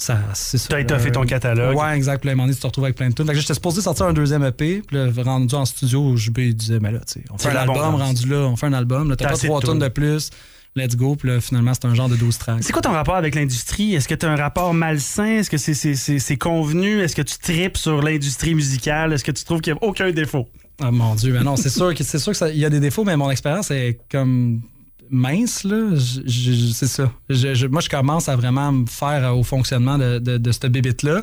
ça, 0.02 0.18
ça. 0.34 0.58
T'as 0.68 0.80
étoffé 0.80 1.12
ton 1.12 1.24
catalogue. 1.24 1.76
Ouais, 1.76 1.96
exact. 1.96 2.20
Puis 2.20 2.26
là, 2.28 2.30
à 2.30 2.34
un 2.34 2.36
moment 2.36 2.44
donné, 2.46 2.54
tu 2.54 2.60
te 2.60 2.66
retrouves 2.66 2.84
avec 2.84 2.96
plein 2.96 3.08
de 3.10 3.14
tunes. 3.14 3.26
Fait 3.26 3.32
que 3.34 3.38
j'étais 3.40 3.54
supposé 3.54 3.80
sortir 3.82 4.06
un 4.06 4.12
deuxième 4.12 4.42
EP. 4.44 4.82
Puis 4.86 4.96
là, 4.96 5.08
rendu 5.22 5.54
en 5.54 5.64
studio, 5.64 6.16
JB 6.16 6.40
disait, 6.54 6.80
mais 6.80 6.90
là, 6.90 7.00
tu 7.00 7.20
sais, 7.20 7.24
on 7.30 7.38
fait 7.38 7.50
un 7.50 7.56
album 7.56 7.94
rendu 7.94 8.26
là, 8.28 8.38
on 8.48 8.56
fait 8.56 8.66
un 8.66 8.72
album. 8.72 9.10
Là, 9.10 9.16
t'as 9.16 9.28
pas 9.28 9.36
trois 9.36 9.60
tunes 9.60 9.78
de 9.78 9.88
plus. 9.88 10.30
Let's 10.76 10.94
go. 10.96 11.16
Puis 11.16 11.28
là, 11.28 11.40
finalement, 11.40 11.74
c'est 11.74 11.84
un 11.86 11.94
genre 11.94 12.08
de 12.08 12.14
12 12.16 12.38
tracks. 12.38 12.62
C'est 12.62 12.72
quoi 12.72 12.80
ton 12.80 12.92
rapport 12.92 13.16
avec 13.16 13.34
l'industrie? 13.34 13.94
Est-ce 13.94 14.06
que 14.06 14.14
tu 14.14 14.24
as 14.24 14.30
un 14.30 14.36
rapport 14.36 14.72
malsain? 14.72 15.38
Est-ce 15.40 15.50
que 15.50 15.58
c'est 15.58 16.36
convenu? 16.36 17.00
Est-ce 17.00 17.16
que 17.16 17.22
tu 17.22 17.38
tripes 17.38 17.76
sur 17.76 18.00
l'industrie 18.02 18.54
musicale? 18.54 19.12
Est-ce 19.12 19.24
que 19.24 19.32
tu 19.32 19.44
trouves 19.44 19.60
qu'il 19.60 19.72
n'y 19.72 19.78
a 19.80 19.82
aucun 19.84 20.10
défaut? 20.12 20.48
Ah 20.82 20.90
mon 20.90 21.14
Dieu, 21.14 21.32
mais 21.34 21.42
non, 21.44 21.56
c'est 21.56 21.68
sûr 21.76 21.94
que 21.94 22.02
c'est 22.04 22.18
sûr 22.18 22.32
que 22.32 22.38
ça- 22.38 22.50
il 22.50 22.58
y 22.58 22.64
a 22.64 22.70
des 22.70 22.80
défauts, 22.80 23.04
mais 23.04 23.16
mon 23.16 23.30
expérience 23.30 23.70
est 23.70 23.98
comme 24.10 24.62
mince 25.10 25.64
là. 25.64 25.90
C'est 25.98 26.86
ça. 26.86 27.12
Je- 27.28 27.54
je- 27.54 27.66
moi, 27.66 27.80
je 27.80 27.88
commence 27.88 28.28
à 28.28 28.36
vraiment 28.36 28.70
me 28.72 28.86
faire 28.86 29.36
au 29.36 29.42
fonctionnement 29.42 29.98
de, 29.98 30.18
de, 30.18 30.38
de 30.38 30.52
cette 30.52 30.66
bébite 30.66 31.02
là. 31.02 31.22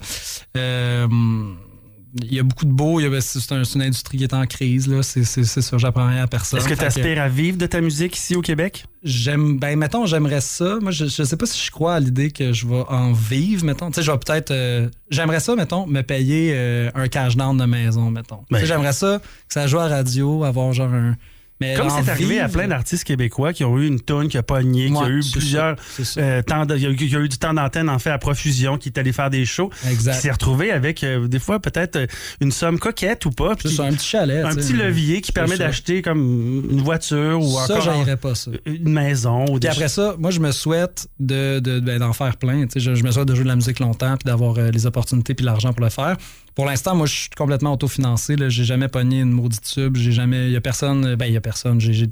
il 2.24 2.34
y 2.34 2.40
a 2.40 2.44
beaucoup 2.44 2.66
de 2.66 2.72
beau. 2.72 3.00
a- 3.00 3.22
C'est 3.22 3.52
un- 3.52 3.64
c'est 3.64 3.76
une 3.76 3.82
industrie 3.84 4.18
qui 4.18 4.24
est 4.24 4.34
en 4.34 4.46
crise 4.46 4.88
là. 4.88 5.04
C'est 5.04 5.24
ça. 5.26 5.78
J'apprends 5.78 6.08
rien 6.08 6.24
à 6.24 6.28
personne. 6.28 6.60
Est-ce 6.60 6.68
que 6.68 6.74
tu 6.74 6.84
aspires 6.84 7.22
à 7.22 7.30
vivre 7.30 7.58
de 7.58 7.66
ta 7.66 7.80
musique 7.82 8.16
ici 8.18 8.36
au 8.36 8.42
Québec? 8.42 8.86
J'aime, 9.04 9.60
ben, 9.60 9.78
mettons, 9.78 10.06
j'aimerais 10.06 10.42
ça. 10.42 10.80
Moi, 10.82 10.92
je, 10.92 11.06
je 11.06 11.24
sais 11.24 11.38
pas 11.38 11.46
si 11.46 11.64
je 11.64 11.70
crois 11.72 11.96
à 11.96 12.00
l'idée 12.00 12.32
que 12.32 12.54
je 12.54 12.66
vais 12.68 12.84
en 12.90 13.14
vivre, 13.14 13.66
mettons. 13.66 13.88
Tu 13.90 13.96
sais, 13.96 14.02
je 14.04 14.12
vais 14.12 14.18
peut-être. 14.18 14.52
euh, 14.52 14.90
j'aimerais 15.10 15.40
ça, 15.40 15.56
mettons, 15.56 15.86
me 15.86 16.02
payer 16.02 16.52
euh, 16.56 16.90
un 16.96 17.08
cash 17.08 17.36
down 17.38 17.58
de 17.58 17.66
maison, 17.66 18.10
mettons. 18.10 18.40
Ben. 18.50 18.58
Tu 18.58 18.62
sais, 18.62 18.68
j'aimerais 18.68 18.94
ça 18.94 19.20
que 19.20 19.54
ça 19.54 19.68
joue 19.68 19.80
à 19.80 19.88
la 19.88 19.98
radio, 19.98 20.44
avoir 20.44 20.74
genre 20.74 20.94
un. 20.94 21.16
Mais 21.60 21.74
Comme 21.76 21.90
c'est 21.90 22.10
arrivé 22.10 22.40
à 22.40 22.50
plein 22.50 22.68
d'artistes 22.68 23.04
québécois 23.04 23.52
qui 23.52 23.64
ont 23.64 23.80
eu 23.80 23.88
une 23.88 24.00
tonne 24.00 24.28
qui 24.28 24.38
a 24.38 24.44
pogné, 24.44 24.92
qui 24.92 24.98
a 24.98 25.10
eu 25.10 25.22
plusieurs 25.32 25.76
euh, 26.18 26.42
temps 26.44 26.66
de- 26.68 26.78
y 26.78 26.86
a 26.86 26.90
eu- 26.90 27.28
du 27.28 27.38
temps 27.40 27.54
d'antenne 27.54 27.90
en 27.90 27.98
fait 27.98 28.12
à 28.12 28.18
profusion, 28.20 28.78
qui 28.78 28.90
est 28.90 28.98
allé 29.00 29.12
faire 29.12 29.30
des 29.32 29.44
shows, 29.46 29.72
Exact. 29.90 30.14
qui 30.16 30.22
s'est 30.22 30.32
retrouvé 30.32 30.72
avec 30.72 31.04
euh, 31.04 31.28
des 31.28 31.40
fois 31.40 31.60
peut-être 31.60 31.96
euh, 31.96 32.06
une 32.42 32.52
somme 32.52 32.78
coquette 32.78 33.26
ou 33.26 33.32
pas, 33.32 33.56
puis 33.56 33.70
qui- 33.70 33.82
un 33.82 33.92
petit 33.92 34.06
chalet. 34.08 34.46
un 34.46 34.54
petit 34.54 34.74
levier 34.74 35.22
qui 35.22 35.32
permet 35.32 35.58
d'acheter 35.58 36.02
comme 36.04 36.64
une 36.72 36.82
voiture 36.82 37.42
ou 37.42 37.50
Ça, 37.66 37.78
encore 37.80 38.18
pas 38.18 38.36
ça. 38.36 38.52
une 38.66 38.92
maison. 38.94 39.44
Ou 39.46 39.52
Puis 39.54 39.60
des 39.62 39.68
après 39.70 39.88
ça, 39.88 40.16
moi, 40.20 40.30
je 40.32 40.40
me 40.40 40.52
souhaite 40.52 41.08
de, 41.20 41.60
de- 41.60 41.80
ben, 41.80 42.00
d'en 42.00 42.14
faire 42.14 42.38
plein. 42.38 42.68
Tu 42.68 42.74
sais, 42.74 42.80
Je, 42.80 42.94
je 42.96 43.04
me 43.04 43.10
souhaite 43.12 43.28
de 43.28 43.34
jouer 43.34 43.44
de 43.46 43.50
la 43.50 43.56
musique 43.56 43.80
longtemps 43.80 44.16
puis 44.18 44.26
d'avoir 44.28 44.58
euh, 44.60 44.70
les 44.70 44.86
opportunités 44.86 45.34
puis 45.34 45.46
l'argent 45.46 45.74
pour 45.74 45.84
le 45.84 45.90
faire. 45.90 46.18
Pour 46.58 46.66
l'instant, 46.66 46.96
moi, 46.96 47.06
je 47.06 47.14
suis 47.14 47.30
complètement 47.30 47.74
autofinancé. 47.74 48.36
J'ai 48.48 48.64
jamais 48.64 48.88
pogné 48.88 49.20
une 49.20 49.30
maudite 49.30 49.62
tube. 49.62 49.96
J'ai 49.96 50.12
jamais. 50.12 50.48
Il 50.48 50.54
y 50.54 50.56
a 50.56 50.62
personne. 50.62 51.14
Ben, 51.14 51.28
il 51.28 51.34
y 51.34 51.38
a 51.38 51.42
personne. 51.42 51.80
J'ai, 51.80 52.10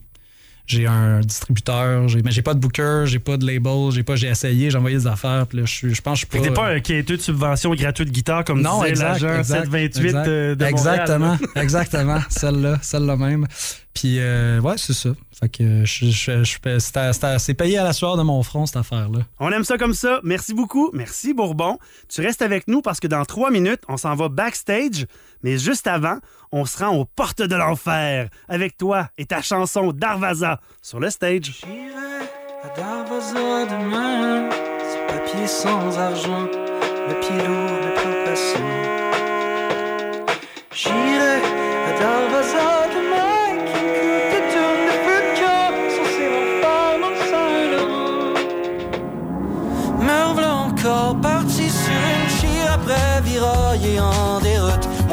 j'ai, 0.67 0.88
un 0.88 1.19
distributeur. 1.21 2.08
J'ai, 2.08 2.21
mais 2.21 2.32
j'ai 2.32 2.41
pas 2.41 2.54
de 2.54 2.60
booker. 2.60 3.04
J'ai 3.06 3.19
pas 3.19 3.38
de 3.38 3.45
label. 3.45 3.91
J'ai 3.91 4.04
pas. 4.04 4.15
J'ai 4.15 4.28
essayé. 4.28 4.69
J'ai 4.69 4.78
envoyé 4.78 4.97
des 4.97 5.08
affaires. 5.08 5.45
Puis 5.47 5.60
là, 5.60 5.65
je, 5.65 5.71
suis- 5.73 5.93
je 5.95 6.01
pense 6.01 6.13
que 6.23 6.28
je 6.32 6.38
suis 6.38 6.43
pas. 6.43 6.47
t'es 6.49 6.54
pas 6.54 6.69
un 6.69 6.80
quêteux 6.80 7.17
de 7.17 7.21
subvention 7.21 7.73
gratuite 7.75 8.10
de 8.10 8.13
guitare 8.13 8.43
comme 8.45 8.62
non, 8.62 8.84
disait 8.84 8.95
l'agent 9.04 9.38
exact, 9.38 9.63
728 9.65 10.06
exact. 10.06 10.25
de, 10.28 10.56
de 10.60 10.65
Exactement, 10.65 11.38
exactement. 11.56 12.19
Celle-là, 12.30 12.80
celle-là 12.82 13.15
même. 13.15 13.47
Puis, 13.93 14.17
euh, 14.19 14.60
ouais, 14.60 14.73
c'est 14.78 14.91
ça. 14.93 15.12
Fait 15.39 15.47
que 15.47 15.86
je, 15.86 16.08
je, 16.08 16.43
je 16.43 16.80
c'était- 16.80 17.39
c'est 17.39 17.54
payé 17.54 17.78
à 17.78 17.84
la 17.86 17.93
sueur 17.93 18.17
de 18.17 18.23
mon 18.23 18.43
front, 18.43 18.65
cette 18.65 18.75
affaire-là. 18.78 19.19
On 19.39 19.49
aime 19.51 19.63
ça 19.63 19.78
comme 19.78 19.93
ça. 19.93 20.19
Merci 20.23 20.54
beaucoup. 20.54 20.89
Merci 20.93 21.34
Bourbon. 21.34 21.78
Tu 22.10 22.19
restes 22.21 22.41
avec 22.41 22.67
nous 22.67 22.82
parce 22.82 22.99
que 22.99 23.08
dans 23.08 23.23
trois 23.23 23.51
minutes, 23.51 23.82
on 23.88 23.95
s'en 23.97 24.13
va 24.15 24.28
backstage. 24.28 25.06
Mais 25.45 25.60
juste 25.60 25.86
avant, 25.86 26.17
on 26.51 26.65
se 26.65 26.84
rend 26.84 26.95
aux 26.97 27.05
portes 27.05 27.43
de 27.43 27.55
l'enfer 27.55 28.29
avec 28.49 28.77
toi 28.77 29.10
et 29.19 29.27
ta 29.27 29.43
chanson 29.43 29.91
Darvaza 29.91 30.60
sur 30.81 30.99
le 30.99 31.12
stage. 31.12 31.62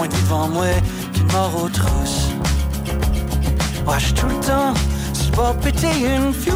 Vie 0.08 0.22
devant 0.22 0.48
moi 0.48 0.66
qu'une 1.12 1.30
mort 1.32 1.64
aux 1.64 1.68
trousses. 1.68 2.30
J'suis 3.98 4.14
tout 4.14 4.26
le 4.26 4.40
temps 4.40 4.74
le 5.32 5.36
bord 5.36 5.54
de 5.54 5.60
péter 5.60 5.94
une 6.14 6.32
fuse. 6.32 6.52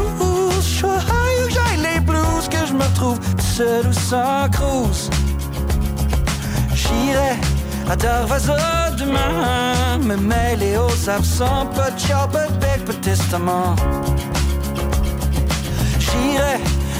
J'suis 0.63 0.87
high 0.87 1.51
j'aille 1.51 1.95
les 1.95 2.01
blues 2.01 2.49
que 2.51 2.67
je 2.67 2.73
me 2.73 2.83
retrouve 2.83 3.19
seul 3.39 3.87
ou 3.87 3.93
sans 3.93 4.49
cruise. 4.51 5.11
J'irai 6.75 7.37
à 7.91 7.97
Darvaza 7.97 8.91
demain, 8.99 9.99
me 9.99 10.17
mêler 10.17 10.77
aux 10.77 11.11
absents, 11.11 11.67
pas 11.75 11.91
de 11.91 11.99
char, 11.99 12.29
pas 12.29 12.49
de 12.49 12.53
bec, 12.55 12.85
pas 12.85 12.93
de 12.93 12.99
testament. 12.99 13.77
J'irai 15.99 16.59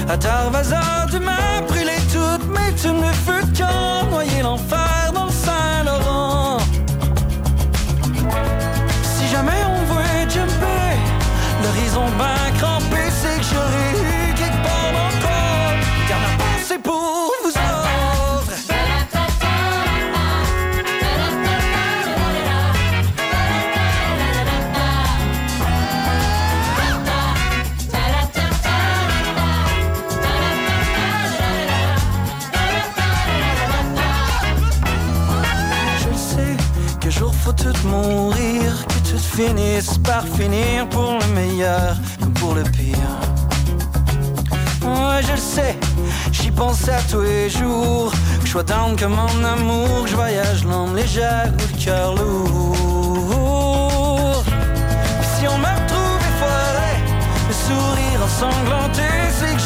à 0.09 0.17
Darvaza 0.17 0.81
demain, 1.11 1.61
brûler 1.67 2.01
toutes 2.11 2.47
mes 2.47 2.73
tunes 2.75 3.01
de 3.01 3.13
feu 3.25 3.43
de 3.43 3.57
camp, 3.57 4.09
noyer 4.09 4.41
l'enfer 4.41 5.11
dans 5.13 5.25
le 5.25 5.31
Saint-Laurent. 5.31 5.76
Que 39.37 39.41
tout 39.41 39.47
finisse 39.47 39.97
par 39.99 40.23
finir 40.23 40.87
pour 40.89 41.19
le 41.19 41.27
meilleur 41.33 41.95
comme 42.19 42.33
pour 42.33 42.55
le 42.55 42.63
pire. 42.63 42.97
Ouais, 44.83 45.21
je 45.21 45.31
le 45.31 45.37
sais, 45.37 45.75
j'y 46.31 46.51
pense 46.51 46.87
à 46.89 47.01
tous 47.09 47.21
les 47.21 47.49
jours. 47.49 48.11
Que 48.39 48.45
je 48.45 48.51
sois 48.51 48.63
down 48.63 48.95
comme 48.95 49.15
mon 49.15 49.43
amour, 49.43 50.03
que 50.03 50.09
je 50.09 50.15
voyage 50.15 50.65
l'âme 50.65 50.95
légère 50.95 51.51
ou 51.53 51.77
le 51.77 51.83
cœur 51.83 52.15
lourd. 52.15 53.23
Si 55.35 55.47
on 55.47 55.57
me 55.57 55.65
retrouve 55.65 56.27
foiré, 56.39 56.93
le 57.47 57.53
sourire 57.53 58.19
ensanglanté, 58.23 59.09
c'est 59.39 59.53
que 59.55 59.61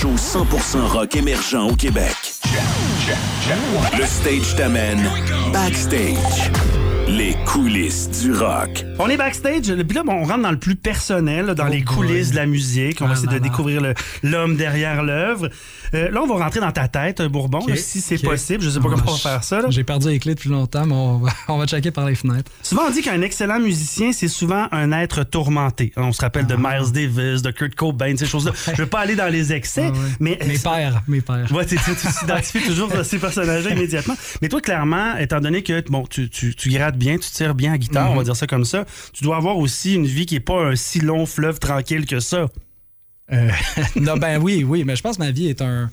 show 0.00 0.16
100% 0.16 0.80
rock 0.86 1.14
émergent 1.14 1.68
au 1.70 1.76
Québec. 1.76 2.16
Le 3.98 4.06
stage 4.06 4.56
t'amène 4.56 5.10
backstage. 5.52 6.50
Les 7.06 7.36
coulisses 7.44 8.08
du 8.22 8.32
rock. 8.32 8.86
On 8.98 9.10
est 9.10 9.18
backstage, 9.18 9.74
puis 9.74 9.96
là, 9.96 10.02
bon, 10.02 10.12
on 10.12 10.24
rentre 10.24 10.40
dans 10.40 10.52
le 10.52 10.58
plus 10.58 10.76
personnel, 10.76 11.46
là, 11.46 11.54
dans 11.54 11.66
les 11.66 11.82
coulisses 11.82 12.30
de 12.30 12.36
la 12.36 12.46
musique. 12.46 13.02
On 13.02 13.06
va 13.06 13.12
essayer 13.12 13.28
de 13.28 13.38
découvrir 13.38 13.82
l'homme 14.22 14.56
derrière 14.56 15.02
l'œuvre. 15.02 15.50
Euh, 15.94 16.10
là, 16.10 16.22
on 16.22 16.26
va 16.26 16.44
rentrer 16.44 16.60
dans 16.60 16.70
ta 16.72 16.88
tête, 16.88 17.20
Bourbon, 17.22 17.66
là, 17.66 17.76
si 17.76 18.00
c'est 18.00 18.18
possible. 18.18 18.62
Je 18.62 18.70
sais 18.70 18.78
pas 18.80 18.88
comment 18.90 19.02
on 19.06 19.12
va 19.12 19.16
faire 19.18 19.44
ça. 19.44 19.60
J'ai 19.70 19.84
perdu 19.84 20.08
les 20.08 20.18
clés 20.18 20.34
depuis 20.34 20.50
longtemps, 20.50 20.86
mais 20.86 20.94
on 20.94 21.18
va, 21.18 21.30
on 21.48 21.58
va 21.58 21.66
checker 21.66 21.90
par 21.90 22.06
les 22.06 22.14
fenêtres. 22.14 22.50
Souvent, 22.62 22.82
on 22.88 22.90
dit 22.90 23.02
qu'un 23.02 23.20
excellent 23.22 23.58
musicien, 23.58 24.12
c'est 24.12 24.28
souvent 24.28 24.66
un 24.72 24.92
être 24.92 25.24
tourmenté. 25.24 25.92
On 25.96 26.12
se 26.12 26.20
rappelle 26.20 26.46
de 26.46 26.54
Ah. 26.62 26.78
Miles 26.80 26.92
Davis, 26.92 27.42
de 27.42 27.50
Kurt 27.50 27.74
Cobain, 27.74 28.16
ces 28.16 28.26
choses-là. 28.26 28.52
Je 28.76 28.82
veux 28.82 28.86
pas 28.88 29.00
aller 29.00 29.16
dans 29.16 29.28
les 29.32 29.52
excès, 29.52 29.90
mais... 30.20 30.38
Mes 30.46 30.58
pères, 30.58 31.02
mes 31.08 31.20
pères. 31.20 31.50
Ouais, 31.52 31.66
tu 31.66 31.76
t'identifies 31.76 32.62
toujours 32.66 32.94
à 32.94 33.04
ces 33.04 33.18
personnages-là 33.20 33.70
immédiatement. 33.72 34.14
Mais 34.42 34.48
toi, 34.48 34.60
clairement, 34.60 35.16
étant 35.18 35.40
donné 35.40 35.62
que 35.62 35.82
bon, 35.90 36.04
tu, 36.08 36.28
tu, 36.30 36.54
tu 36.54 36.70
grattes 36.70 36.96
bien, 36.96 37.16
tu 37.18 37.30
tires 37.30 37.54
bien 37.54 37.72
à 37.72 37.78
guitare, 37.78 38.06
Mhm. 38.06 38.12
on 38.12 38.16
va 38.16 38.24
dire 38.24 38.36
ça 38.36 38.46
comme 38.46 38.64
ça, 38.64 38.84
tu 39.12 39.24
dois 39.24 39.36
avoir 39.36 39.56
aussi 39.58 39.94
une 39.94 40.06
vie 40.06 40.26
qui 40.26 40.36
est 40.36 40.40
pas 40.40 40.60
un 40.62 40.76
si 40.76 41.00
long 41.00 41.26
fleuve 41.26 41.58
tranquille 41.58 42.06
que 42.06 42.20
ça. 42.20 42.46
Euh, 43.32 43.50
non, 43.96 44.16
ben 44.16 44.40
oui, 44.40 44.64
oui, 44.64 44.84
mais 44.84 44.96
je 44.96 45.02
pense 45.02 45.16
que 45.16 45.22
ma 45.22 45.30
vie 45.30 45.48
est 45.48 45.62
un. 45.62 45.90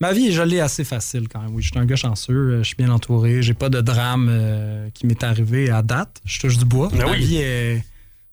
Ma 0.00 0.12
vie, 0.12 0.32
je 0.32 0.42
l'ai 0.42 0.60
assez 0.60 0.84
facile 0.84 1.28
quand 1.28 1.40
même. 1.40 1.54
Oui, 1.54 1.62
je 1.62 1.70
suis 1.70 1.78
un 1.78 1.86
gars 1.86 1.96
chanceux, 1.96 2.32
euh, 2.32 2.58
je 2.58 2.64
suis 2.64 2.76
bien 2.76 2.90
entouré, 2.90 3.42
j'ai 3.42 3.54
pas 3.54 3.68
de 3.68 3.80
drame 3.80 4.28
euh, 4.30 4.88
qui 4.92 5.06
m'est 5.06 5.22
arrivé 5.22 5.70
à 5.70 5.82
date. 5.82 6.20
Je 6.24 6.40
touche 6.40 6.58
du 6.58 6.64
bois. 6.64 6.88
Ben 6.92 7.06
Ma 7.06 7.12
oui. 7.12 7.24
vie 7.24 7.36
est. 7.36 7.84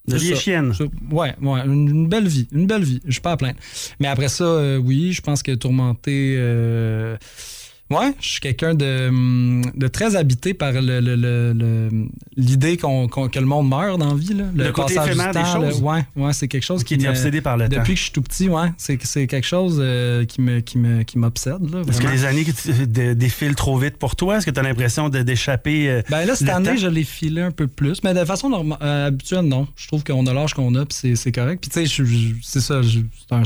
La 0.08 0.16
vie 0.16 0.32
est 0.32 0.36
chienne. 0.36 0.72
Ouais, 1.12 1.34
ouais, 1.40 1.60
une, 1.64 1.88
une 1.88 2.08
belle 2.08 2.26
vie, 2.26 2.48
une 2.50 2.66
belle 2.66 2.82
vie. 2.82 3.00
Je 3.06 3.12
suis 3.12 3.20
pas 3.20 3.32
à 3.32 3.36
plaindre. 3.36 3.58
Mais 4.00 4.08
après 4.08 4.28
ça, 4.28 4.42
euh, 4.42 4.76
oui, 4.76 5.12
je 5.12 5.22
pense 5.22 5.42
que 5.44 5.52
tourmenté. 5.52 6.36
Ouais, 7.92 8.12
je 8.20 8.28
suis 8.28 8.40
quelqu'un 8.40 8.74
de, 8.74 9.08
hum, 9.08 9.62
de 9.74 9.88
très 9.88 10.16
habité 10.16 10.54
par 10.54 10.72
le- 10.72 11.00
le- 11.00 11.16
le- 11.16 11.52
le- 11.52 11.90
l'idée 12.36 12.76
qu'on, 12.76 13.08
que 13.08 13.38
le 13.38 13.44
monde 13.46 13.68
meurt 13.68 13.98
dans 13.98 14.08
la 14.08 14.14
vie. 14.14 14.34
Là. 14.34 14.44
Le 14.54 14.72
côté 14.72 14.94
passage 14.94 15.14
du 15.14 15.20
éphémère 15.20 15.32
des 15.34 15.40
temps, 15.50 15.58
là. 15.60 15.70
choses. 15.70 15.82
ouais, 15.82 16.04
ouais, 16.16 16.32
c'est 16.32 16.48
quelque 16.48 16.62
chose 16.64 16.84
Qui 16.84 16.96
me- 16.98 17.08
obsédé 17.08 17.40
par 17.40 17.56
le 17.56 17.68
temps. 17.68 17.76
Depuis 17.76 17.92
que 17.94 17.98
je 17.98 18.04
suis 18.04 18.12
tout 18.12 18.22
petit, 18.22 18.48
ouais, 18.48 18.68
c'est, 18.78 18.96
quelque 19.26 19.46
chose 19.46 19.78
euh, 19.80 20.24
qui, 20.24 20.40
me, 20.40 20.60
qui, 20.60 20.78
me, 20.78 21.02
qui 21.02 21.18
m'obsède. 21.18 21.58
Est-ce 21.88 22.00
que 22.00 22.08
les 22.08 22.24
années 22.24 22.44
défilent 23.14 23.54
trop 23.54 23.76
vite 23.78 23.96
pour 23.96 24.16
toi? 24.16 24.38
Est-ce 24.38 24.46
que 24.46 24.50
tu 24.50 24.60
as 24.60 24.62
l'impression 24.62 25.08
d'échapper 25.08 25.88
euh, 25.90 26.02
Ben 26.10 26.24
là, 26.24 26.34
cette 26.34 26.48
année, 26.48 26.70
temps? 26.70 26.76
je 26.76 26.88
l'ai 26.88 27.04
filé 27.04 27.42
un 27.42 27.50
peu 27.50 27.66
plus. 27.66 28.02
Mais 28.04 28.14
de 28.14 28.24
façon 28.24 28.76
euh, 28.82 29.06
habituelle, 29.08 29.44
non. 29.46 29.66
Je 29.76 29.86
trouve 29.88 30.04
qu'on 30.04 30.26
a 30.26 30.32
l'âge 30.32 30.54
qu'on 30.54 30.74
a, 30.74 30.84
puis 30.86 31.16
c'est, 31.16 31.32
correct. 31.32 31.60
Puis 31.60 31.70
tu 31.70 31.86
sais, 31.86 32.04
c'est 32.42 32.60
ça. 32.60 32.82
je- 32.82 33.00
un- 33.30 33.42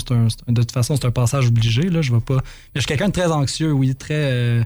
de 0.53 0.61
toute 0.61 0.73
façon, 0.73 0.97
c'est 0.97 1.07
un 1.07 1.11
passage 1.11 1.47
obligé. 1.49 1.83
Là, 1.89 2.03
je 2.03 2.13
vais 2.13 2.21
pas. 2.21 2.35
Mais 2.37 2.41
je 2.77 2.81
suis 2.81 2.89
quelqu'un 2.89 3.09
de 3.09 3.13
très 3.13 3.31
anxieux, 3.31 3.73
oui, 3.73 3.95
très, 3.95 4.15
euh, 4.37 4.63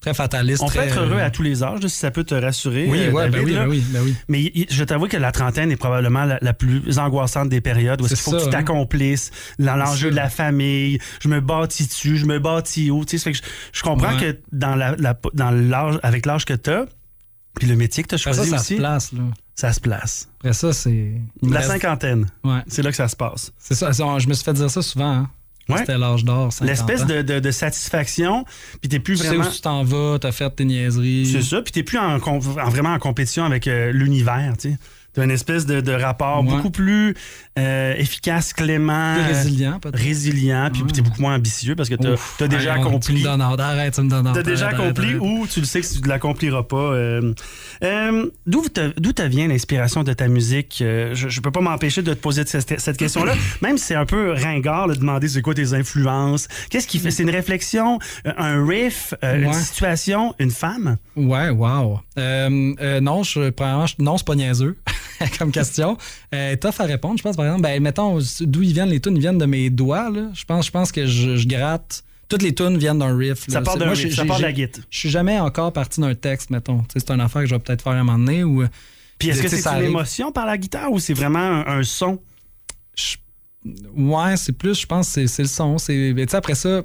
très 0.00 0.14
fataliste. 0.14 0.62
On 0.62 0.66
peut 0.66 0.74
très, 0.74 0.88
être 0.88 0.98
heureux 1.00 1.18
euh, 1.18 1.24
à 1.26 1.30
tous 1.30 1.42
les 1.42 1.62
âges, 1.62 1.80
si 1.86 1.90
ça 1.96 2.10
peut 2.10 2.24
te 2.24 2.34
rassurer. 2.34 2.86
Oui, 2.88 2.98
euh, 3.00 3.10
ben 3.28 3.44
oui, 3.44 3.52
ben 3.54 3.68
oui, 3.68 3.84
ben 3.90 4.00
oui. 4.02 4.14
Mais 4.28 4.42
il- 4.54 4.66
je 4.70 4.82
t'avoue 4.84 5.08
que 5.08 5.16
la 5.18 5.30
trentaine 5.32 5.70
est 5.70 5.76
probablement 5.76 6.24
la, 6.24 6.38
la 6.40 6.52
plus 6.54 6.98
angoissante 6.98 7.48
des 7.50 7.60
périodes 7.60 8.00
où 8.00 8.06
qu'il 8.06 8.16
faut 8.16 8.30
que 8.32 8.38
ça, 8.38 8.42
tu 8.44 8.48
hein. 8.48 8.58
t'accomplisses 8.58 9.30
dans 9.58 9.76
l'enjeu 9.76 10.08
ça. 10.08 10.10
de 10.12 10.16
la 10.16 10.30
famille. 10.30 10.98
Je 11.20 11.28
me 11.28 11.40
bâtis 11.40 11.86
dessus, 11.86 12.16
je 12.16 12.24
me 12.26 12.38
bâtis 12.38 12.90
où. 12.90 13.04
Tu 13.04 13.18
sais, 13.18 13.18
ça 13.18 13.24
fait 13.24 13.32
que 13.32 13.44
je, 13.72 13.78
je 13.78 13.82
comprends 13.82 14.14
Ouais. 14.16 14.20
que 14.34 14.38
dans 14.52 14.74
la, 14.74 14.96
la- 14.96 15.18
dans 15.34 15.50
l'âge, 15.50 15.98
avec 16.02 16.24
l'âge 16.24 16.44
que 16.46 16.54
tu 16.54 16.70
as, 16.70 16.86
puis 17.58 17.66
le 17.68 17.76
métier 17.76 18.02
que 18.02 18.08
tu 18.08 18.14
as 18.14 18.18
ça, 18.18 18.32
choisi 18.32 18.50
ça 18.50 18.56
aussi, 18.56 18.74
se 18.76 18.78
place. 18.80 19.12
Là. 19.12 19.20
ça 19.54 19.72
se 19.74 19.80
place. 19.80 20.28
Après 20.38 20.54
ça, 20.54 20.72
c'est. 20.72 21.12
il 21.42 21.50
La 21.50 21.58
reste- 21.58 21.72
cinquantaine, 21.72 22.26
Ouais. 22.44 22.60
c'est 22.68 22.80
là 22.82 22.90
que 22.90 22.96
ça 22.96 23.08
se 23.08 23.16
passe. 23.16 23.52
C'est 23.58 23.74
ça. 23.74 23.90
Je 23.92 24.28
me 24.28 24.32
suis 24.32 24.44
fait 24.44 24.54
dire 24.54 24.70
ça 24.70 24.80
souvent. 24.80 25.12
Hein. 25.12 25.30
Ouais. 25.72 25.78
C'était 25.78 25.98
l'âge 25.98 26.24
d'or. 26.24 26.52
50 26.52 26.68
L'espèce 26.68 27.06
de, 27.06 27.22
de- 27.22 27.40
de 27.40 27.50
satisfaction, 27.50 28.44
puis 28.80 28.88
t'es 28.88 28.98
plus 29.00 29.16
Tu 29.16 29.22
sais 29.22 29.28
vraiment... 29.28 29.44
où 29.48 29.52
tu 29.52 29.60
t'en 29.60 29.84
vas, 29.84 30.18
t'as 30.20 30.32
fait 30.32 30.50
tes 30.50 30.64
niaiseries. 30.64 31.26
C'est 31.32 31.42
ça, 31.42 31.62
puis 31.62 31.72
t'es 31.72 31.82
plus 31.82 31.98
en- 31.98 32.18
vraiment 32.18 32.92
en 32.94 32.98
compétition 32.98 33.44
avec 33.44 33.66
euh, 33.68 33.92
l'univers, 33.92 34.54
tu 34.58 34.70
sais. 34.72 34.78
T'as 35.12 35.24
une 35.24 35.30
espèce 35.30 35.66
de, 35.66 35.80
de 35.80 35.92
rapport 35.92 36.44
Ouais. 36.44 36.50
beaucoup 36.56 36.70
plus 36.70 37.14
euh, 37.58 37.94
efficace, 37.96 38.52
clément, 38.52 39.14
Plus 39.16 39.24
résilient, 39.34 39.78
peut-être. 39.80 39.98
résilient, 39.98 40.70
puis 40.72 40.82
t'es 40.92 41.02
beaucoup 41.02 41.20
moins 41.20 41.34
ambitieux 41.34 41.74
parce 41.74 41.88
que 41.88 41.94
t'as 41.96 42.44
as 42.44 42.48
déjà 42.48 42.72
arrête, 42.72 42.82
Tu 42.82 42.88
accompli. 42.88 43.18
me 43.18 43.24
donnes 43.24 43.42
ordre. 43.42 43.62
Arrête, 43.64 43.94
tu 43.94 44.00
me 44.02 44.08
donnes 44.08 44.26
ordre. 44.26 44.38
T'as 44.40 44.48
déjà 44.48 44.66
Arrête, 44.66 44.80
accompli 44.80 45.08
arrête, 45.08 45.20
ou 45.20 45.46
tu 45.46 45.60
le 45.60 45.66
sais 45.66 45.80
que 45.80 45.86
tu 45.92 46.00
ne 46.00 46.08
l'accompliras 46.08 46.62
pas. 46.62 46.76
euh. 46.76 47.34
Euh, 47.82 48.26
D'où 48.46 48.62
te, 48.68 49.22
vient 49.22 49.48
l'inspiration 49.48 50.02
de 50.04 50.12
ta 50.12 50.28
musique? 50.28 50.78
Euh, 50.80 51.14
je, 51.14 51.28
je 51.28 51.40
peux 51.40 51.50
pas 51.50 51.60
m'empêcher 51.60 52.02
de 52.02 52.14
te 52.14 52.18
poser 52.20 52.44
cette, 52.46 52.78
cette 52.80 52.96
question-là. 52.96 53.34
Même 53.62 53.78
si 53.78 53.86
c'est 53.86 53.94
un 53.96 54.06
peu 54.06 54.32
ringard 54.32 54.88
de 54.88 54.94
demander 54.94 55.28
c'est 55.28 55.42
quoi 55.42 55.54
tes 55.54 55.74
influences. 55.74 56.46
Qu'est-ce 56.70 56.86
qui 56.86 56.98
fait? 56.98 57.10
C'est 57.10 57.22
une 57.24 57.30
réflexion, 57.30 57.98
un 58.24 58.64
riff, 58.66 59.14
une 59.22 59.46
Ouais. 59.46 59.52
situation, 59.54 60.34
une 60.38 60.50
femme? 60.50 60.96
Ouais, 61.16 61.50
wow. 61.50 62.00
Euh, 62.20 62.74
euh, 62.80 63.00
non, 63.00 63.22
je, 63.22 63.50
premièrement, 63.50 63.86
je- 63.86 63.94
non, 63.98 64.16
c'est 64.18 64.26
pas 64.26 64.34
niaiseux 64.36 64.76
comme 65.38 65.50
question. 65.50 65.96
Euh, 66.34 66.54
tough 66.56 66.74
à 66.80 66.84
répondre, 66.84 67.16
je 67.18 67.22
pense, 67.22 67.36
par 67.36 67.46
exemple, 67.46 67.62
ben, 67.62 67.82
mettons, 67.82 68.18
d'où 68.42 68.62
ils 68.62 68.72
viennent 68.72 68.90
les 68.90 69.00
tunes, 69.00 69.16
ils 69.16 69.20
viennent 69.20 69.38
de 69.38 69.46
mes 69.46 69.70
doigts, 69.70 70.10
là. 70.10 70.28
Je 70.34 70.44
pense, 70.44 70.66
je 70.66 70.70
pense 70.70 70.92
que 70.92 71.06
je, 71.06 71.36
je 71.36 71.48
gratte. 71.48 72.04
Toutes 72.28 72.42
les 72.42 72.54
tunes 72.54 72.78
viennent 72.78 73.00
d'un 73.00 73.16
riff. 73.16 73.48
là. 73.48 73.54
Ça 73.54 73.60
part 73.62 73.76
d'un 73.76 73.86
moi, 73.86 73.94
riff, 73.94 74.14
ça 74.14 74.24
part 74.24 74.38
de 74.38 74.42
la 74.42 74.52
guitare. 74.52 74.84
Je 74.88 74.98
suis 74.98 75.10
jamais 75.10 75.40
encore 75.40 75.72
parti 75.72 76.00
d'un 76.00 76.14
texte, 76.14 76.50
mettons. 76.50 76.84
C'est 76.92 77.10
une 77.10 77.20
affaire 77.20 77.42
que 77.42 77.48
je 77.48 77.54
vais 77.56 77.58
peut-être 77.60 77.82
faire 77.82 77.92
à 77.94 77.96
un 77.96 78.04
moment 78.04 78.18
donné. 78.24 78.44
Ou, 78.44 78.64
Puis 79.18 79.30
est-ce 79.30 79.42
que 79.42 79.48
c'est 79.48 79.60
une 79.62 79.66
arrive. 79.66 79.88
émotion 79.88 80.30
par 80.30 80.46
la 80.46 80.56
guitare 80.56 80.92
ou 80.92 81.00
c'est 81.00 81.14
vraiment 81.14 81.38
un, 81.40 81.66
un 81.78 81.82
son? 81.82 82.20
Ouais, 83.96 84.36
c'est 84.36 84.52
plus, 84.52 84.80
je 84.80 84.86
pense, 84.86 85.08
c'est 85.08 85.26
c'est 85.26 85.42
le 85.42 85.48
son. 85.48 85.76
Après 86.32 86.54
ça, 86.54 86.82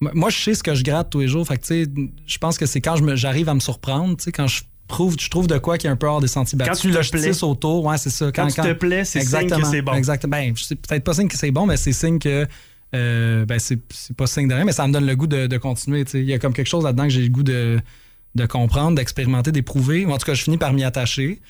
moi, 0.00 0.30
je 0.30 0.38
sais 0.38 0.54
ce 0.54 0.62
que 0.62 0.74
je 0.74 0.82
gratte 0.82 1.10
tous 1.10 1.20
les 1.20 1.28
jours. 1.28 1.46
Fait 1.46 1.56
que, 1.56 1.62
tu 1.62 1.84
sais, 1.84 1.90
je 2.26 2.38
pense 2.38 2.56
que 2.58 2.66
c'est 2.66 2.80
quand 2.80 2.96
j'arrive 3.16 3.48
à 3.48 3.54
me 3.54 3.60
surprendre, 3.60 4.16
tu 4.16 4.24
sais, 4.24 4.32
quand 4.32 4.46
je 4.46 4.62
trouve, 4.88 5.16
je 5.18 5.28
trouve 5.30 5.46
de 5.46 5.58
quoi 5.58 5.78
qui 5.78 5.86
est 5.86 5.90
un 5.90 5.96
peu 5.96 6.06
hors 6.06 6.20
des 6.20 6.28
sentiers 6.28 6.58
battus. 6.58 6.82
Quand 6.82 6.88
tu 6.88 7.04
je 7.04 7.10
plais. 7.10 7.44
autour, 7.44 7.84
ouais, 7.84 7.98
c'est 7.98 8.10
ça. 8.10 8.32
Quand 8.32 8.46
tu 8.46 8.54
te 8.54 8.72
plais, 8.72 9.04
c'est 9.04 9.20
signe 9.20 9.48
que 9.48 9.66
c'est 9.66 9.82
bon. 9.82 9.92
Exactement. 9.92 10.36
Ben, 10.36 10.56
sais 10.56 10.76
peut-être 10.76 11.04
pas 11.04 11.14
signe 11.14 11.28
que 11.28 11.36
c'est 11.36 11.50
bon, 11.50 11.66
mais 11.66 11.76
c'est 11.76 11.92
signe 11.92 12.18
que. 12.18 12.46
euh, 12.94 13.44
ben, 13.44 13.58
c'est 13.58 13.78
c'est 13.90 14.16
pas 14.16 14.26
signe 14.26 14.48
de 14.48 14.54
rien, 14.54 14.64
mais 14.64 14.72
ça 14.72 14.86
me 14.86 14.92
donne 14.92 15.06
le 15.06 15.16
goût 15.16 15.26
de, 15.26 15.46
de 15.46 15.56
continuer. 15.58 16.04
tu 16.04 16.12
sais. 16.12 16.20
Il 16.20 16.28
y 16.28 16.32
a 16.32 16.38
comme 16.38 16.52
quelque 16.52 16.68
chose 16.68 16.84
là-dedans 16.84 17.04
que 17.04 17.10
j'ai 17.10 17.22
le 17.22 17.28
goût 17.28 17.42
de, 17.42 17.78
de 18.34 18.46
comprendre, 18.46 18.96
d'expérimenter, 18.96 19.52
d'éprouver. 19.52 20.06
Ou 20.06 20.12
En 20.12 20.18
tout 20.18 20.26
cas, 20.26 20.34
je 20.34 20.42
finis 20.42 20.58
par 20.58 20.72
m'y 20.72 20.84
attacher. 20.84 21.40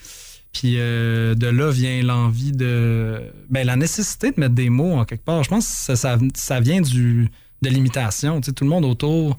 Puis 0.52 0.74
euh, 0.78 1.36
de 1.36 1.46
là 1.46 1.70
vient 1.70 2.02
l'envie 2.02 2.52
de. 2.52 3.22
Ben, 3.48 3.64
la 3.64 3.76
nécessité 3.76 4.32
de 4.32 4.40
mettre 4.40 4.54
des 4.54 4.68
mots 4.68 4.94
en 4.94 5.04
quelque 5.04 5.24
part. 5.24 5.44
Je 5.44 5.48
pense 5.48 5.66
que 5.66 5.72
ça, 5.72 5.96
ça, 5.96 6.18
ça 6.34 6.58
vient 6.60 6.80
du, 6.80 7.30
de 7.62 7.68
l'imitation. 7.68 8.40
Tu 8.40 8.46
sais, 8.46 8.53
tout 8.53 8.64
le 8.64 8.70
monde 8.70 8.85
autour. 8.85 9.38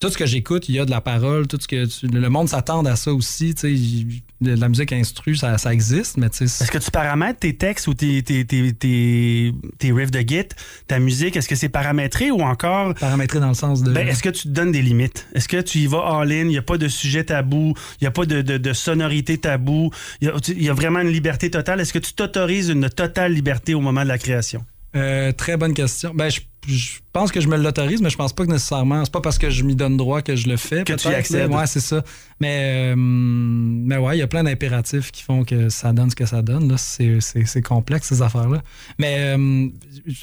Tout 0.00 0.10
ce 0.10 0.16
que 0.16 0.26
j'écoute, 0.26 0.68
il 0.68 0.76
y 0.76 0.78
a 0.78 0.84
de 0.84 0.92
la 0.92 1.00
parole. 1.00 1.48
Tout 1.48 1.58
ce 1.60 1.66
que 1.66 1.84
tu- 1.86 2.06
le 2.06 2.28
monde 2.30 2.48
s'attend 2.48 2.84
à 2.84 2.94
ça 2.94 3.12
aussi. 3.12 3.52
Tu 3.56 3.60
sais, 3.62 3.72
il- 3.72 4.22
de 4.40 4.54
la 4.54 4.68
musique 4.68 4.92
instru, 4.92 5.34
ça, 5.34 5.58
ça 5.58 5.74
existe, 5.74 6.18
mais 6.18 6.30
tu 6.30 6.46
sais. 6.46 6.62
Est-ce 6.62 6.70
que 6.70 6.78
tu 6.78 6.92
paramètres 6.92 7.40
tes 7.40 7.56
textes 7.56 7.88
ou 7.88 7.94
tes, 7.94 8.22
tes, 8.22 8.44
tes, 8.44 8.72
tes, 8.74 9.52
tes 9.78 9.92
riffs 9.92 10.12
de 10.12 10.20
git, 10.20 10.44
ta 10.86 11.00
musique, 11.00 11.36
est-ce 11.36 11.48
que 11.48 11.56
c'est 11.56 11.68
paramétré 11.68 12.30
ou 12.30 12.42
encore. 12.42 12.94
Paramétré 12.94 13.40
dans 13.40 13.48
le 13.48 13.54
sens 13.54 13.82
de. 13.82 13.90
Ben, 13.90 14.06
est-ce 14.06 14.22
que 14.22 14.28
tu 14.28 14.42
te 14.44 14.48
donnes 14.50 14.70
des 14.70 14.82
limites? 14.82 15.26
Est-ce 15.34 15.48
que 15.48 15.60
tu 15.60 15.78
y 15.78 15.88
vas 15.88 16.20
all-in? 16.20 16.42
Il 16.42 16.46
n'y 16.50 16.58
a 16.58 16.62
pas 16.62 16.78
de 16.78 16.86
sujet 16.86 17.24
tabou, 17.24 17.74
il 18.00 18.04
n'y 18.04 18.06
a 18.06 18.12
pas 18.12 18.24
de, 18.24 18.40
de, 18.40 18.56
de 18.56 18.72
sonorité 18.72 19.38
tabou, 19.38 19.90
il 20.20 20.28
y, 20.28 20.30
a, 20.30 20.38
tu- 20.38 20.52
il 20.52 20.62
y 20.62 20.68
a 20.68 20.74
vraiment 20.74 21.00
une 21.00 21.10
liberté 21.10 21.50
totale. 21.50 21.80
Est-ce 21.80 21.92
que 21.92 21.98
tu 21.98 22.12
t'autorises 22.12 22.68
une 22.68 22.88
totale 22.88 23.32
liberté 23.32 23.74
au 23.74 23.80
moment 23.80 24.04
de 24.04 24.08
la 24.08 24.18
création? 24.18 24.64
Euh, 24.96 25.32
très 25.32 25.56
bonne 25.56 25.74
question. 25.74 26.12
Ben, 26.14 26.30
je, 26.30 26.40
je 26.66 26.98
pense 27.12 27.30
que 27.30 27.40
je 27.40 27.48
me 27.48 27.56
l'autorise, 27.56 28.00
mais 28.00 28.08
je 28.10 28.16
pense 28.16 28.32
pas 28.32 28.46
que 28.46 28.50
nécessairement. 28.50 29.04
C'est 29.04 29.12
pas 29.12 29.20
parce 29.20 29.36
que 29.38 29.50
je 29.50 29.62
m'y 29.62 29.76
donne 29.76 29.96
droit 29.96 30.22
que 30.22 30.34
je 30.34 30.48
le 30.48 30.56
fais. 30.56 30.84
Que 30.84 30.94
tu 30.94 31.08
y 31.08 31.14
accèdes. 31.14 31.52
Ouais, 31.52 31.66
c'est 31.66 31.80
ça. 31.80 32.02
Mais, 32.40 32.92
euh, 32.92 32.94
mais 32.96 33.96
ouais, 33.98 34.16
il 34.16 34.20
y 34.20 34.22
a 34.22 34.26
plein 34.26 34.44
d'impératifs 34.44 35.10
qui 35.12 35.22
font 35.22 35.44
que 35.44 35.68
ça 35.68 35.92
donne 35.92 36.10
ce 36.10 36.16
que 36.16 36.24
ça 36.26 36.40
donne. 36.42 36.74
C'est, 36.78 37.62
complexe, 37.62 38.08
ces 38.08 38.22
affaires-là. 38.22 38.62
Mais 38.98 39.36
euh, 39.36 39.68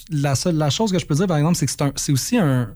la, 0.10 0.36
seule, 0.36 0.56
la 0.56 0.70
chose 0.72 0.92
que 0.92 0.98
je 1.00 1.06
peux 1.06 1.16
dire, 1.16 1.28
par 1.28 1.38
exemple, 1.38 1.56
c'est 1.58 1.68
que 1.68 1.74
c'est, 1.96 2.12
aussi 2.12 2.38
un. 2.38 2.74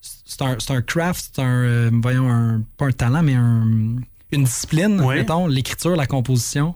C'est 0.00 0.42
un, 0.42 0.56
c'est 0.60 0.72
un 0.72 0.82
craft, 0.82 1.30
c'est 1.34 1.42
un. 1.42 1.62
euh, 1.64 1.90
voyons, 1.92 2.30
un, 2.30 2.62
pas 2.76 2.86
un 2.86 2.92
talent, 2.92 3.22
mais 3.22 3.34
un, 3.34 3.96
une 4.30 4.44
discipline, 4.44 5.00
Ouais. 5.00 5.16
mettons, 5.16 5.46
l'écriture, 5.48 5.96
la 5.96 6.06
composition. 6.06 6.74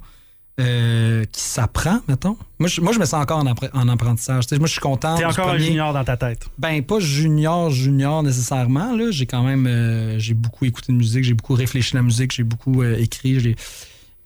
Euh, 0.58 1.24
qui 1.30 1.40
s'apprend, 1.40 2.00
mettons. 2.08 2.36
Moi 2.58 2.68
je, 2.68 2.80
moi, 2.80 2.92
je 2.92 2.98
me 2.98 3.04
sens 3.04 3.22
encore 3.22 3.38
en, 3.38 3.88
apprentissage. 3.88 4.44
Moi, 4.52 4.66
je 4.66 4.72
suis 4.72 4.80
content. 4.80 5.16
T'es 5.16 5.24
encore 5.24 5.50
un 5.50 5.58
junior 5.58 5.92
dans 5.92 6.04
ta 6.04 6.16
tête. 6.16 6.46
Ben, 6.58 6.82
pas 6.82 6.98
junior, 7.00 7.70
junior 7.70 8.22
nécessairement. 8.22 8.94
Là. 8.94 9.10
J'ai 9.10 9.26
quand 9.26 9.42
même 9.42 9.66
euh, 9.66 10.18
j'ai 10.18 10.34
beaucoup 10.34 10.64
écouté 10.64 10.92
de 10.92 10.98
musique, 10.98 11.24
j'ai 11.24 11.34
beaucoup 11.34 11.54
réfléchi 11.54 11.96
à 11.96 12.00
la 12.00 12.02
musique, 12.02 12.32
j'ai 12.34 12.42
beaucoup 12.42 12.82
euh, 12.82 12.96
écrit. 12.98 13.40
j'ai- 13.40 13.56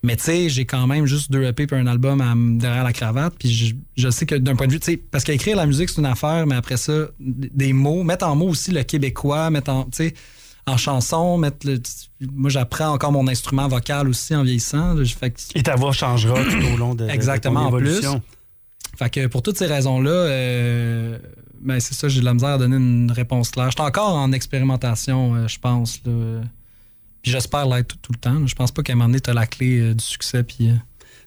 Mais 0.03 0.15
tu 0.17 0.23
sais, 0.23 0.49
j'ai 0.49 0.65
quand 0.65 0.85
même 0.87 1.05
juste 1.05 1.31
deux 1.31 1.43
EP 1.43 1.63
et 1.63 1.75
un 1.75 1.87
album 1.87 2.19
à 2.21 2.33
derrière 2.35 2.83
la 2.83 2.93
cravate. 2.93 3.33
Puis 3.39 3.53
je, 3.53 3.75
je 3.95 4.09
sais 4.09 4.25
que 4.25 4.35
d'un 4.35 4.55
point 4.55 4.67
de 4.67 4.73
vue, 4.73 4.79
tu 4.79 4.91
sais, 4.91 4.97
parce 4.97 5.23
qu'écrire 5.23 5.55
la 5.55 5.65
musique, 5.65 5.89
c'est 5.89 5.99
une 6.01 6.05
affaire, 6.05 6.45
mais 6.47 6.55
après 6.55 6.77
ça, 6.77 6.93
des 7.19 7.71
mots, 7.71 8.03
mettre 8.03 8.27
en 8.27 8.35
mots 8.35 8.49
aussi 8.49 8.71
le 8.71 8.83
québécois, 8.83 9.49
mettre 9.51 9.71
en, 9.71 9.83
tu 9.85 9.89
sais, 9.93 10.13
en 10.67 10.77
chanson, 10.77 11.37
mettre 11.37 11.67
le. 11.67 11.79
Moi, 12.31 12.49
j'apprends 12.49 12.89
encore 12.93 13.11
mon 13.11 13.27
instrument 13.27 13.67
vocal 13.67 14.07
aussi 14.09 14.35
en 14.35 14.43
vieillissant. 14.43 14.93
là. 14.95 15.05
Fait 15.05 15.29
que- 15.31 15.39
Et 15.53 15.63
ta 15.63 15.75
voix 15.75 15.91
changera 15.91 16.35
tout 16.43 16.73
au 16.73 16.77
long 16.77 16.95
de, 16.95 17.05
de 17.05 17.09
Exactement, 17.09 17.69
ton 17.69 17.75
en 17.75 17.77
plus. 17.77 17.87
évolution. 17.89 18.21
Fait 18.97 19.09
que 19.09 19.27
pour 19.27 19.41
toutes 19.43 19.57
ces 19.57 19.65
raisons-là, 19.67 20.09
euh, 20.09 21.19
ben 21.61 21.79
c'est 21.79 21.93
ça, 21.93 22.07
j'ai 22.07 22.19
de 22.21 22.25
la 22.25 22.33
misère 22.33 22.49
à 22.49 22.57
donner 22.57 22.77
une 22.77 23.11
réponse 23.11 23.51
claire. 23.51 23.65
Je 23.71 23.75
suis 23.77 23.81
encore 23.87 24.15
en 24.15 24.31
expérimentation, 24.31 25.35
euh, 25.35 25.47
je 25.47 25.59
pense. 25.59 25.99
Là. 26.05 26.41
Puis 27.21 27.31
j'espère 27.31 27.65
l'être 27.67 27.87
tout, 27.89 27.97
tout 28.01 28.11
le 28.13 28.19
temps. 28.19 28.47
Je 28.47 28.55
pense 28.55 28.71
pas 28.71 28.83
qu'à 28.83 28.93
un 28.93 28.95
moment 28.95 29.07
donné, 29.09 29.19
tu 29.19 29.29
as 29.29 29.33
la 29.33 29.45
clé 29.47 29.79
euh, 29.79 29.93
du 29.93 30.03
succès. 30.03 30.43
Puis, 30.43 30.69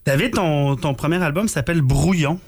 David, 0.05 0.33
ton, 0.33 0.75
ton 0.77 0.93
premier 0.95 1.17
album 1.21 1.47
s'appelle 1.47 1.81
Brouillon. 1.81 2.39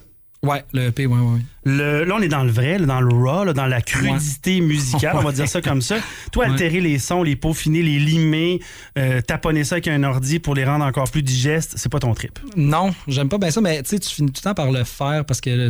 Ouais, 0.44 0.64
le 0.74 0.88
EP, 0.88 1.06
ouais, 1.06 1.20
ouais. 1.20 1.40
Le, 1.66 2.04
là, 2.04 2.16
on 2.18 2.22
est 2.22 2.28
dans 2.28 2.44
le 2.44 2.50
vrai, 2.52 2.80
là, 2.80 2.88
dans 2.88 3.00
le 3.02 3.14
raw, 3.14 3.44
là, 3.46 3.54
dans 3.54 3.68
la 3.68 3.80
crudité 3.82 4.60
musicale, 4.60 5.16
on 5.18 5.22
va 5.22 5.32
dire 5.32 5.48
ça 5.48 5.62
comme 5.62 5.82
ça. 5.82 5.98
Toi, 6.32 6.46
Ouais. 6.46 6.52
altérer 6.52 6.82
les 6.82 6.98
sons, 6.98 7.22
les 7.22 7.36
peaufiner, 7.36 7.84
les 7.84 8.00
limer, 8.00 8.60
euh, 8.98 9.22
taponner 9.22 9.64
ça 9.64 9.76
avec 9.76 9.88
un 9.88 10.04
ordi 10.04 10.40
pour 10.40 10.56
les 10.56 10.66
rendre 10.66 10.84
encore 10.84 11.12
plus 11.12 11.22
digestes, 11.22 11.74
c'est 11.76 11.92
pas 11.92 12.00
ton 12.00 12.16
trip. 12.16 12.40
Non, 12.56 12.92
j'aime 13.08 13.30
pas 13.30 13.38
bien 13.38 13.52
ça, 13.52 13.62
mais 13.62 13.84
tu 13.84 13.90
sais, 13.92 14.00
tu 14.00 14.10
finis 14.10 14.32
tout 14.32 14.42
le 14.44 14.50
temps 14.50 14.56
par 14.56 14.72
le 14.72 14.84
faire 14.84 15.26
parce 15.26 15.42
que 15.42 15.70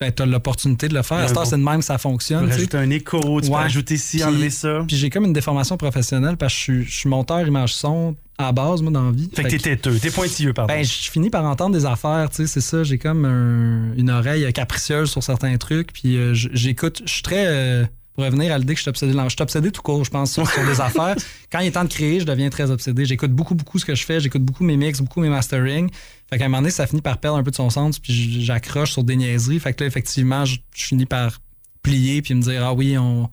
ben, 0.00 0.12
tu 0.12 0.22
as 0.22 0.26
l'opportunité 0.26 0.86
de 0.88 0.94
le 0.94 1.02
faire. 1.02 1.32
Bon. 1.32 1.44
c'est 1.44 1.56
de 1.56 1.62
même 1.62 1.78
que 1.80 1.84
ça 1.84 1.98
fonctionne. 1.98 2.46
tu 2.46 2.52
rajouter 2.52 2.76
un 2.78 2.90
écho, 2.90 3.40
tu 3.40 3.48
peux 3.50 3.56
ajouter 3.56 3.96
ci, 3.96 4.22
enlever 4.22 4.50
ça. 4.50 4.84
Puis 4.86 4.96
j'ai 4.96 5.10
comme 5.10 5.24
une 5.24 5.32
déformation 5.32 5.76
professionnelle 5.76 6.36
parce 6.36 6.52
que 6.52 6.58
je 6.58 6.62
suis, 6.62 6.84
je 6.84 6.98
suis 7.00 7.08
monteur 7.08 7.46
image-son 7.46 8.14
à 8.38 8.52
base, 8.52 8.82
moi, 8.82 8.92
dans 8.92 9.02
la 9.06 9.10
vie. 9.10 9.28
Fait 9.34 9.42
que 9.42 9.48
t'es 9.48 9.58
têteux, 9.58 9.98
t'es 9.98 10.10
pointilleux, 10.12 10.52
pardon. 10.52 10.72
Ben, 10.72 10.84
je 10.84 11.10
finis 11.10 11.30
par 11.30 11.44
entendre 11.44 11.74
des 11.76 11.84
affaires, 11.84 12.28
tu 12.30 12.36
sais, 12.36 12.46
c'est 12.46 12.60
ça. 12.60 12.84
J'ai 12.84 12.96
comme 12.98 13.24
un- 13.24 13.92
une 13.96 14.10
oreille 14.10 14.52
capricieuse 14.52 15.10
sur 15.10 15.22
certains 15.24 15.56
trucs. 15.56 15.92
Puis 15.92 16.16
euh, 16.16 16.32
j'écoute, 16.34 17.02
je 17.04 17.12
suis 17.12 17.22
très. 17.22 17.46
euh, 17.48 17.84
pour 18.14 18.24
revenir 18.24 18.52
à 18.52 18.58
l'idée 18.58 18.74
que 18.74 18.78
je 18.78 18.82
suis 18.82 18.88
obsédé, 18.88 19.12
je 19.12 19.28
suis 19.28 19.42
obsédé 19.42 19.70
tout 19.70 19.80
court, 19.82 20.04
je 20.04 20.10
pense, 20.10 20.32
sur, 20.32 20.48
sur 20.48 20.64
des 20.66 20.80
affaires. 20.80 21.14
Quand 21.52 21.60
il 21.60 21.68
est 21.68 21.70
temps 21.70 21.84
de 21.84 21.88
créer, 21.88 22.18
je 22.18 22.24
deviens 22.26 22.50
très 22.50 22.68
obsédé. 22.72 23.04
J'écoute 23.04 23.30
beaucoup, 23.30 23.54
beaucoup 23.54 23.78
ce 23.78 23.84
que 23.84 23.94
je 23.94 24.04
fais. 24.04 24.18
J'écoute 24.18 24.42
beaucoup 24.42 24.64
mes 24.64 24.76
mix, 24.76 25.00
beaucoup 25.00 25.20
mes 25.20 25.28
mastering. 25.28 25.88
Fait 26.30 26.38
qu'à 26.38 26.44
un 26.44 26.48
moment 26.48 26.58
donné, 26.60 26.70
ça 26.70 26.86
finit 26.86 27.00
par 27.02 27.18
perdre 27.18 27.38
un 27.38 27.42
peu 27.42 27.50
de 27.50 27.56
son 27.56 27.70
sens. 27.70 27.98
Puis 27.98 28.44
j'accroche 28.44 28.92
sur 28.92 29.04
des 29.04 29.16
niaiseries. 29.16 29.60
Fait 29.60 29.72
que 29.72 29.82
là, 29.82 29.88
effectivement, 29.88 30.44
je, 30.44 30.58
je 30.74 30.84
finis 30.84 31.06
par 31.06 31.40
plier 31.82 32.20
puis 32.22 32.34
me 32.34 32.42
dire, 32.42 32.64
ah 32.64 32.74
oui, 32.74 32.98
on 32.98 33.30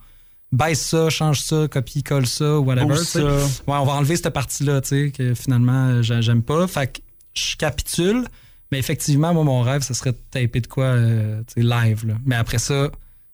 baisse 0.52 0.82
ça, 0.86 1.10
change 1.10 1.42
ça, 1.42 1.68
copie, 1.70 2.04
colle 2.04 2.26
ça, 2.28 2.60
whatever. 2.60 2.96
Ça. 2.98 3.20
Ouais, 3.24 3.40
on 3.68 3.86
va 3.86 3.94
enlever 3.94 4.16
cette 4.16 4.30
partie-là, 4.30 4.80
tu 4.82 4.88
sais, 4.88 5.12
que 5.12 5.34
finalement, 5.34 6.02
j'a- 6.02 6.22
j'aime 6.22 6.42
pas. 6.44 6.68
Fait 6.68 6.88
que 6.94 7.00
je 7.34 7.56
capitule. 7.58 8.26
Mais 8.72 8.80
effectivement, 8.80 9.34
moi, 9.34 9.44
mon 9.44 9.62
rêve, 9.62 9.84
ce 9.84 9.94
serait 9.94 10.12
de 10.14 10.18
taper 10.32 10.62
de 10.62 10.68
quoi, 10.68 10.86
euh, 10.86 11.42
tu 11.48 11.62
sais, 11.62 11.68
live. 11.68 12.06
Là. 12.08 12.16
Mais 12.26 12.36
après 12.36 12.58
ça, 12.58 12.90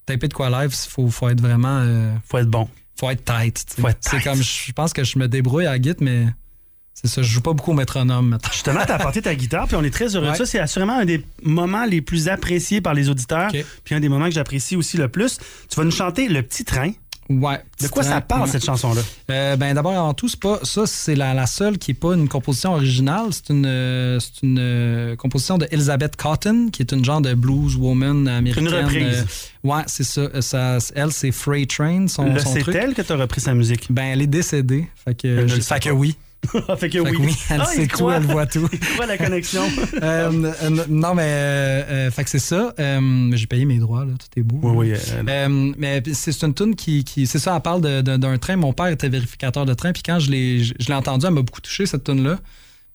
taper 0.06 0.28
de 0.28 0.34
quoi 0.34 0.50
live, 0.50 0.72
il 0.74 0.90
faut, 0.90 1.08
faut 1.10 1.30
être 1.30 1.40
vraiment. 1.42 1.78
euh, 1.82 2.12
faut 2.28 2.40
être 2.40 2.50
bon. 2.50 2.68
Faut 3.00 3.10
être 3.10 3.24
tight. 3.24 3.64
Faut 3.80 3.88
être 3.88 3.98
C'est 4.02 4.18
tight. 4.18 4.24
comme, 4.24 4.42
je 4.42 4.72
pense 4.74 4.92
que 4.94 5.04
je 5.04 5.18
me 5.20 5.28
débrouille 5.28 5.68
à 5.68 5.78
guitare, 5.80 6.02
mais 6.04 6.26
c'est 6.94 7.08
ça, 7.08 7.22
je 7.22 7.28
joue 7.32 7.42
pas 7.42 7.54
beaucoup 7.54 7.72
au 7.72 7.76
métronome 7.76 8.30
maintenant. 8.30 8.50
Justement, 8.52 8.82
t'as 8.86 8.96
apporté 8.96 9.22
ta 9.22 9.34
guitare, 9.34 9.68
puis 9.68 9.76
on 9.76 9.84
est 9.84 9.90
très 9.90 10.16
heureux 10.16 10.32
de 10.32 10.36
ça. 10.36 10.46
C'est 10.46 10.60
assurément 10.60 10.98
un 11.00 11.06
des 11.06 11.24
moments 11.42 11.86
les 11.86 12.02
plus 12.02 12.28
appréciés 12.28 12.80
par 12.82 12.94
les 12.94 13.10
auditeurs, 13.10 13.52
puis 13.84 13.96
un 13.96 14.00
des 14.00 14.10
moments 14.10 14.26
que 14.26 14.36
j'apprécie 14.36 14.76
aussi 14.76 14.98
le 14.98 15.08
plus. 15.08 15.38
Tu 15.70 15.76
vas 15.78 15.84
nous 15.84 15.92
chanter 15.92 16.28
Le 16.28 16.42
Petit 16.44 16.64
Train. 16.66 16.92
Ouais. 17.30 17.62
De 17.82 17.88
quoi 17.88 18.04
ça 18.04 18.20
parle, 18.20 18.50
cette 18.50 18.66
chanson-là? 18.66 19.00
Euh, 19.30 19.56
ben 19.56 19.74
d'abord 19.74 19.94
avant 19.94 20.14
tout, 20.14 20.28
c'est 20.28 20.40
pas 20.40 20.60
ça, 20.64 20.86
c'est 20.86 21.16
la, 21.16 21.34
la 21.34 21.46
seule 21.46 21.78
qui 21.78 21.92
est 21.92 21.94
pas 21.94 22.14
une 22.14 22.28
composition 22.28 22.74
originale. 22.74 23.28
C'est 23.32 23.52
une, 23.54 23.66
euh, 23.66 24.20
une 24.44 24.58
euh, 24.60 25.16
composition 25.16 25.58
de 25.58 25.66
Elizabeth 25.72 26.18
Cotton, 26.18 26.68
qui 26.74 26.82
est 26.82 26.92
une 26.92 27.06
genre 27.06 27.22
de 27.22 27.34
blues 27.34 27.78
woman 27.78 28.28
américaine. 28.28 28.68
reprise. 28.68 29.26
Euh, 29.66 29.68
ouais, 29.70 29.84
c'est 29.88 30.04
ça. 30.04 30.42
Ça- 30.42 30.78
Elle, 30.94 31.14
c'est 31.14 31.32
Freight 31.32 31.70
Train, 31.70 32.08
son, 32.10 32.36
c'est 32.38 32.68
elle 32.76 32.94
que 32.94 33.02
t'as 33.02 33.16
repris 33.16 33.40
sa 33.40 33.54
musique? 33.54 33.88
Ben, 33.90 34.04
elle 34.12 34.22
est 34.22 34.28
décédée. 34.28 34.88
Fait 35.06 35.16
que, 35.16 35.48
fait 35.48 35.80
que 35.80 35.90
oui. 35.90 36.18
fait 36.78 36.90
que 36.90 37.04
Fait 37.04 37.16
oui. 37.18 37.36
elle 37.50 37.62
Ah, 37.62 37.66
sait 37.66 37.88
tout, 37.88 37.98
croit. 37.98 38.16
elle 38.18 38.24
voit 38.24 38.46
tout. 38.46 38.68
Il 38.74 38.80
croit 38.80 39.06
la 39.06 39.18
connexion. 39.18 39.62
Euh, 40.02 40.52
euh, 40.64 40.70
non, 40.90 41.14
mais 41.14 41.24
euh, 41.28 41.84
euh, 42.08 42.12
fait 42.12 42.24
que 42.24 42.30
c'est 42.30 42.40
ça. 42.40 42.74
J'ai 42.78 43.46
payé 43.48 43.66
mes 43.66 43.78
droits, 43.78 44.04
là, 44.06 44.14
tout 44.20 44.40
est 44.40 44.44
beau. 44.44 44.60
Oui, 44.64 44.94
oui. 44.94 44.98
Mais 45.78 46.02
c'est 46.14 46.42
une 46.44 46.54
tune 46.54 46.76
qui, 46.76 47.04
qui- 47.04 47.28
c'est 47.28 47.40
ça, 47.40 47.54
elle 47.56 47.62
parle 47.62 47.82
d'un 48.02 48.38
train. 48.38 48.56
Mon 48.56 48.74
père 48.74 48.88
était 48.88 49.10
vérificateur 49.10 49.66
de 49.66 49.74
train, 49.74 49.92
puis 49.94 50.02
quand 50.04 50.20
je 50.20 50.32
l'ai, 50.32 50.64
je, 50.64 50.74
je 50.80 50.88
l'ai 50.88 50.94
entendu, 50.96 51.26
elle 51.28 51.34
m'a 51.34 51.42
beaucoup 51.42 51.62
touché 51.62 51.86
cette 51.86 52.04
tune 52.04 52.24
là. 52.24 52.40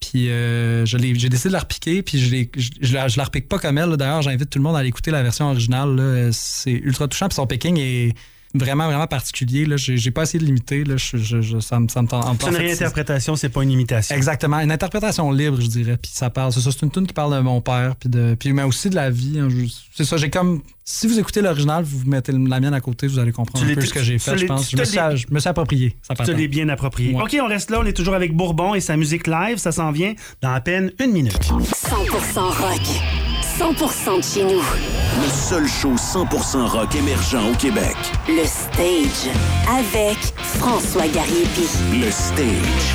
Puis 0.00 0.28
euh, 0.30 0.84
j'ai 0.84 0.98
décidé 0.98 1.48
de 1.48 1.52
la 1.54 1.60
repiquer, 1.60 2.02
puis 2.02 2.18
je, 2.18 2.30
l'ai- 2.30 2.50
je, 2.56 2.70
je 2.80 2.94
la, 2.94 3.08
je 3.08 3.16
la 3.16 3.24
repique 3.24 3.48
pas 3.48 3.58
comme 3.58 3.78
elle. 3.78 3.96
D'ailleurs, 3.96 4.22
j'invite 4.22 4.50
tout 4.50 4.58
le 4.58 4.64
monde 4.64 4.76
à 4.76 4.80
aller 4.80 4.88
écouter 4.88 5.10
la 5.10 5.22
version 5.22 5.46
originale. 5.50 6.30
C'est 6.32 6.72
ultra 6.72 7.06
touchant, 7.08 7.28
puis 7.28 7.36
son 7.36 7.46
picking 7.46 7.78
est 7.78 8.14
vraiment, 8.58 8.86
vraiment 8.86 9.06
particulier. 9.06 9.64
là. 9.66 9.76
J'ai 9.76 9.96
j'ai 9.96 10.10
pas 10.10 10.22
essayé 10.22 10.38
de 10.40 10.44
l'imiter. 10.44 10.84
là. 10.84 10.96
Je- 10.96 11.16
je- 11.16 11.40
je- 11.40 11.58
ça 11.60 11.78
me 11.80 11.88
ça 11.88 12.02
me 12.02 12.08
tente- 12.08 12.24
C'est 12.40 12.48
une 12.50 12.56
réinterprétation, 12.56 13.36
c'est 13.36 13.48
pas 13.48 13.62
une 13.62 13.70
imitation. 13.70 14.14
Exactement, 14.16 14.58
une 14.60 14.70
interprétation 14.70 15.30
libre, 15.30 15.60
je 15.60 15.66
dirais. 15.68 15.96
Puis 16.00 16.10
ça 16.14 16.30
parle, 16.30 16.52
c'est 16.52 16.60
ça, 16.60 16.70
c'est 16.72 16.82
une 16.82 16.90
tune 16.90 17.06
qui 17.06 17.14
parle 17.14 17.34
de 17.34 17.40
mon 17.40 17.60
père, 17.60 17.96
puis 17.96 18.08
de, 18.08 18.36
puis 18.38 18.52
mais 18.52 18.62
aussi 18.62 18.90
de 18.90 18.94
la 18.94 19.10
vie. 19.10 19.38
hein. 19.40 19.48
C'est 19.94 20.04
ça, 20.04 20.16
j'ai 20.16 20.30
comme, 20.30 20.62
si 20.84 21.06
vous 21.06 21.18
écoutez 21.18 21.40
l'original, 21.42 21.82
vous 21.84 22.08
mettez 22.08 22.32
la 22.32 22.60
mienne 22.60 22.74
à 22.74 22.80
côté, 22.80 23.06
vous 23.06 23.18
allez 23.18 23.32
comprendre 23.32 23.64
Tu 23.64 23.72
un 23.72 23.74
peu 23.74 23.80
ce 23.80 23.92
que 23.92 24.02
j'ai 24.02 24.18
fait, 24.18 24.36
je 24.38 24.46
pense. 24.46 24.70
Je 24.70 24.76
me, 24.76 24.84
suis, 24.84 24.98
je 25.16 25.26
me 25.34 25.38
suis 25.40 25.48
approprié. 25.48 25.96
Ça 26.02 26.14
Tu 26.24 26.34
l'es 26.34 26.48
bien 26.48 26.68
approprié. 26.68 27.14
Ouais. 27.14 27.22
OK, 27.22 27.36
on 27.42 27.48
reste 27.48 27.70
là. 27.70 27.80
On 27.80 27.84
est 27.86 27.92
toujours 27.96 28.14
avec 28.14 28.34
Bourbon 28.34 28.74
et 28.74 28.80
sa 28.80 28.96
musique 28.96 29.26
live. 29.26 29.58
Ça 29.58 29.72
s'en 29.72 29.90
vient 29.92 30.14
dans 30.42 30.52
à 30.52 30.60
peine 30.60 30.92
une 31.00 31.12
minute. 31.12 31.38
100% 31.42 32.40
rock. 32.40 33.35
100% 33.58 34.18
de 34.18 34.22
chez 34.22 34.44
nous. 34.44 34.60
Le 34.60 35.30
seul 35.30 35.66
show 35.66 35.94
100% 35.94 36.66
rock 36.66 36.94
émergent 36.94 37.50
au 37.50 37.54
Québec. 37.54 37.96
Le 38.28 38.44
Stage. 38.44 39.32
Avec 39.66 40.18
François 40.58 41.08
Gariepi. 41.08 41.66
Le 41.90 42.10
Stage. 42.10 42.94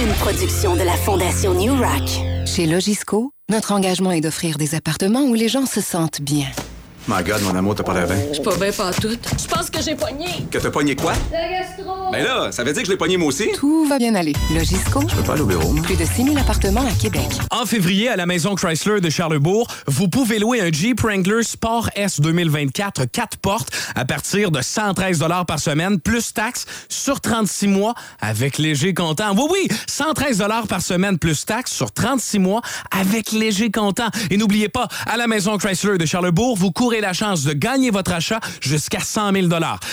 Une 0.00 0.12
production 0.14 0.74
de 0.74 0.82
la 0.82 0.94
Fondation 0.94 1.54
New 1.54 1.72
Rock. 1.72 2.46
Chez 2.46 2.66
Logisco, 2.66 3.30
notre 3.48 3.70
engagement 3.70 4.10
est 4.10 4.20
d'offrir 4.20 4.58
des 4.58 4.74
appartements 4.74 5.22
où 5.22 5.34
les 5.34 5.48
gens 5.48 5.66
se 5.66 5.80
sentent 5.80 6.20
bien. 6.20 6.48
My 7.06 7.22
God, 7.22 7.42
mon 7.42 7.54
amour, 7.54 7.74
t'as 7.74 7.82
pas 7.82 7.92
l'air 7.92 8.06
bien. 8.06 8.16
Je 8.30 8.34
suis 8.34 8.42
pas 8.42 8.56
bien 8.56 8.72
pas 8.72 8.90
tout. 8.94 9.08
Je 9.10 9.46
pense 9.46 9.68
que 9.68 9.82
j'ai 9.82 9.94
pogné. 9.94 10.26
Que 10.50 10.56
t'as 10.56 10.70
pogné 10.70 10.96
quoi? 10.96 11.12
La 11.30 11.48
gastro. 11.50 12.10
Ben 12.10 12.24
là, 12.24 12.50
ça 12.50 12.64
veut 12.64 12.72
dire 12.72 12.80
que 12.80 12.86
je 12.86 12.92
l'ai 12.92 12.96
pogné 12.96 13.18
moi 13.18 13.28
aussi? 13.28 13.50
Tout 13.58 13.84
va 13.86 13.98
bien 13.98 14.14
aller. 14.14 14.32
Logisco, 14.54 15.02
Je 15.06 15.14
peux 15.14 15.22
pas 15.22 15.34
aller 15.34 15.42
au 15.42 15.46
bureau, 15.46 15.70
moi. 15.72 15.84
plus 15.84 15.96
de 15.96 16.04
6000 16.04 16.38
appartements 16.38 16.80
à 16.86 16.92
Québec. 16.92 17.28
En 17.50 17.66
février, 17.66 18.08
à 18.08 18.16
la 18.16 18.24
maison 18.24 18.54
Chrysler 18.54 19.02
de 19.02 19.10
Charlebourg, 19.10 19.66
vous 19.86 20.08
pouvez 20.08 20.38
louer 20.38 20.62
un 20.62 20.72
Jeep 20.72 21.02
Wrangler 21.02 21.42
Sport 21.42 21.90
S 21.94 22.20
2024 22.20 23.04
4 23.04 23.36
portes 23.36 23.68
à 23.94 24.06
partir 24.06 24.50
de 24.50 24.62
113 24.62 25.22
par 25.46 25.58
semaine, 25.58 26.00
plus 26.00 26.32
taxes, 26.32 26.64
sur 26.88 27.20
36 27.20 27.66
mois, 27.66 27.92
avec 28.22 28.56
léger 28.56 28.94
comptant. 28.94 29.34
Oui, 29.36 29.44
oui, 29.50 29.68
113 29.88 30.42
par 30.68 30.80
semaine, 30.80 31.18
plus 31.18 31.44
taxes, 31.44 31.72
sur 31.72 31.92
36 31.92 32.38
mois, 32.38 32.62
avec 32.90 33.32
léger 33.32 33.70
comptant. 33.70 34.08
Et 34.30 34.38
n'oubliez 34.38 34.70
pas, 34.70 34.88
à 35.06 35.18
la 35.18 35.26
maison 35.26 35.58
Chrysler 35.58 35.98
de 35.98 36.06
Charlebourg, 36.06 36.56
vous 36.56 36.72
courez 36.72 36.93
la 37.00 37.12
chance 37.12 37.44
de 37.44 37.52
gagner 37.52 37.90
votre 37.90 38.12
achat 38.12 38.40
jusqu'à 38.60 39.00
100 39.00 39.32
000 39.32 39.48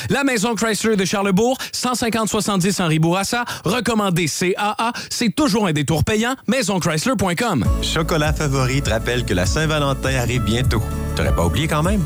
La 0.10 0.24
maison 0.24 0.56
Chrysler 0.56 0.96
de 0.96 1.06
Charlebourg, 1.06 1.58
150-70 1.74 2.82
Henri 2.82 3.00
Bourassa, 3.00 3.46
recommandé 3.66 4.28
CAA, 4.28 4.94
c'est 5.10 5.34
toujours 5.34 5.68
un 5.68 5.74
détour 5.74 6.04
payant, 6.04 6.36
maisonchrysler.com. 6.48 7.66
Chocolat 7.82 8.34
favori 8.34 8.82
te 8.82 8.90
rappelle 8.90 9.26
que 9.26 9.34
la 9.34 9.46
Saint-Valentin 9.46 10.16
arrive 10.16 10.44
bientôt. 10.44 10.82
T'aurais 11.16 11.36
pas 11.36 11.46
oublié 11.46 11.68
quand 11.68 11.84
même? 11.84 12.02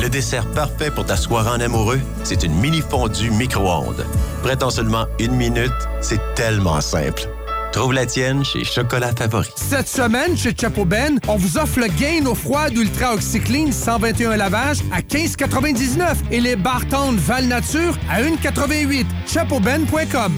Le 0.00 0.08
dessert 0.08 0.46
parfait 0.52 0.90
pour 0.90 1.04
ta 1.04 1.16
soirée 1.16 1.50
en 1.50 1.60
amoureux, 1.60 2.00
c'est 2.24 2.42
une 2.42 2.54
mini 2.54 2.80
fondue 2.80 3.30
micro-ondes. 3.30 4.06
Prête 4.42 4.62
en 4.62 4.70
seulement 4.70 5.06
une 5.18 5.34
minute, 5.34 5.72
c'est 6.00 6.20
tellement 6.34 6.80
simple. 6.80 7.28
Trouve 7.72 7.92
la 7.92 8.04
tienne 8.04 8.44
chez 8.44 8.64
Chocolat 8.64 9.12
Favori. 9.16 9.48
Cette 9.54 9.88
semaine, 9.88 10.36
chez 10.36 10.52
Chapeau 10.58 10.84
Ben, 10.84 11.20
on 11.28 11.36
vous 11.36 11.56
offre 11.56 11.78
le 11.78 11.86
gain 11.86 12.26
eau 12.26 12.34
froide 12.34 12.76
Ultra 12.76 13.14
OxyClean 13.14 13.70
121 13.70 14.36
lavages 14.36 14.80
à 14.92 15.00
15,99 15.00 16.16
et 16.32 16.40
les 16.40 16.56
Bartons 16.56 17.12
Val 17.12 17.46
Nature 17.46 17.96
à 18.10 18.22
1,88. 18.22 19.06
ChapeauBen.com. 19.26 20.32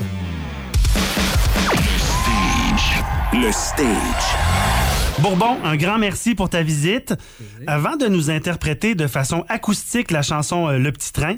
Le 3.33 3.51
stage. 3.51 3.87
Bourbon, 5.21 5.57
un 5.65 5.77
grand 5.77 5.99
merci 5.99 6.35
pour 6.35 6.51
ta 6.51 6.63
visite. 6.63 7.15
Avant 7.67 7.97
de 7.97 8.09
nous 8.09 8.29
interpréter 8.31 8.95
de 8.95 9.07
façon 9.07 9.45
acoustique 9.49 10.11
la 10.11 10.21
chanson 10.21 10.69
euh, 10.69 10.79
Le 10.79 10.93
Petit 10.93 11.13
Train, 11.13 11.37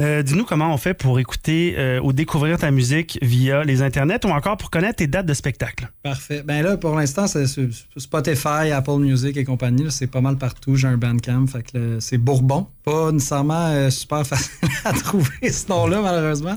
euh, 0.00 0.22
dis-nous 0.22 0.44
comment 0.44 0.72
on 0.72 0.76
fait 0.76 0.94
pour 0.94 1.18
écouter 1.18 1.74
euh, 1.78 2.00
ou 2.00 2.12
découvrir 2.12 2.58
ta 2.58 2.70
musique 2.70 3.18
via 3.22 3.64
les 3.64 3.82
internets 3.82 4.24
ou 4.26 4.28
encore 4.28 4.56
pour 4.56 4.70
connaître 4.70 4.96
tes 4.96 5.06
dates 5.06 5.26
de 5.26 5.34
spectacle. 5.34 5.88
Parfait. 6.02 6.42
Ben 6.44 6.62
là, 6.62 6.76
pour 6.76 6.94
l'instant, 6.94 7.26
c'est 7.26 7.46
Spotify, 7.96 8.70
Apple 8.72 8.98
Music 8.98 9.36
et 9.36 9.44
compagnie. 9.44 9.90
C'est 9.90 10.06
pas 10.06 10.20
mal 10.20 10.36
partout. 10.36 10.76
J'ai 10.76 10.88
un 10.88 10.98
Bandcamp. 10.98 11.46
C'est 12.00 12.18
Bourbon. 12.18 12.66
Pas 12.86 13.10
nécessairement 13.10 13.66
euh, 13.66 13.90
super 13.90 14.24
facile 14.24 14.68
à 14.84 14.92
trouver 14.92 15.50
ce 15.50 15.68
nom-là, 15.68 16.00
malheureusement. 16.02 16.56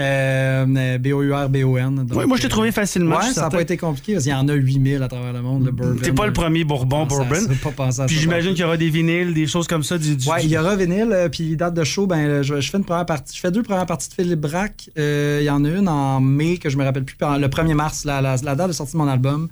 Euh, 0.00 0.98
B-O-U-R-B-O-N. 0.98 2.04
Oui, 2.16 2.26
moi, 2.26 2.36
je 2.36 2.42
t'ai 2.42 2.46
euh, 2.46 2.50
trouvé 2.50 2.72
facilement, 2.72 3.16
Ouais, 3.16 3.30
ça 3.32 3.42
n'a 3.42 3.48
pas 3.50 3.62
été 3.62 3.76
compliqué 3.76 4.14
parce 4.14 4.24
qu'il 4.24 4.32
y 4.32 4.34
en 4.34 4.48
a 4.48 4.54
8000 4.54 5.00
à 5.04 5.06
travers 5.06 5.32
le 5.32 5.40
monde, 5.40 5.64
le 5.66 5.70
bourbon. 5.70 6.00
T'es 6.02 6.12
pas 6.12 6.26
le 6.26 6.32
premier 6.32 6.64
Bourbon, 6.64 7.06
Bourbon. 7.06 7.36
ça, 7.36 7.70
pas 7.70 7.84
à 8.02 8.06
Puis 8.06 8.16
j'imagine 8.16 8.50
qu'il 8.54 8.62
y 8.62 8.64
aura 8.64 8.76
des 8.76 8.90
vinyles, 8.90 9.32
des 9.32 9.46
choses 9.46 9.68
comme 9.68 9.84
ça. 9.84 9.98
Du, 9.98 10.16
du- 10.16 10.28
Ouais, 10.28 10.42
il 10.44 10.50
y 10.50 10.58
aura 10.58 10.74
vinyle, 10.74 11.28
puis 11.30 11.56
date 11.56 11.74
de 11.74 11.84
show, 11.84 12.08
ben, 12.08 12.42
je, 12.42 12.60
je 12.60 12.70
fais 12.72 12.78
une 12.78 12.84
première 12.84 13.06
partie. 13.06 13.36
Je 13.36 13.40
fais 13.40 13.52
deux 13.52 13.62
premières 13.62 13.86
parties 13.86 14.08
de 14.08 14.14
Philippe 14.14 14.40
Braque. 14.40 14.90
Il 14.96 15.42
y 15.44 15.50
en 15.50 15.64
a 15.64 15.68
une 15.68 15.88
en 15.88 16.20
mai 16.20 16.56
que 16.58 16.70
je 16.70 16.76
me 16.76 16.82
rappelle 16.84 17.04
plus, 17.04 17.16
le 17.20 17.46
1er 17.46 17.74
mars, 17.74 18.04
la, 18.04 18.20
la- 18.20 18.34
la 18.42 18.54
date 18.56 18.66
de 18.66 18.72
sortie 18.72 18.94
de 18.94 18.98
mon 18.98 19.06
album. 19.06 19.48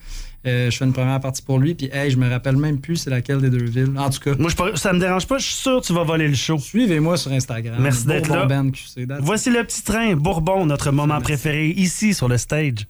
Euh, 0.46 0.70
je 0.70 0.76
fais 0.76 0.84
une 0.84 0.92
première 0.92 1.18
partie 1.20 1.42
pour 1.42 1.58
lui, 1.58 1.74
puis 1.74 1.88
hey, 1.92 2.10
je 2.10 2.16
me 2.16 2.28
rappelle 2.28 2.56
même 2.56 2.78
plus 2.78 2.96
c'est 2.96 3.10
laquelle 3.10 3.40
des 3.40 3.50
deux 3.50 3.64
villes. 3.64 3.92
En 3.98 4.10
tout 4.10 4.20
cas. 4.20 4.34
Moi, 4.38 4.50
je, 4.50 4.56
pas- 4.56 4.76
ça 4.76 4.92
me 4.92 5.00
dérange 5.00 5.26
pas, 5.26 5.38
je 5.38 5.44
suis 5.46 5.54
sûr 5.54 5.80
que 5.80 5.86
tu 5.86 5.92
vas 5.92 6.04
voler 6.04 6.28
le 6.28 6.34
show. 6.34 6.58
Suivez-moi 6.58 7.16
sur 7.16 7.32
Instagram. 7.32 7.76
Merci 7.80 8.06
d'être 8.06 8.28
là. 8.30 8.46
Band 8.46 8.70
QC. 8.70 9.06
Voici 9.20 9.50
le 9.50 9.64
petit 9.64 9.82
train, 9.82 10.14
Bourbon, 10.14 10.66
notre 10.66 10.90
moment 10.92 11.20
préféré 11.20 11.68
ici 11.70 12.14
sur 12.14 12.28
le 12.28 12.38
stage. 12.38 12.86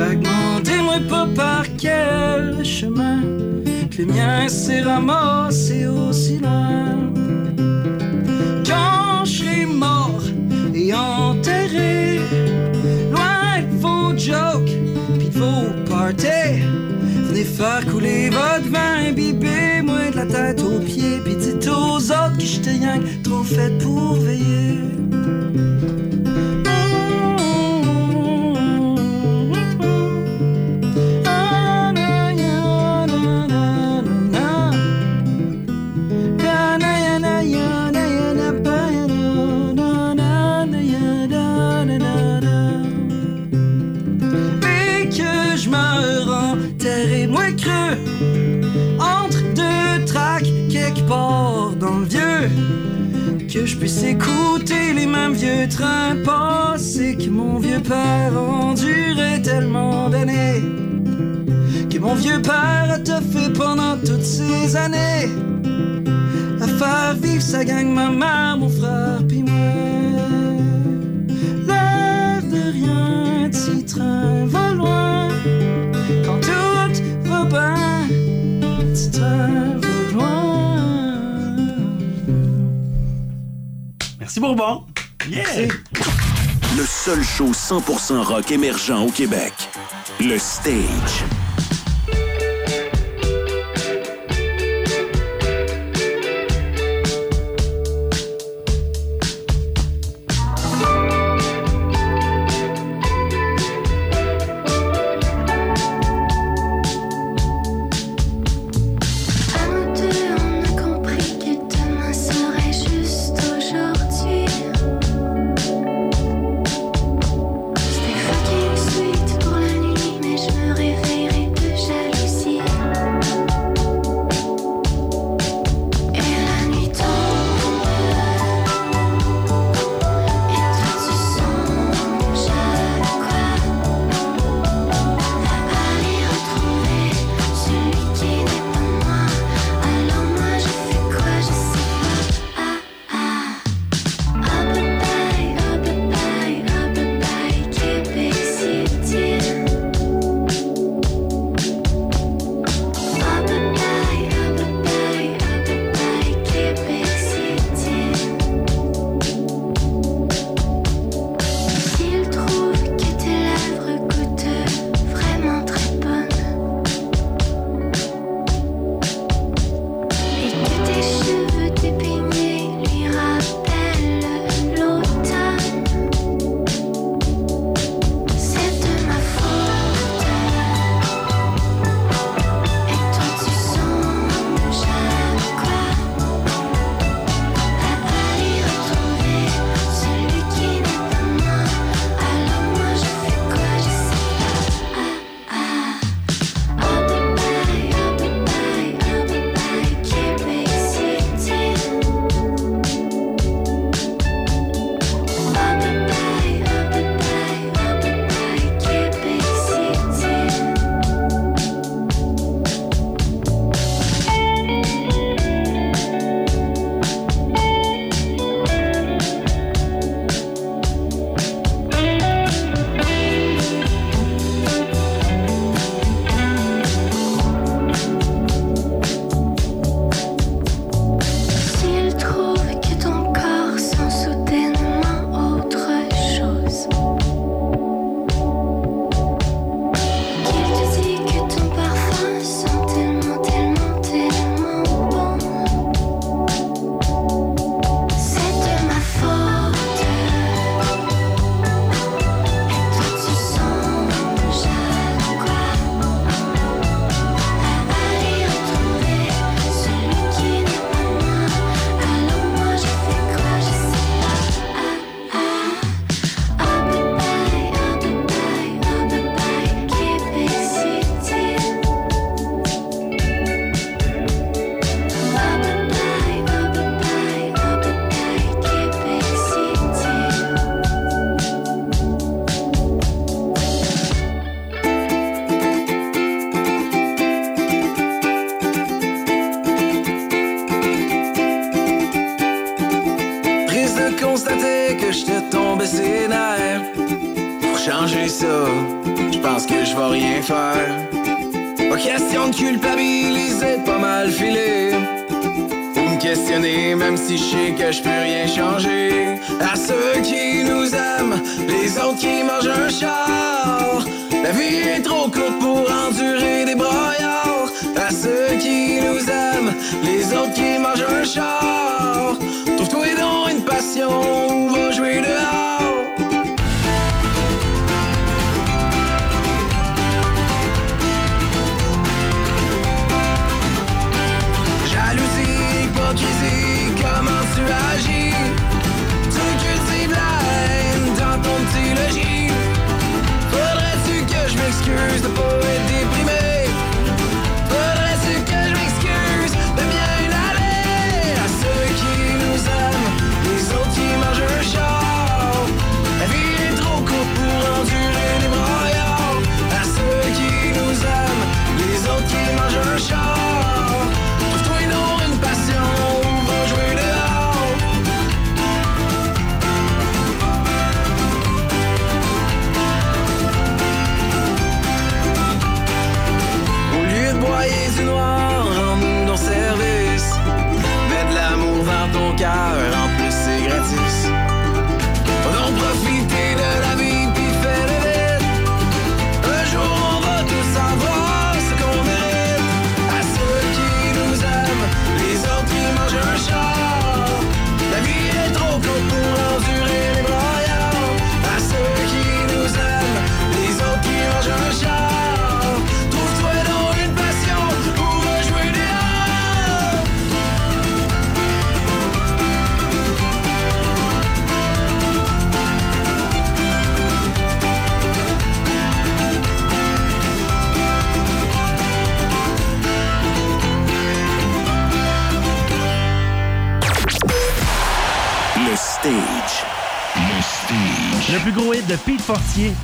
Fragmentez-moi 0.00 0.98
pas 1.10 1.28
par 1.36 1.64
quel 1.76 2.64
chemin 2.64 3.20
que 3.90 3.98
les 3.98 4.06
miens 4.06 4.48
s'est 4.48 4.80
ramassé 4.80 5.86
aussi 5.86 6.38
loin. 6.38 7.12
Quand 8.66 9.26
je 9.26 9.30
serai 9.30 9.66
mort 9.66 10.22
et 10.74 10.94
enterré, 10.94 12.18
loin 13.12 13.60
de 13.60 13.76
vos 13.76 14.16
jokes 14.16 14.72
pis 15.18 15.28
de 15.28 15.38
vos 15.38 15.68
parties. 15.90 16.62
Venez 17.28 17.44
faire 17.44 17.84
couler 17.92 18.30
votre 18.30 18.70
vin, 18.70 19.10
imbibez-moi 19.10 20.12
de 20.12 20.16
la 20.16 20.24
tête 20.24 20.62
aux 20.62 20.78
pieds, 20.78 21.20
puis 21.22 21.36
dites 21.36 21.68
aux 21.68 21.98
autres 21.98 22.38
que 22.38 22.44
j'étais 22.46 22.70
rien 22.70 23.00
trop 23.22 23.44
fait 23.44 23.76
pour 23.82 24.14
veiller. 24.14 24.78
Que 53.60 53.66
je 53.66 53.76
puisse 53.76 54.02
écouter 54.02 54.94
les 54.94 55.04
mêmes 55.04 55.34
vieux 55.34 55.68
trains 55.68 56.16
passer 56.24 57.14
que 57.14 57.28
mon 57.28 57.58
vieux 57.58 57.80
père 57.80 58.32
endurait 58.34 59.42
tellement 59.42 60.08
d'années 60.08 60.62
que 61.90 61.98
mon 61.98 62.14
vieux 62.14 62.40
père 62.40 62.88
a 62.90 63.20
fait 63.20 63.52
pendant 63.52 63.98
toutes 63.98 64.24
ces 64.24 64.76
années 64.76 65.28
à 66.62 66.66
faire 66.66 67.14
vivre 67.20 67.42
sa 67.42 67.62
gang, 67.64 67.86
ma 67.86 68.56
mon 68.56 68.68
frère, 68.68 69.20
puis 69.28 69.42
moi. 69.42 69.52
L'air 71.66 72.42
de 72.42 72.72
rien, 72.72 73.50
petit 73.50 73.84
train 73.84 74.46
va 74.46 74.72
loin. 74.72 75.28
Quand 76.24 76.40
tout 76.40 77.28
va 77.28 77.44
bien, 77.44 78.08
petit 78.92 79.10
train 79.10 79.69
Merci 84.30 84.38
Bourbon. 84.38 84.84
Yeah! 85.28 85.66
Le 86.76 86.86
seul 86.86 87.20
show 87.24 87.50
100% 87.50 88.22
rock 88.22 88.52
émergent 88.52 89.04
au 89.04 89.10
Québec. 89.10 89.52
Le 90.20 90.38
Stage. 90.38 91.24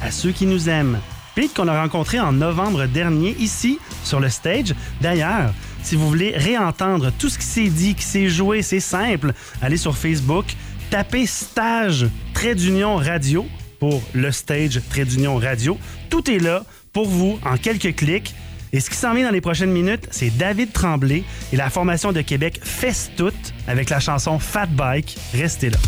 À 0.01 0.13
ceux 0.13 0.31
qui 0.31 0.47
nous 0.47 0.69
aiment. 0.69 1.01
Pete 1.35 1.53
qu'on 1.53 1.67
a 1.67 1.83
rencontré 1.83 2.21
en 2.21 2.31
novembre 2.31 2.87
dernier 2.87 3.35
ici 3.39 3.81
sur 4.05 4.21
le 4.21 4.29
stage. 4.29 4.75
D'ailleurs, 5.01 5.53
si 5.83 5.97
vous 5.97 6.09
voulez 6.09 6.37
réentendre 6.37 7.11
tout 7.19 7.29
ce 7.29 7.37
qui 7.37 7.45
s'est 7.45 7.69
dit, 7.69 7.95
qui 7.97 8.05
s'est 8.05 8.29
joué, 8.29 8.63
c'est 8.63 8.81
simple. 8.81 9.33
Allez 9.61 9.77
sur 9.77 9.97
Facebook, 9.97 10.45
tapez 10.89 11.27
stage 11.27 12.07
trait 12.33 12.55
d'union 12.55 12.97
radio 12.97 13.45
pour 13.81 14.01
le 14.15 14.31
stage 14.31 14.81
trait 14.89 15.05
d'union 15.05 15.37
radio. 15.37 15.77
Tout 16.11 16.31
est 16.31 16.39
là 16.39 16.65
pour 16.93 17.09
vous 17.09 17.39
en 17.45 17.57
quelques 17.57 17.97
clics. 17.97 18.35
Et 18.73 18.79
ce 18.79 18.89
qui 18.89 18.97
s'en 18.97 19.15
vient 19.15 19.27
dans 19.27 19.33
les 19.33 19.41
prochaines 19.41 19.73
minutes, 19.73 20.07
c'est 20.13 20.31
David 20.37 20.73
Tremblay 20.73 21.25
et 21.53 21.57
la 21.57 21.71
formation 21.71 22.13
de 22.13 22.21
Québec 22.21 22.61
Festoute 22.63 23.53
avec 23.67 23.91
la 23.91 23.99
chanson 23.99 24.39
Fat 24.39 24.67
Bike. 24.67 25.19
Restez 25.35 25.71
là. 25.71 25.79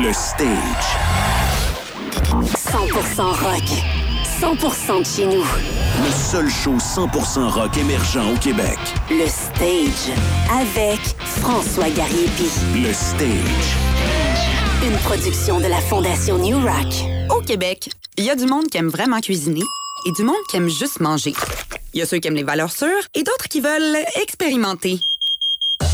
Le 0.00 0.12
stage. 0.12 0.48
100% 2.54 3.20
rock. 3.20 3.64
100% 4.40 5.00
de 5.00 5.04
chez 5.04 5.26
nous. 5.26 5.42
Le 5.42 6.12
seul 6.12 6.48
show 6.48 6.76
100% 6.76 7.48
rock 7.48 7.76
émergent 7.76 8.32
au 8.32 8.36
Québec. 8.36 8.78
Le 9.10 9.26
Stage. 9.26 10.14
Avec 10.52 11.00
François 11.40 11.90
Gariepi. 11.90 12.48
Le 12.76 12.92
stage. 12.92 13.74
Une 14.84 14.96
production 14.98 15.58
de 15.58 15.66
la 15.66 15.80
Fondation 15.80 16.38
New 16.38 16.60
Rock. 16.60 17.36
Au 17.36 17.40
Québec, 17.40 17.90
il 18.16 18.24
y 18.24 18.30
a 18.30 18.36
du 18.36 18.46
monde 18.46 18.68
qui 18.68 18.78
aime 18.78 18.90
vraiment 18.90 19.20
cuisiner 19.20 19.64
et 20.06 20.12
du 20.12 20.22
monde 20.22 20.36
qui 20.48 20.58
aime 20.58 20.68
juste 20.68 21.00
manger. 21.00 21.34
Il 21.92 21.98
y 21.98 22.02
a 22.02 22.06
ceux 22.06 22.18
qui 22.18 22.28
aiment 22.28 22.36
les 22.36 22.44
valeurs 22.44 22.70
sûres 22.70 23.08
et 23.16 23.24
d'autres 23.24 23.48
qui 23.48 23.60
veulent 23.60 23.98
expérimenter. 24.22 25.00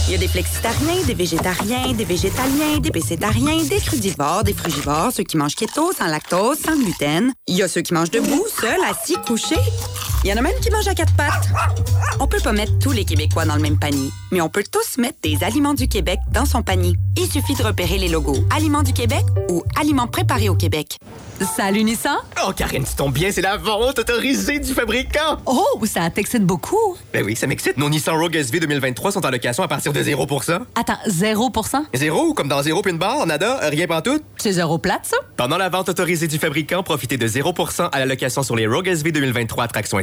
Il 0.06 0.12
y 0.12 0.14
a 0.16 0.18
des 0.18 0.28
flexitariens, 0.28 1.02
des 1.06 1.14
végétariens, 1.14 1.92
des 1.94 2.04
végétaliens, 2.04 2.78
des 2.78 2.90
pécétariens, 2.90 3.64
des 3.64 3.80
crudivores, 3.80 4.44
des 4.44 4.52
frugivores, 4.52 5.12
ceux 5.12 5.22
qui 5.22 5.38
mangent 5.38 5.56
keto, 5.56 5.92
sans 5.92 6.06
lactose, 6.06 6.58
sans 6.58 6.76
gluten. 6.76 7.32
Il 7.46 7.56
y 7.56 7.62
a 7.62 7.68
ceux 7.68 7.80
qui 7.80 7.94
mangent 7.94 8.10
debout, 8.10 8.44
seuls, 8.60 8.84
assis, 8.86 9.16
couchés. 9.26 9.56
Il 10.24 10.30
y 10.30 10.32
en 10.32 10.38
a 10.38 10.40
même 10.40 10.58
qui 10.62 10.70
mangent 10.70 10.88
à 10.88 10.94
quatre 10.94 11.14
pattes. 11.16 11.50
On 12.18 12.26
peut 12.26 12.40
pas 12.42 12.52
mettre 12.52 12.78
tous 12.78 12.92
les 12.92 13.04
Québécois 13.04 13.44
dans 13.44 13.56
le 13.56 13.60
même 13.60 13.78
panier, 13.78 14.08
mais 14.32 14.40
on 14.40 14.48
peut 14.48 14.64
tous 14.72 14.96
mettre 14.96 15.18
des 15.22 15.44
aliments 15.44 15.74
du 15.74 15.86
Québec 15.86 16.18
dans 16.32 16.46
son 16.46 16.62
panier. 16.62 16.94
Il 17.18 17.30
suffit 17.30 17.54
de 17.54 17.62
repérer 17.62 17.98
les 17.98 18.08
logos 18.08 18.38
Aliments 18.50 18.82
du 18.82 18.94
Québec 18.94 19.22
ou 19.50 19.62
Aliments 19.78 20.06
préparés 20.06 20.48
au 20.48 20.54
Québec. 20.54 20.96
Salut 21.56 21.82
Nissan! 21.82 22.16
Oh, 22.46 22.52
Karine, 22.56 22.84
tu 22.84 22.94
tombes 22.94 23.12
bien, 23.12 23.30
c'est 23.32 23.42
la 23.42 23.56
vente 23.56 23.98
autorisée 23.98 24.60
du 24.60 24.72
fabricant! 24.72 25.38
Oh, 25.46 25.80
ça 25.84 26.08
t'excite 26.08 26.44
beaucoup! 26.44 26.96
Ben 27.12 27.24
oui, 27.24 27.34
ça 27.34 27.46
m'excite. 27.46 27.76
Nos 27.76 27.90
Nissan 27.90 28.16
Rogue 28.16 28.36
SV 28.36 28.60
2023 28.60 29.12
sont 29.12 29.26
en 29.26 29.30
location 29.30 29.64
à 29.64 29.68
partir 29.68 29.92
de 29.92 30.00
0%. 30.00 30.60
Attends, 30.76 30.98
0% 31.08 31.82
Zéro, 31.92 32.34
comme 32.34 32.48
dans 32.48 32.62
zéro 32.62 32.82
puis 32.82 32.92
une 32.92 32.98
barre, 32.98 33.26
nada, 33.26 33.58
rien 33.68 33.86
pantoute? 33.86 34.22
C'est 34.36 34.52
zéro 34.52 34.78
plate, 34.78 35.06
ça? 35.06 35.16
Pendant 35.36 35.58
la 35.58 35.68
vente 35.68 35.88
autorisée 35.88 36.28
du 36.28 36.38
fabricant, 36.38 36.82
profitez 36.84 37.16
de 37.16 37.26
0% 37.26 37.88
à 37.90 37.98
la 37.98 38.06
location 38.06 38.44
sur 38.44 38.54
les 38.54 38.68
Rogue 38.68 38.86
SV 38.86 39.10
2023 39.10 39.64
à 39.64 39.68
traction 39.68 39.98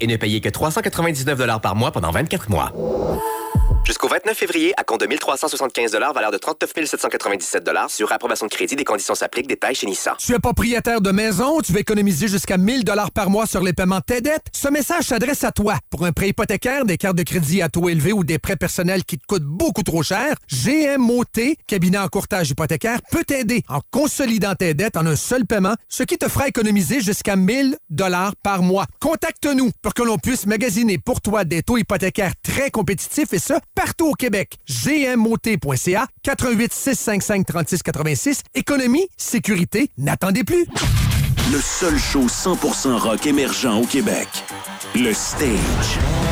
et 0.00 0.06
ne 0.06 0.16
payez 0.16 0.40
que 0.40 0.48
399 0.48 1.60
par 1.60 1.74
mois 1.74 1.90
pendant 1.90 2.10
24 2.10 2.50
mois. 2.50 2.72
Jusqu'au 3.86 4.08
29 4.08 4.36
février, 4.36 4.74
à 4.76 4.82
compte 4.82 5.02
de 5.02 5.06
1375 5.06 5.92
valeur 5.92 6.32
de 6.32 6.38
39 6.38 6.72
797 6.86 7.70
sur 7.88 8.10
approbation 8.10 8.46
de 8.46 8.50
crédit. 8.50 8.74
Des 8.74 8.82
conditions 8.82 9.14
s'appliquent. 9.14 9.46
Détails 9.46 9.76
chez 9.76 9.86
Nissan. 9.86 10.16
Tu 10.18 10.34
es 10.34 10.40
propriétaire 10.40 11.00
de 11.00 11.12
maison, 11.12 11.60
tu 11.60 11.72
veux 11.72 11.78
économiser 11.78 12.26
jusqu'à 12.26 12.56
1000 12.56 12.82
dollars 12.82 13.12
par 13.12 13.30
mois 13.30 13.46
sur 13.46 13.62
les 13.62 13.72
paiements 13.72 14.00
de 14.00 14.14
tes 14.14 14.20
dettes? 14.20 14.46
Ce 14.52 14.66
message 14.66 15.04
s'adresse 15.04 15.44
à 15.44 15.52
toi. 15.52 15.78
Pour 15.88 16.04
un 16.04 16.10
prêt 16.10 16.30
hypothécaire, 16.30 16.84
des 16.84 16.96
cartes 16.96 17.14
de 17.14 17.22
crédit 17.22 17.62
à 17.62 17.68
taux 17.68 17.88
élevé 17.88 18.12
ou 18.12 18.24
des 18.24 18.40
prêts 18.40 18.56
personnels 18.56 19.04
qui 19.04 19.18
te 19.18 19.24
coûtent 19.24 19.44
beaucoup 19.44 19.84
trop 19.84 20.02
cher, 20.02 20.34
GMOT, 20.52 21.54
cabinet 21.68 21.98
en 21.98 22.08
courtage 22.08 22.50
hypothécaire, 22.50 22.98
peut 23.12 23.22
t'aider 23.22 23.62
en 23.68 23.78
consolidant 23.92 24.56
tes 24.56 24.74
dettes 24.74 24.96
en 24.96 25.06
un 25.06 25.14
seul 25.14 25.46
paiement, 25.46 25.76
ce 25.88 26.02
qui 26.02 26.18
te 26.18 26.28
fera 26.28 26.48
économiser 26.48 27.00
jusqu'à 27.00 27.36
1000 27.36 27.76
dollars 27.88 28.34
par 28.42 28.62
mois. 28.62 28.86
Contacte-nous 29.00 29.70
pour 29.80 29.94
que 29.94 30.02
l'on 30.02 30.18
puisse 30.18 30.46
magasiner 30.46 30.98
pour 30.98 31.20
toi 31.20 31.44
des 31.44 31.62
taux 31.62 31.78
hypothécaires 31.78 32.32
très 32.42 32.72
compétitifs 32.72 33.32
et 33.32 33.38
ce, 33.38 33.54
partout 33.76 34.08
au 34.08 34.14
Québec. 34.14 34.58
GMOT.ca 34.68 36.08
88 36.24 36.72
655 36.72 37.46
36 37.46 37.82
86. 37.84 38.42
Économie, 38.54 39.06
sécurité, 39.16 39.90
n'attendez 39.98 40.42
plus. 40.42 40.66
Le 41.52 41.60
seul 41.60 41.96
show 41.96 42.26
100% 42.26 42.98
rock 42.98 43.24
émergent 43.26 43.80
au 43.80 43.86
Québec. 43.86 44.26
Le 44.96 45.12
stage. 45.12 46.25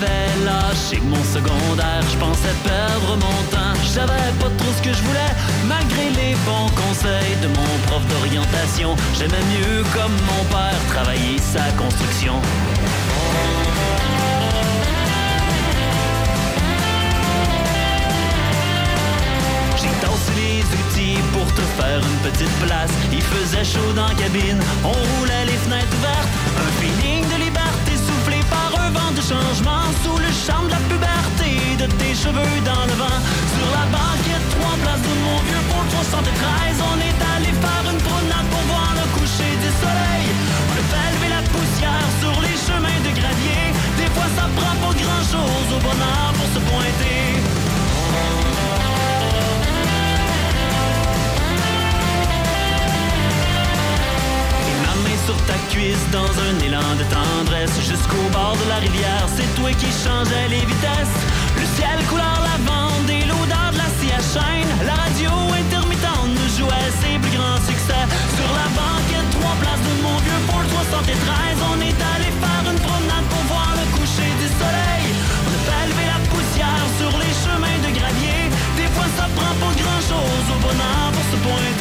J'avais 0.00 1.00
mon 1.04 1.22
secondaire. 1.24 2.02
Je 2.10 2.16
perdre 2.64 3.16
mon 3.16 3.38
temps. 3.50 3.74
Je 3.82 3.88
savais 3.88 4.32
pas 4.40 4.50
trop 4.58 4.72
ce 4.76 4.82
que 4.82 4.94
je 4.94 5.02
voulais, 5.02 5.32
malgré 5.66 6.10
les 6.10 6.34
bons 6.46 6.70
conseils 6.70 7.36
de 7.42 7.48
mon 7.48 7.70
prof 7.86 8.02
d'orientation. 8.08 8.96
J'aimais 9.18 9.44
mieux, 9.54 9.82
comme 9.94 10.12
mon 10.12 10.44
père, 10.50 10.78
travailler 10.92 11.38
sa 11.38 11.64
construction. 11.72 12.34
Les 20.36 20.62
outils 20.62 21.18
pour 21.32 21.46
te 21.54 21.62
faire 21.80 21.98
une 21.98 22.30
petite 22.30 22.54
place. 22.64 22.90
Il 23.12 23.22
faisait 23.22 23.64
chaud 23.64 23.92
dans 23.96 24.06
la 24.06 24.14
cabine, 24.14 24.60
on 24.84 24.92
roulait 24.92 25.46
les 25.46 25.58
fenêtres 25.64 25.96
ouvertes. 25.98 26.28
Un 26.56 26.70
feeling 26.80 27.17
changement. 29.20 29.86
Sous 30.02 30.16
le 30.16 30.30
charme 30.30 30.66
de 30.66 30.72
la 30.72 30.82
puberté, 30.90 31.50
de 31.78 31.86
tes 31.98 32.14
cheveux 32.14 32.60
dans 32.64 32.84
le 32.86 32.94
vent. 32.94 33.20
Sur 33.56 33.68
la 33.74 33.84
banquette, 33.90 34.46
trois 34.54 34.76
places 34.82 35.02
de 35.02 35.14
mon 35.26 35.38
vieux 35.46 35.58
le 35.58 35.90
73. 35.90 36.78
On 36.92 36.98
est 37.02 37.20
allé 37.34 37.50
faire 37.50 37.84
une 37.90 37.98
promenade 37.98 38.46
pour 38.52 38.64
voir 38.70 38.94
le 38.94 39.06
coucher 39.18 39.52
du 39.64 39.70
soleil. 39.82 40.26
On 40.70 40.74
a 40.78 40.84
fait 40.90 41.10
lever 41.14 41.30
la 41.34 41.42
poussière 41.50 42.08
sur 42.20 42.36
les 42.40 42.56
chemins 42.56 43.00
de 43.06 43.12
gravier. 43.18 43.64
Des 43.98 44.10
fois, 44.14 44.28
ça 44.36 44.46
prend 44.56 44.76
pas 44.82 44.94
grand 44.94 45.24
chose 45.26 45.68
au 45.76 45.80
bonheur 45.82 46.28
pour 46.36 46.48
se 46.54 46.60
pointer. 46.70 47.47
Sur 55.28 55.36
ta 55.44 55.60
cuisse 55.68 56.08
dans 56.10 56.32
un 56.48 56.54
élan 56.64 56.90
de 56.96 57.04
tendresse. 57.12 57.76
Jusqu'au 57.84 58.24
bord 58.32 58.56
de 58.56 58.66
la 58.72 58.80
rivière, 58.80 59.26
c'est 59.36 59.50
toi 59.60 59.68
qui 59.76 59.90
changeais 59.92 60.48
les 60.48 60.64
vitesses. 60.64 61.18
Le 61.60 61.66
ciel 61.76 61.98
couleur 62.08 62.38
lavande 62.48 63.10
et 63.12 63.28
l'odeur 63.28 63.68
de 63.74 63.78
la 63.84 63.90
scie 63.96 64.14
à 64.20 64.22
chaîne. 64.32 64.72
La 64.88 64.96
radio 65.04 65.28
intermittente 65.52 66.32
nous 66.32 66.50
jouait 66.56 66.92
ses 67.04 67.20
plus 67.20 67.34
grands 67.36 67.60
succès. 67.68 68.04
Sur 68.40 68.50
la 68.56 68.68
banquette, 68.72 69.28
trois 69.36 69.56
places 69.60 69.84
de 69.84 69.94
mon 70.00 70.16
vieux 70.24 70.40
Ford 70.48 70.64
73 70.64 71.12
On 71.72 71.78
est 71.84 72.00
allé 72.16 72.30
faire 72.32 72.64
une 72.72 72.80
promenade 72.88 73.26
pour 73.28 73.44
voir 73.52 73.70
le 73.76 73.84
coucher 74.00 74.32
du 74.40 74.48
soleil. 74.56 75.06
On 75.44 75.52
a 75.52 75.60
fait 75.68 75.84
lever 75.92 76.08
la 76.08 76.20
poussière 76.32 76.86
sur 76.96 77.12
les 77.20 77.34
chemins 77.44 77.80
de 77.84 77.90
gravier. 77.92 78.40
Des 78.80 78.88
fois 78.96 79.08
ça 79.12 79.28
prend 79.36 79.54
pas 79.60 79.74
grand 79.76 80.02
chose 80.08 80.46
au 80.56 80.58
bonheur 80.64 81.04
pour 81.12 81.26
se 81.28 81.36
pointer 81.44 81.77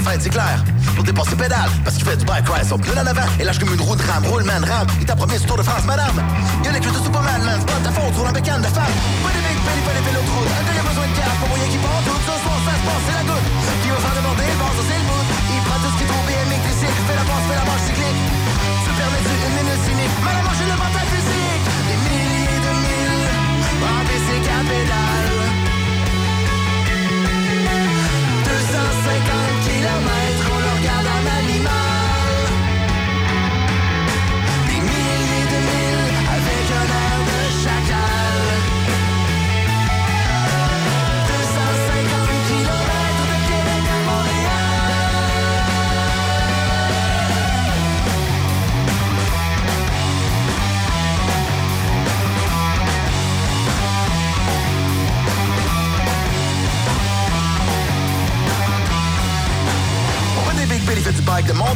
Ce 0.00 0.04
soir, 0.04 0.16
c'est 0.18 0.30
clair. 0.30 0.64
Pour 0.96 1.04
dépenser 1.04 1.36
pédale, 1.36 1.68
parce 1.84 1.96
qu'il 1.96 2.06
fait 2.08 2.16
du 2.16 2.24
bike 2.24 2.48
ride. 2.48 2.64
Son 2.64 2.78
pneu 2.78 2.96
en 2.96 3.04
avant, 3.04 3.28
et 3.38 3.44
lâche 3.44 3.58
comme 3.58 3.72
une 3.74 3.80
roue 3.80 3.94
de 3.94 4.02
rame. 4.02 4.24
Roule, 4.24 4.44
man, 4.44 4.64
rame. 4.64 4.86
Il 4.98 5.04
t'a 5.04 5.14
promis 5.14 5.36
ce 5.36 5.44
Tour 5.44 5.58
de 5.58 5.62
France, 5.62 5.84
madame. 5.84 6.16
Y'a 6.64 6.72
les 6.72 6.80
clés 6.80 6.90
de 6.90 7.04
Superman, 7.04 7.42
man. 7.44 7.60
C'est 7.60 7.68
pas 7.68 7.80
ta 7.84 7.92
faute, 7.92 8.16
roule 8.16 8.28
en 8.28 8.32
bécane 8.32 8.62
de 8.62 8.70
femme. 8.72 8.94
Pas 9.22 9.32
des 9.36 9.44
big 9.44 9.60
bills, 9.60 9.84
pas 9.84 9.92
des 9.92 10.04
vélos 10.08 10.24
de 10.24 10.32
route. 10.32 10.48
Un 10.56 10.64
a 10.80 10.84
besoin 10.88 11.04
de 11.04 11.16
carte 11.20 11.36
pour 11.36 11.48
moyen 11.52 11.68
qui 11.68 11.78
part. 11.84 12.00
Tout 12.08 12.16
ce 12.16 12.32
soir, 12.32 12.58
ça 12.64 12.72
se 12.80 12.84
passe, 12.88 13.02
c'est 13.06 13.16
la 13.20 13.24
goutte. 13.28 13.48
Qui 13.84 13.88
va 13.92 14.00
faire 14.00 14.24
vent, 14.24 14.72
ça 14.72 14.82
c'est 14.88 15.00
le 15.00 15.04
bout. 15.04 15.24
Il 15.52 15.60
prend 15.68 15.78
tout 15.84 15.92
ce 15.92 15.96
qui 16.00 16.04
est 16.04 16.10
trop 16.10 16.24
BMX, 16.24 16.60
tricycle. 16.64 17.00
Fait 17.04 17.18
la 17.20 17.26
passe, 17.28 17.44
fait 17.44 17.58
la 17.60 17.66
marche 17.68 17.84
cyclique. 17.84 18.20
Se 18.88 18.90
permet-tu 18.96 19.34
une 19.36 19.54
minute 19.60 19.82
cynique? 19.84 20.16
À 20.24 20.32
manger 20.48 20.64
le 20.64 20.76
mental 20.80 21.06
physique. 21.12 21.64
Des 21.92 21.98
milliers 22.08 22.60
de 22.64 22.72
milles. 22.84 23.28
En 23.84 24.00
bicycle 24.08 24.48
à 24.48 24.64
pédale. 24.64 25.28
250 28.48 29.49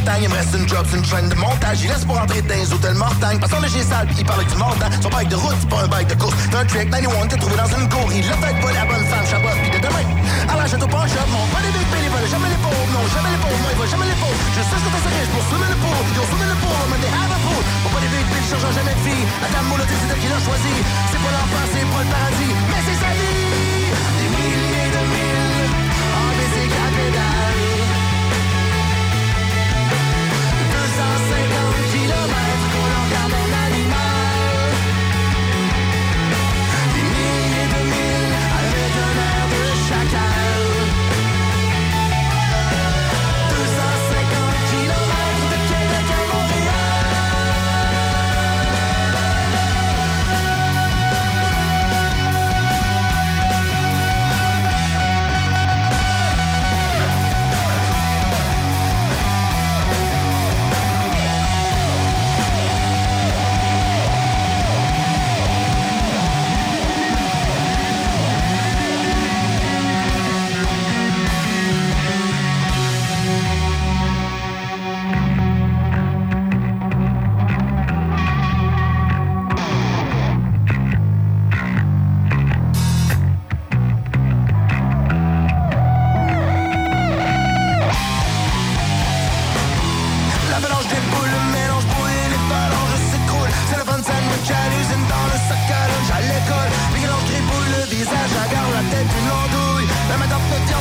Il 0.04 0.28
me 0.28 0.34
reste 0.36 0.52
une 0.52 0.68
job, 0.68 0.84
c'est 0.90 0.98
une 0.98 1.04
chaîne 1.04 1.28
de 1.28 1.34
montage. 1.34 1.80
Il 1.80 1.88
laisse 1.88 2.04
pour 2.04 2.20
entrer 2.20 2.42
dans 2.42 2.54
les 2.54 2.68
hôtels 2.72 2.94
mortagne. 2.94 3.40
Qu'on 3.40 3.60
le 3.60 3.68
sale, 3.68 4.06
il 4.12 4.24
parle 4.24 4.44
du 4.44 4.56
montant. 4.56 4.92
Son 5.00 5.08
bike 5.08 5.28
de 5.28 5.36
route, 5.36 5.56
c'est 5.58 5.68
pas 5.68 5.80
un 5.80 5.88
bike 5.88 6.08
de 6.08 6.14
course. 6.20 6.34
C'est 6.44 6.56
un 6.56 6.64
trick 6.64 6.90
91 6.90 7.28
t'es 7.28 7.36
trouvé 7.40 7.56
dans 7.56 7.72
une 7.72 7.88
cour. 7.88 8.08
Il 8.12 8.20
l'a 8.20 8.36
fait 8.36 8.56
pas 8.60 8.72
la 8.72 8.84
bonne 8.84 9.06
femme, 9.08 9.24
chabot, 9.24 9.56
puis 9.64 9.70
de 9.72 9.80
demain. 9.80 10.04
À 10.44 10.54
la 10.60 10.66
château 10.68 10.86
pas 10.86 11.08
shop, 11.08 11.24
non, 11.32 11.48
pas 11.48 11.60
des 11.64 11.72
bills, 11.72 11.88
ils 11.88 12.12
veulent 12.12 12.30
jamais 12.30 12.50
les 12.52 12.60
pauvres. 12.60 12.88
Non, 12.92 13.02
jamais 13.16 13.32
les 13.32 13.40
pauvres, 13.40 13.60
non, 13.64 13.70
ils 13.72 13.78
veulent 13.80 13.94
jamais 13.96 14.08
les 14.12 14.20
pauvres. 14.20 14.40
Je 14.52 14.60
sais 14.60 14.76
ce 14.76 14.84
que 14.84 14.90
t'as 14.92 15.08
riche 15.08 15.32
pour 15.32 15.44
soulever 15.48 15.70
le 15.72 15.80
pauvre. 15.80 16.04
Ils 16.04 16.20
ont 16.20 16.28
soulevé 16.28 16.48
le 16.52 16.58
pauvre, 16.60 16.84
mais 16.92 17.00
des 17.00 17.12
have 17.12 17.32
a 17.32 17.38
pool. 17.40 17.62
Faut 17.64 17.92
pas 17.96 18.02
des 18.04 18.12
big 18.12 18.26
bills, 18.28 18.48
changeant 18.52 18.72
jamais 18.76 18.92
de 18.92 19.02
fille. 19.08 19.24
La 19.40 19.48
dame 19.56 19.66
moule, 19.72 19.84
c'est 19.88 20.20
qui 20.20 20.28
l'a 20.28 20.40
choisi. 20.44 20.74
C'est 21.08 21.22
pas 21.24 21.32
l'enfant, 21.32 21.64
c'est 21.72 21.88
pas 21.88 22.02
le 22.04 22.10
paradis, 22.12 22.52
mais 22.68 22.80
c'est 22.84 22.98
sa 23.00 23.10
vie. 23.16 23.43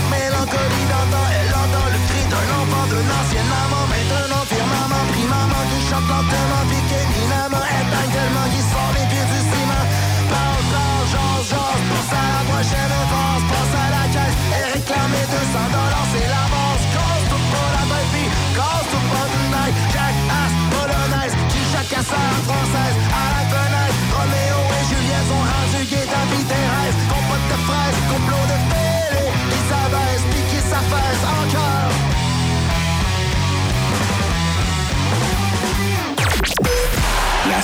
mélancolie 0.09 0.85
d'antan, 0.89 1.25
elle 1.37 1.53
entend 1.53 1.87
le 1.93 1.99
cri 2.07 2.23
d'un 2.31 2.47
enfant, 2.59 2.85
d'un 2.89 3.07
ancien 3.19 3.45
amant. 3.65 3.92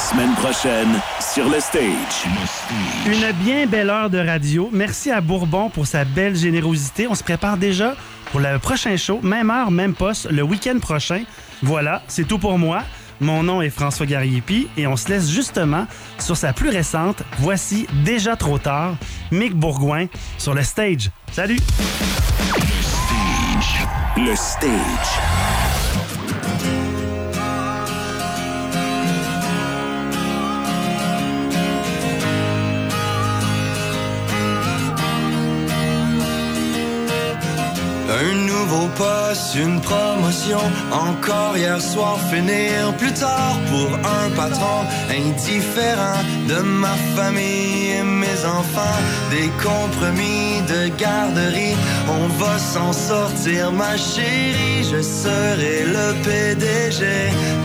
Semaine 0.10 0.34
prochaine 0.34 1.00
sur 1.20 1.48
le 1.48 1.60
stage. 1.60 2.26
Une 3.06 3.32
bien 3.44 3.68
belle 3.68 3.92
heure 3.92 4.10
de 4.10 4.18
radio. 4.18 4.68
Merci 4.72 5.12
à 5.12 5.22
Bourbon 5.22 5.70
pour 5.70 5.86
sa 5.86 6.04
belle 6.04 6.36
générosité. 6.36 7.06
On 7.08 7.14
se 7.14 7.24
prépare 7.24 7.58
déjà 7.58 7.96
pour 8.32 8.40
le 8.40 8.58
prochain 8.58 8.98
show, 8.98 9.20
même 9.22 9.52
heure, 9.52 9.70
même 9.70 9.94
poste, 9.94 10.32
le 10.32 10.42
week-end 10.42 10.80
prochain. 10.80 11.24
Voilà, 11.62 12.02
c'est 12.08 12.28
tout 12.28 12.40
pour 12.40 12.58
moi. 12.58 12.82
Mon 13.20 13.44
nom 13.44 13.62
est 13.62 13.70
François 13.70 14.08
Gariepi 14.08 14.68
et 14.78 14.88
on 14.88 14.96
se 14.96 15.10
laisse 15.10 15.30
justement 15.30 15.86
sur 16.18 16.36
sa 16.36 16.54
plus 16.54 16.70
récente, 16.70 17.22
voici 17.38 17.86
Déjà 18.04 18.36
trop 18.36 18.58
tard, 18.58 18.96
Mick 19.32 19.54
Bourgoin 19.54 20.08
sur 20.40 20.56
le 20.56 20.64
stage. 20.64 21.12
Salut! 21.32 21.60
Le 24.18 24.36
stage. 24.36 25.39
Un 38.22 38.36
nouveau 38.36 38.90
poste, 38.98 39.56
une 39.56 39.80
promotion, 39.80 40.60
encore 40.92 41.56
hier 41.56 41.80
soir 41.80 42.18
finir 42.30 42.94
plus 42.98 43.14
tard 43.14 43.58
pour 43.70 43.96
un 43.96 44.30
patron 44.36 44.84
indifférent 45.10 46.22
de 46.50 46.60
ma 46.60 46.96
famille 47.16 47.92
et 47.98 48.04
mes 48.04 48.40
enfants, 48.46 49.00
des 49.32 49.50
compromis 49.64 50.60
de 50.68 50.90
garderie, 50.98 51.78
on 52.10 52.28
va 52.44 52.60
s'en 52.60 52.92
sortir 52.92 53.72
ma 53.72 53.96
chérie, 53.96 54.84
je 54.84 55.02
serai 55.02 55.86
le 55.86 56.08
PDG 56.22 57.06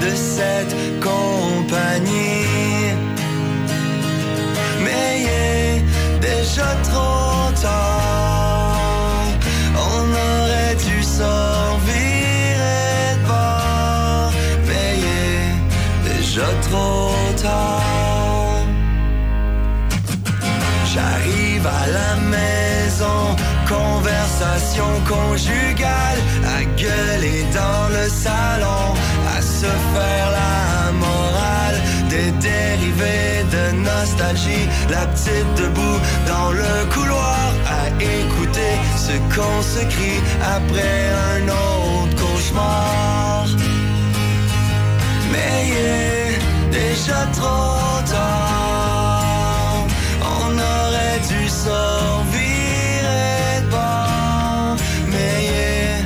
de 0.05 0.11
cette 0.15 0.77
compagnie. 1.01 2.47
Mais 4.85 5.21
il 5.21 5.29
est 5.29 6.21
déjà 6.21 6.69
trop 6.85 7.51
tard. 7.61 8.44
Déjà 16.35 16.47
trop. 16.69 17.11
J'arrive 20.93 21.67
à 21.67 21.87
la 21.99 22.17
maison, 22.35 23.21
conversation 23.69 24.91
conjugale, 25.09 26.21
à 26.57 26.65
gueuler 26.81 27.45
dans 27.53 27.89
le 27.97 28.09
salon, 28.09 28.85
à 29.37 29.43
se 29.43 29.71
faire 29.95 30.29
la 30.41 30.93
morale, 30.93 31.79
des 32.09 32.31
dérivés 32.49 33.45
de 33.55 33.77
nostalgie, 33.91 34.69
la 34.91 35.07
petite 35.07 35.55
debout 35.57 35.99
dans 36.27 36.51
le 36.53 36.75
couloir, 36.95 37.51
à 37.81 37.89
écouter 38.03 38.75
ce 38.97 39.15
qu'on 39.35 39.63
se 39.63 39.85
crie 39.95 40.21
après 40.57 40.99
un 41.33 41.49
autre 41.49 42.17
cauchemar. 42.17 43.47
Mais 45.33 46.14
déjà 46.75 47.21
trop 47.33 48.03
tard. 48.11 49.87
On 50.39 50.51
aurait 50.73 51.21
dû 51.31 51.43
de 53.07 53.71
bord. 53.71 54.77
Mais 55.13 55.37
est 55.69 56.03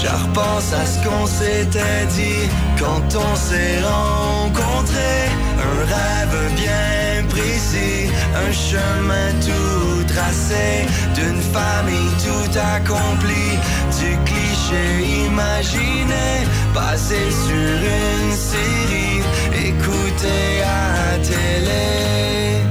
Je 0.00 0.08
repense 0.22 0.70
à 0.80 0.84
ce 0.92 0.96
qu'on 1.04 1.26
s'était 1.26 2.06
dit 2.16 2.44
quand 2.80 3.08
on 3.26 3.32
s'est 3.36 3.78
rencontrés. 3.92 5.28
Un 5.64 5.76
rêve 5.94 6.38
bien 6.56 7.24
précis, 7.28 8.10
un 8.34 8.52
chemin 8.52 9.30
tout 9.40 10.04
tracé, 10.04 10.86
d'une 11.14 11.40
famille 11.40 12.12
tout 12.24 12.58
accomplie, 12.58 13.58
du 13.98 14.16
cliché 14.24 14.84
imaginé, 15.26 16.46
basé 16.74 17.30
sur 17.30 17.76
une 18.00 18.32
série, 18.32 19.22
écouté 19.68 20.62
à 20.64 21.18
télé. 21.18 22.62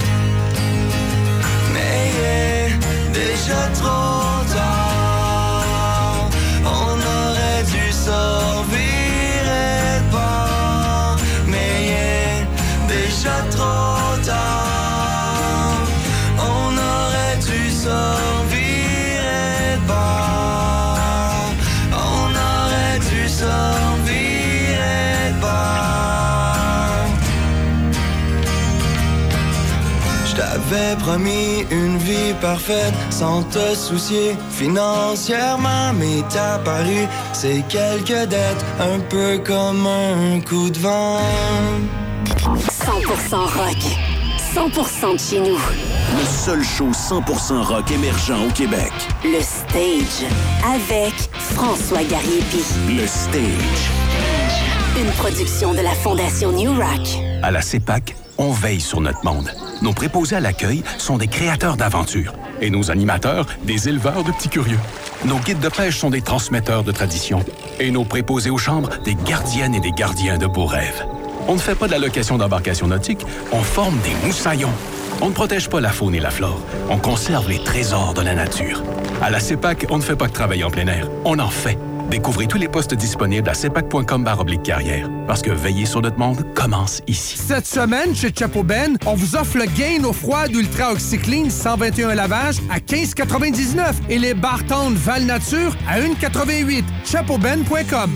Mais 1.74 2.12
est 2.26 2.72
déjà 3.14 3.62
trop 3.74 4.44
tard. 4.54 6.30
On 6.66 6.96
aurait 7.20 7.64
dû 7.72 7.92
s'en 7.92 8.61
Je 30.72 30.76
t'avais 30.78 30.96
promis 30.96 31.66
une 31.70 31.98
vie 31.98 32.34
parfaite 32.40 32.94
sans 33.10 33.44
te 33.44 33.76
soucier 33.76 34.38
financièrement, 34.52 35.92
mais 36.00 36.24
t'as 36.30 36.60
paru 36.60 37.08
ces 37.34 37.62
quelques 37.68 38.30
dettes 38.30 38.66
un 38.80 39.00
peu 39.10 39.40
comme 39.40 39.86
un 39.86 40.40
coup 40.40 40.70
de 40.70 40.80
vent. 40.80 41.20
100% 42.38 43.36
rock. 43.36 43.78
100% 44.56 45.14
de 45.14 45.20
chez 45.20 45.40
nous. 45.42 45.58
Le 45.58 46.26
seul 46.26 46.64
show 46.64 46.92
100% 46.92 47.64
rock 47.64 47.92
émergent 47.92 48.48
au 48.48 48.52
Québec. 48.52 48.94
Le 49.26 49.42
stage. 49.42 50.30
Avec 50.64 51.14
François 51.54 52.04
Gariepi. 52.04 52.64
Le 52.88 53.06
stage. 53.08 53.92
Une 54.98 55.12
production 55.18 55.74
de 55.74 55.82
la 55.82 55.94
Fondation 55.96 56.54
New 56.54 56.74
Rock. 56.74 57.10
À 57.44 57.52
la 57.52 57.62
CEPAC, 57.62 58.16
on 58.38 58.52
veille 58.52 58.80
sur 58.80 59.02
notre 59.02 59.26
monde. 59.26 59.52
Nos 59.82 59.94
préposés 59.94 60.36
à 60.36 60.40
l'accueil 60.40 60.84
sont 60.98 61.18
des 61.18 61.28
créateurs 61.28 61.76
d'aventures 61.76 62.34
et 62.62 62.70
nos 62.70 62.92
animateurs, 62.92 63.48
des 63.64 63.90
éleveurs 63.90 64.24
de 64.24 64.32
petits 64.32 64.50
curieux. 64.50 64.80
Nos 65.26 65.38
guides 65.38 65.60
de 65.60 65.70
pêche 65.70 65.98
sont 65.98 66.12
des 66.12 66.22
transmetteurs 66.22 66.84
de 66.84 66.92
traditions 66.92 67.44
et 67.80 67.90
nos 67.90 68.04
préposés 68.04 68.52
aux 68.52 68.60
chambres, 68.60 68.90
des 69.04 69.16
gardiennes 69.16 69.74
et 69.74 69.80
des 69.80 69.92
gardiens 69.92 70.38
de 70.38 70.46
beaux 70.46 70.68
rêves. 70.68 71.06
On 71.48 71.56
ne 71.56 71.60
fait 71.60 71.74
pas 71.74 71.88
de 71.88 71.92
la 71.92 71.98
location 71.98 72.38
d'embarcation 72.38 72.88
nautique, 72.88 73.26
on 73.52 73.62
forme 73.62 73.98
des 74.02 74.28
moussaillons. 74.28 74.74
On 75.20 75.30
ne 75.30 75.34
protège 75.34 75.70
pas 75.70 75.82
la 75.82 75.90
faune 75.90 76.14
et 76.16 76.20
la 76.20 76.32
flore, 76.32 76.62
on 76.90 76.98
conserve 76.98 77.50
les 77.50 77.64
trésors 77.64 78.14
de 78.14 78.22
la 78.22 78.36
nature. 78.36 78.84
À 79.22 79.32
la 79.32 79.40
CEPAC, 79.40 79.88
on 79.90 79.98
ne 79.98 80.04
fait 80.04 80.16
pas 80.16 80.28
que 80.28 80.34
travailler 80.34 80.64
en 80.64 80.72
plein 80.72 80.88
air, 80.88 81.10
on 81.26 81.40
en 81.40 81.50
fait. 81.50 81.78
Découvrez 82.12 82.46
tous 82.46 82.58
les 82.58 82.68
postes 82.68 82.94
disponibles 82.94 83.48
à 83.48 83.54
cepac.com 83.54 84.26
carrière. 84.62 85.10
Parce 85.28 85.42
que 85.42 85.50
veiller 85.50 85.86
sur 85.86 86.02
notre 86.02 86.20
monde 86.20 86.46
commence 86.54 87.02
ici. 87.08 87.38
Cette 87.38 87.66
semaine, 87.66 88.14
chez 88.14 88.34
Chapo 88.38 88.64
Ben, 88.64 88.98
on 89.06 89.16
vous 89.16 89.38
offre 89.38 89.58
le 89.58 89.64
gain 89.66 90.04
eau 90.04 90.12
froide 90.12 90.54
Ultra 90.54 90.92
OxyClean 90.92 91.50
121 91.50 92.14
lavages 92.16 92.58
à 92.70 92.80
15,99 92.80 93.94
et 94.10 94.20
les 94.20 94.34
Bartons 94.34 94.92
Val 94.94 95.24
Nature 95.24 95.74
à 95.88 96.02
1,88. 96.02 96.84
chapeauben.com 97.06 98.12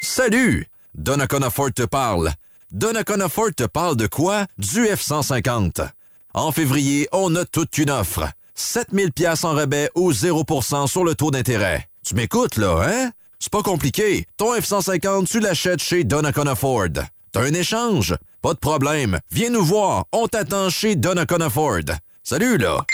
Salut! 0.00 0.66
Donnacona 0.94 1.50
Ford 1.50 1.70
te 1.70 1.82
parle. 1.82 2.32
Donnacona 2.72 3.28
Ford 3.28 3.50
te 3.54 3.64
parle 3.64 3.96
de 3.96 4.06
quoi? 4.06 4.46
Du 4.56 4.86
F-150. 4.86 5.86
En 6.32 6.50
février, 6.50 7.08
on 7.12 7.36
a 7.36 7.44
toute 7.44 7.76
une 7.76 7.90
offre. 7.90 8.26
7000 8.54 9.12
pièces 9.12 9.44
en 9.44 9.52
rabais 9.52 9.90
ou 9.94 10.12
0% 10.12 10.86
sur 10.86 11.04
le 11.04 11.14
taux 11.14 11.30
d'intérêt. 11.30 11.88
Tu 12.04 12.14
m'écoutes, 12.14 12.56
là, 12.56 12.82
hein? 12.86 13.10
C'est 13.38 13.50
pas 13.52 13.62
compliqué. 13.62 14.26
Ton 14.36 14.54
F-150, 14.54 15.26
tu 15.26 15.40
l'achètes 15.40 15.82
chez 15.82 16.04
Donnacona 16.04 16.54
Ford. 16.54 16.88
T'as 17.32 17.40
un 17.40 17.54
échange? 17.54 18.14
Pas 18.42 18.52
de 18.52 18.58
problème. 18.58 19.18
Viens 19.30 19.50
nous 19.50 19.64
voir. 19.64 20.04
On 20.12 20.26
t'attend 20.28 20.68
chez 20.70 20.96
Donnacona 20.96 21.48
Ford. 21.48 21.80
Salut, 22.22 22.58
là! 22.58 22.84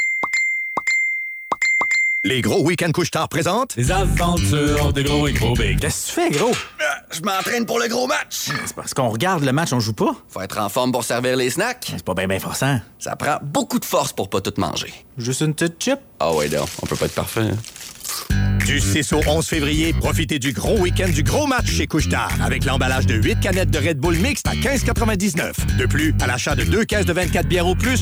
Les 2.23 2.43
gros 2.43 2.63
week-ends 2.63 2.93
couche-tard 2.93 3.31
présentent 3.31 3.75
Les 3.77 3.91
aventures 3.91 4.93
de 4.93 5.03
gros 5.03 5.27
et 5.27 5.33
gros 5.33 5.55
big. 5.55 5.81
Qu'est-ce 5.81 6.03
que 6.03 6.21
tu 6.21 6.31
fais, 6.33 6.39
gros? 6.39 6.53
Je 7.11 7.23
m'entraîne 7.23 7.65
pour 7.65 7.79
le 7.81 7.89
gros 7.89 8.07
match. 8.07 8.51
C'est 8.67 8.77
parce 8.77 8.93
qu'on 8.93 9.09
regarde 9.09 9.43
le 9.43 9.53
match, 9.53 9.73
on 9.73 9.81
joue 9.81 9.95
pas. 9.95 10.15
Faut 10.29 10.43
être 10.43 10.59
en 10.59 10.69
forme 10.69 10.93
pour 10.93 11.03
servir 11.03 11.37
les 11.37 11.51
snacks. 11.51 11.87
C'est 11.91 12.05
pas 12.05 12.15
bien 12.15 12.29
bien 12.29 12.39
forçant. 12.39 12.79
Ça 12.99 13.17
prend 13.17 13.39
beaucoup 13.43 13.79
de 13.79 13.85
force 13.87 14.13
pour 14.13 14.29
pas 14.29 14.41
tout 14.43 14.53
manger. 14.59 14.93
Juste 15.17 15.41
une 15.41 15.55
petite 15.55 15.83
chip. 15.83 15.99
Ah 16.21 16.33
ouais, 16.35 16.49
non, 16.51 16.65
on 16.83 16.87
peut 16.87 16.97
pas 16.97 17.07
être 17.07 17.15
parfait. 17.15 17.41
hein. 17.41 17.57
Du 18.67 18.79
6 18.79 19.13
au 19.15 19.21
11 19.27 19.45
février, 19.45 19.93
profitez 19.93 20.39
du 20.39 20.53
gros 20.53 20.79
week-end 20.79 21.09
du 21.09 21.25
gros 21.25 21.47
match 21.47 21.67
chez 21.67 21.87
Couche-Tard 21.89 22.31
avec 22.45 22.65
l'emballage 22.65 23.05
de 23.05 23.15
8 23.15 23.41
canettes 23.41 23.71
de 23.71 23.79
Red 23.79 23.99
Bull 23.99 24.17
mixte 24.17 24.47
à 24.47 24.53
15,99. 24.53 25.77
De 25.77 25.87
plus, 25.87 26.15
à 26.21 26.29
l'achat 26.29 26.55
de 26.55 26.63
deux 26.63 26.85
caisses 26.85 27.07
de 27.07 27.13
24 27.13 27.49
bières 27.49 27.67
au 27.67 27.75
plus, 27.75 27.97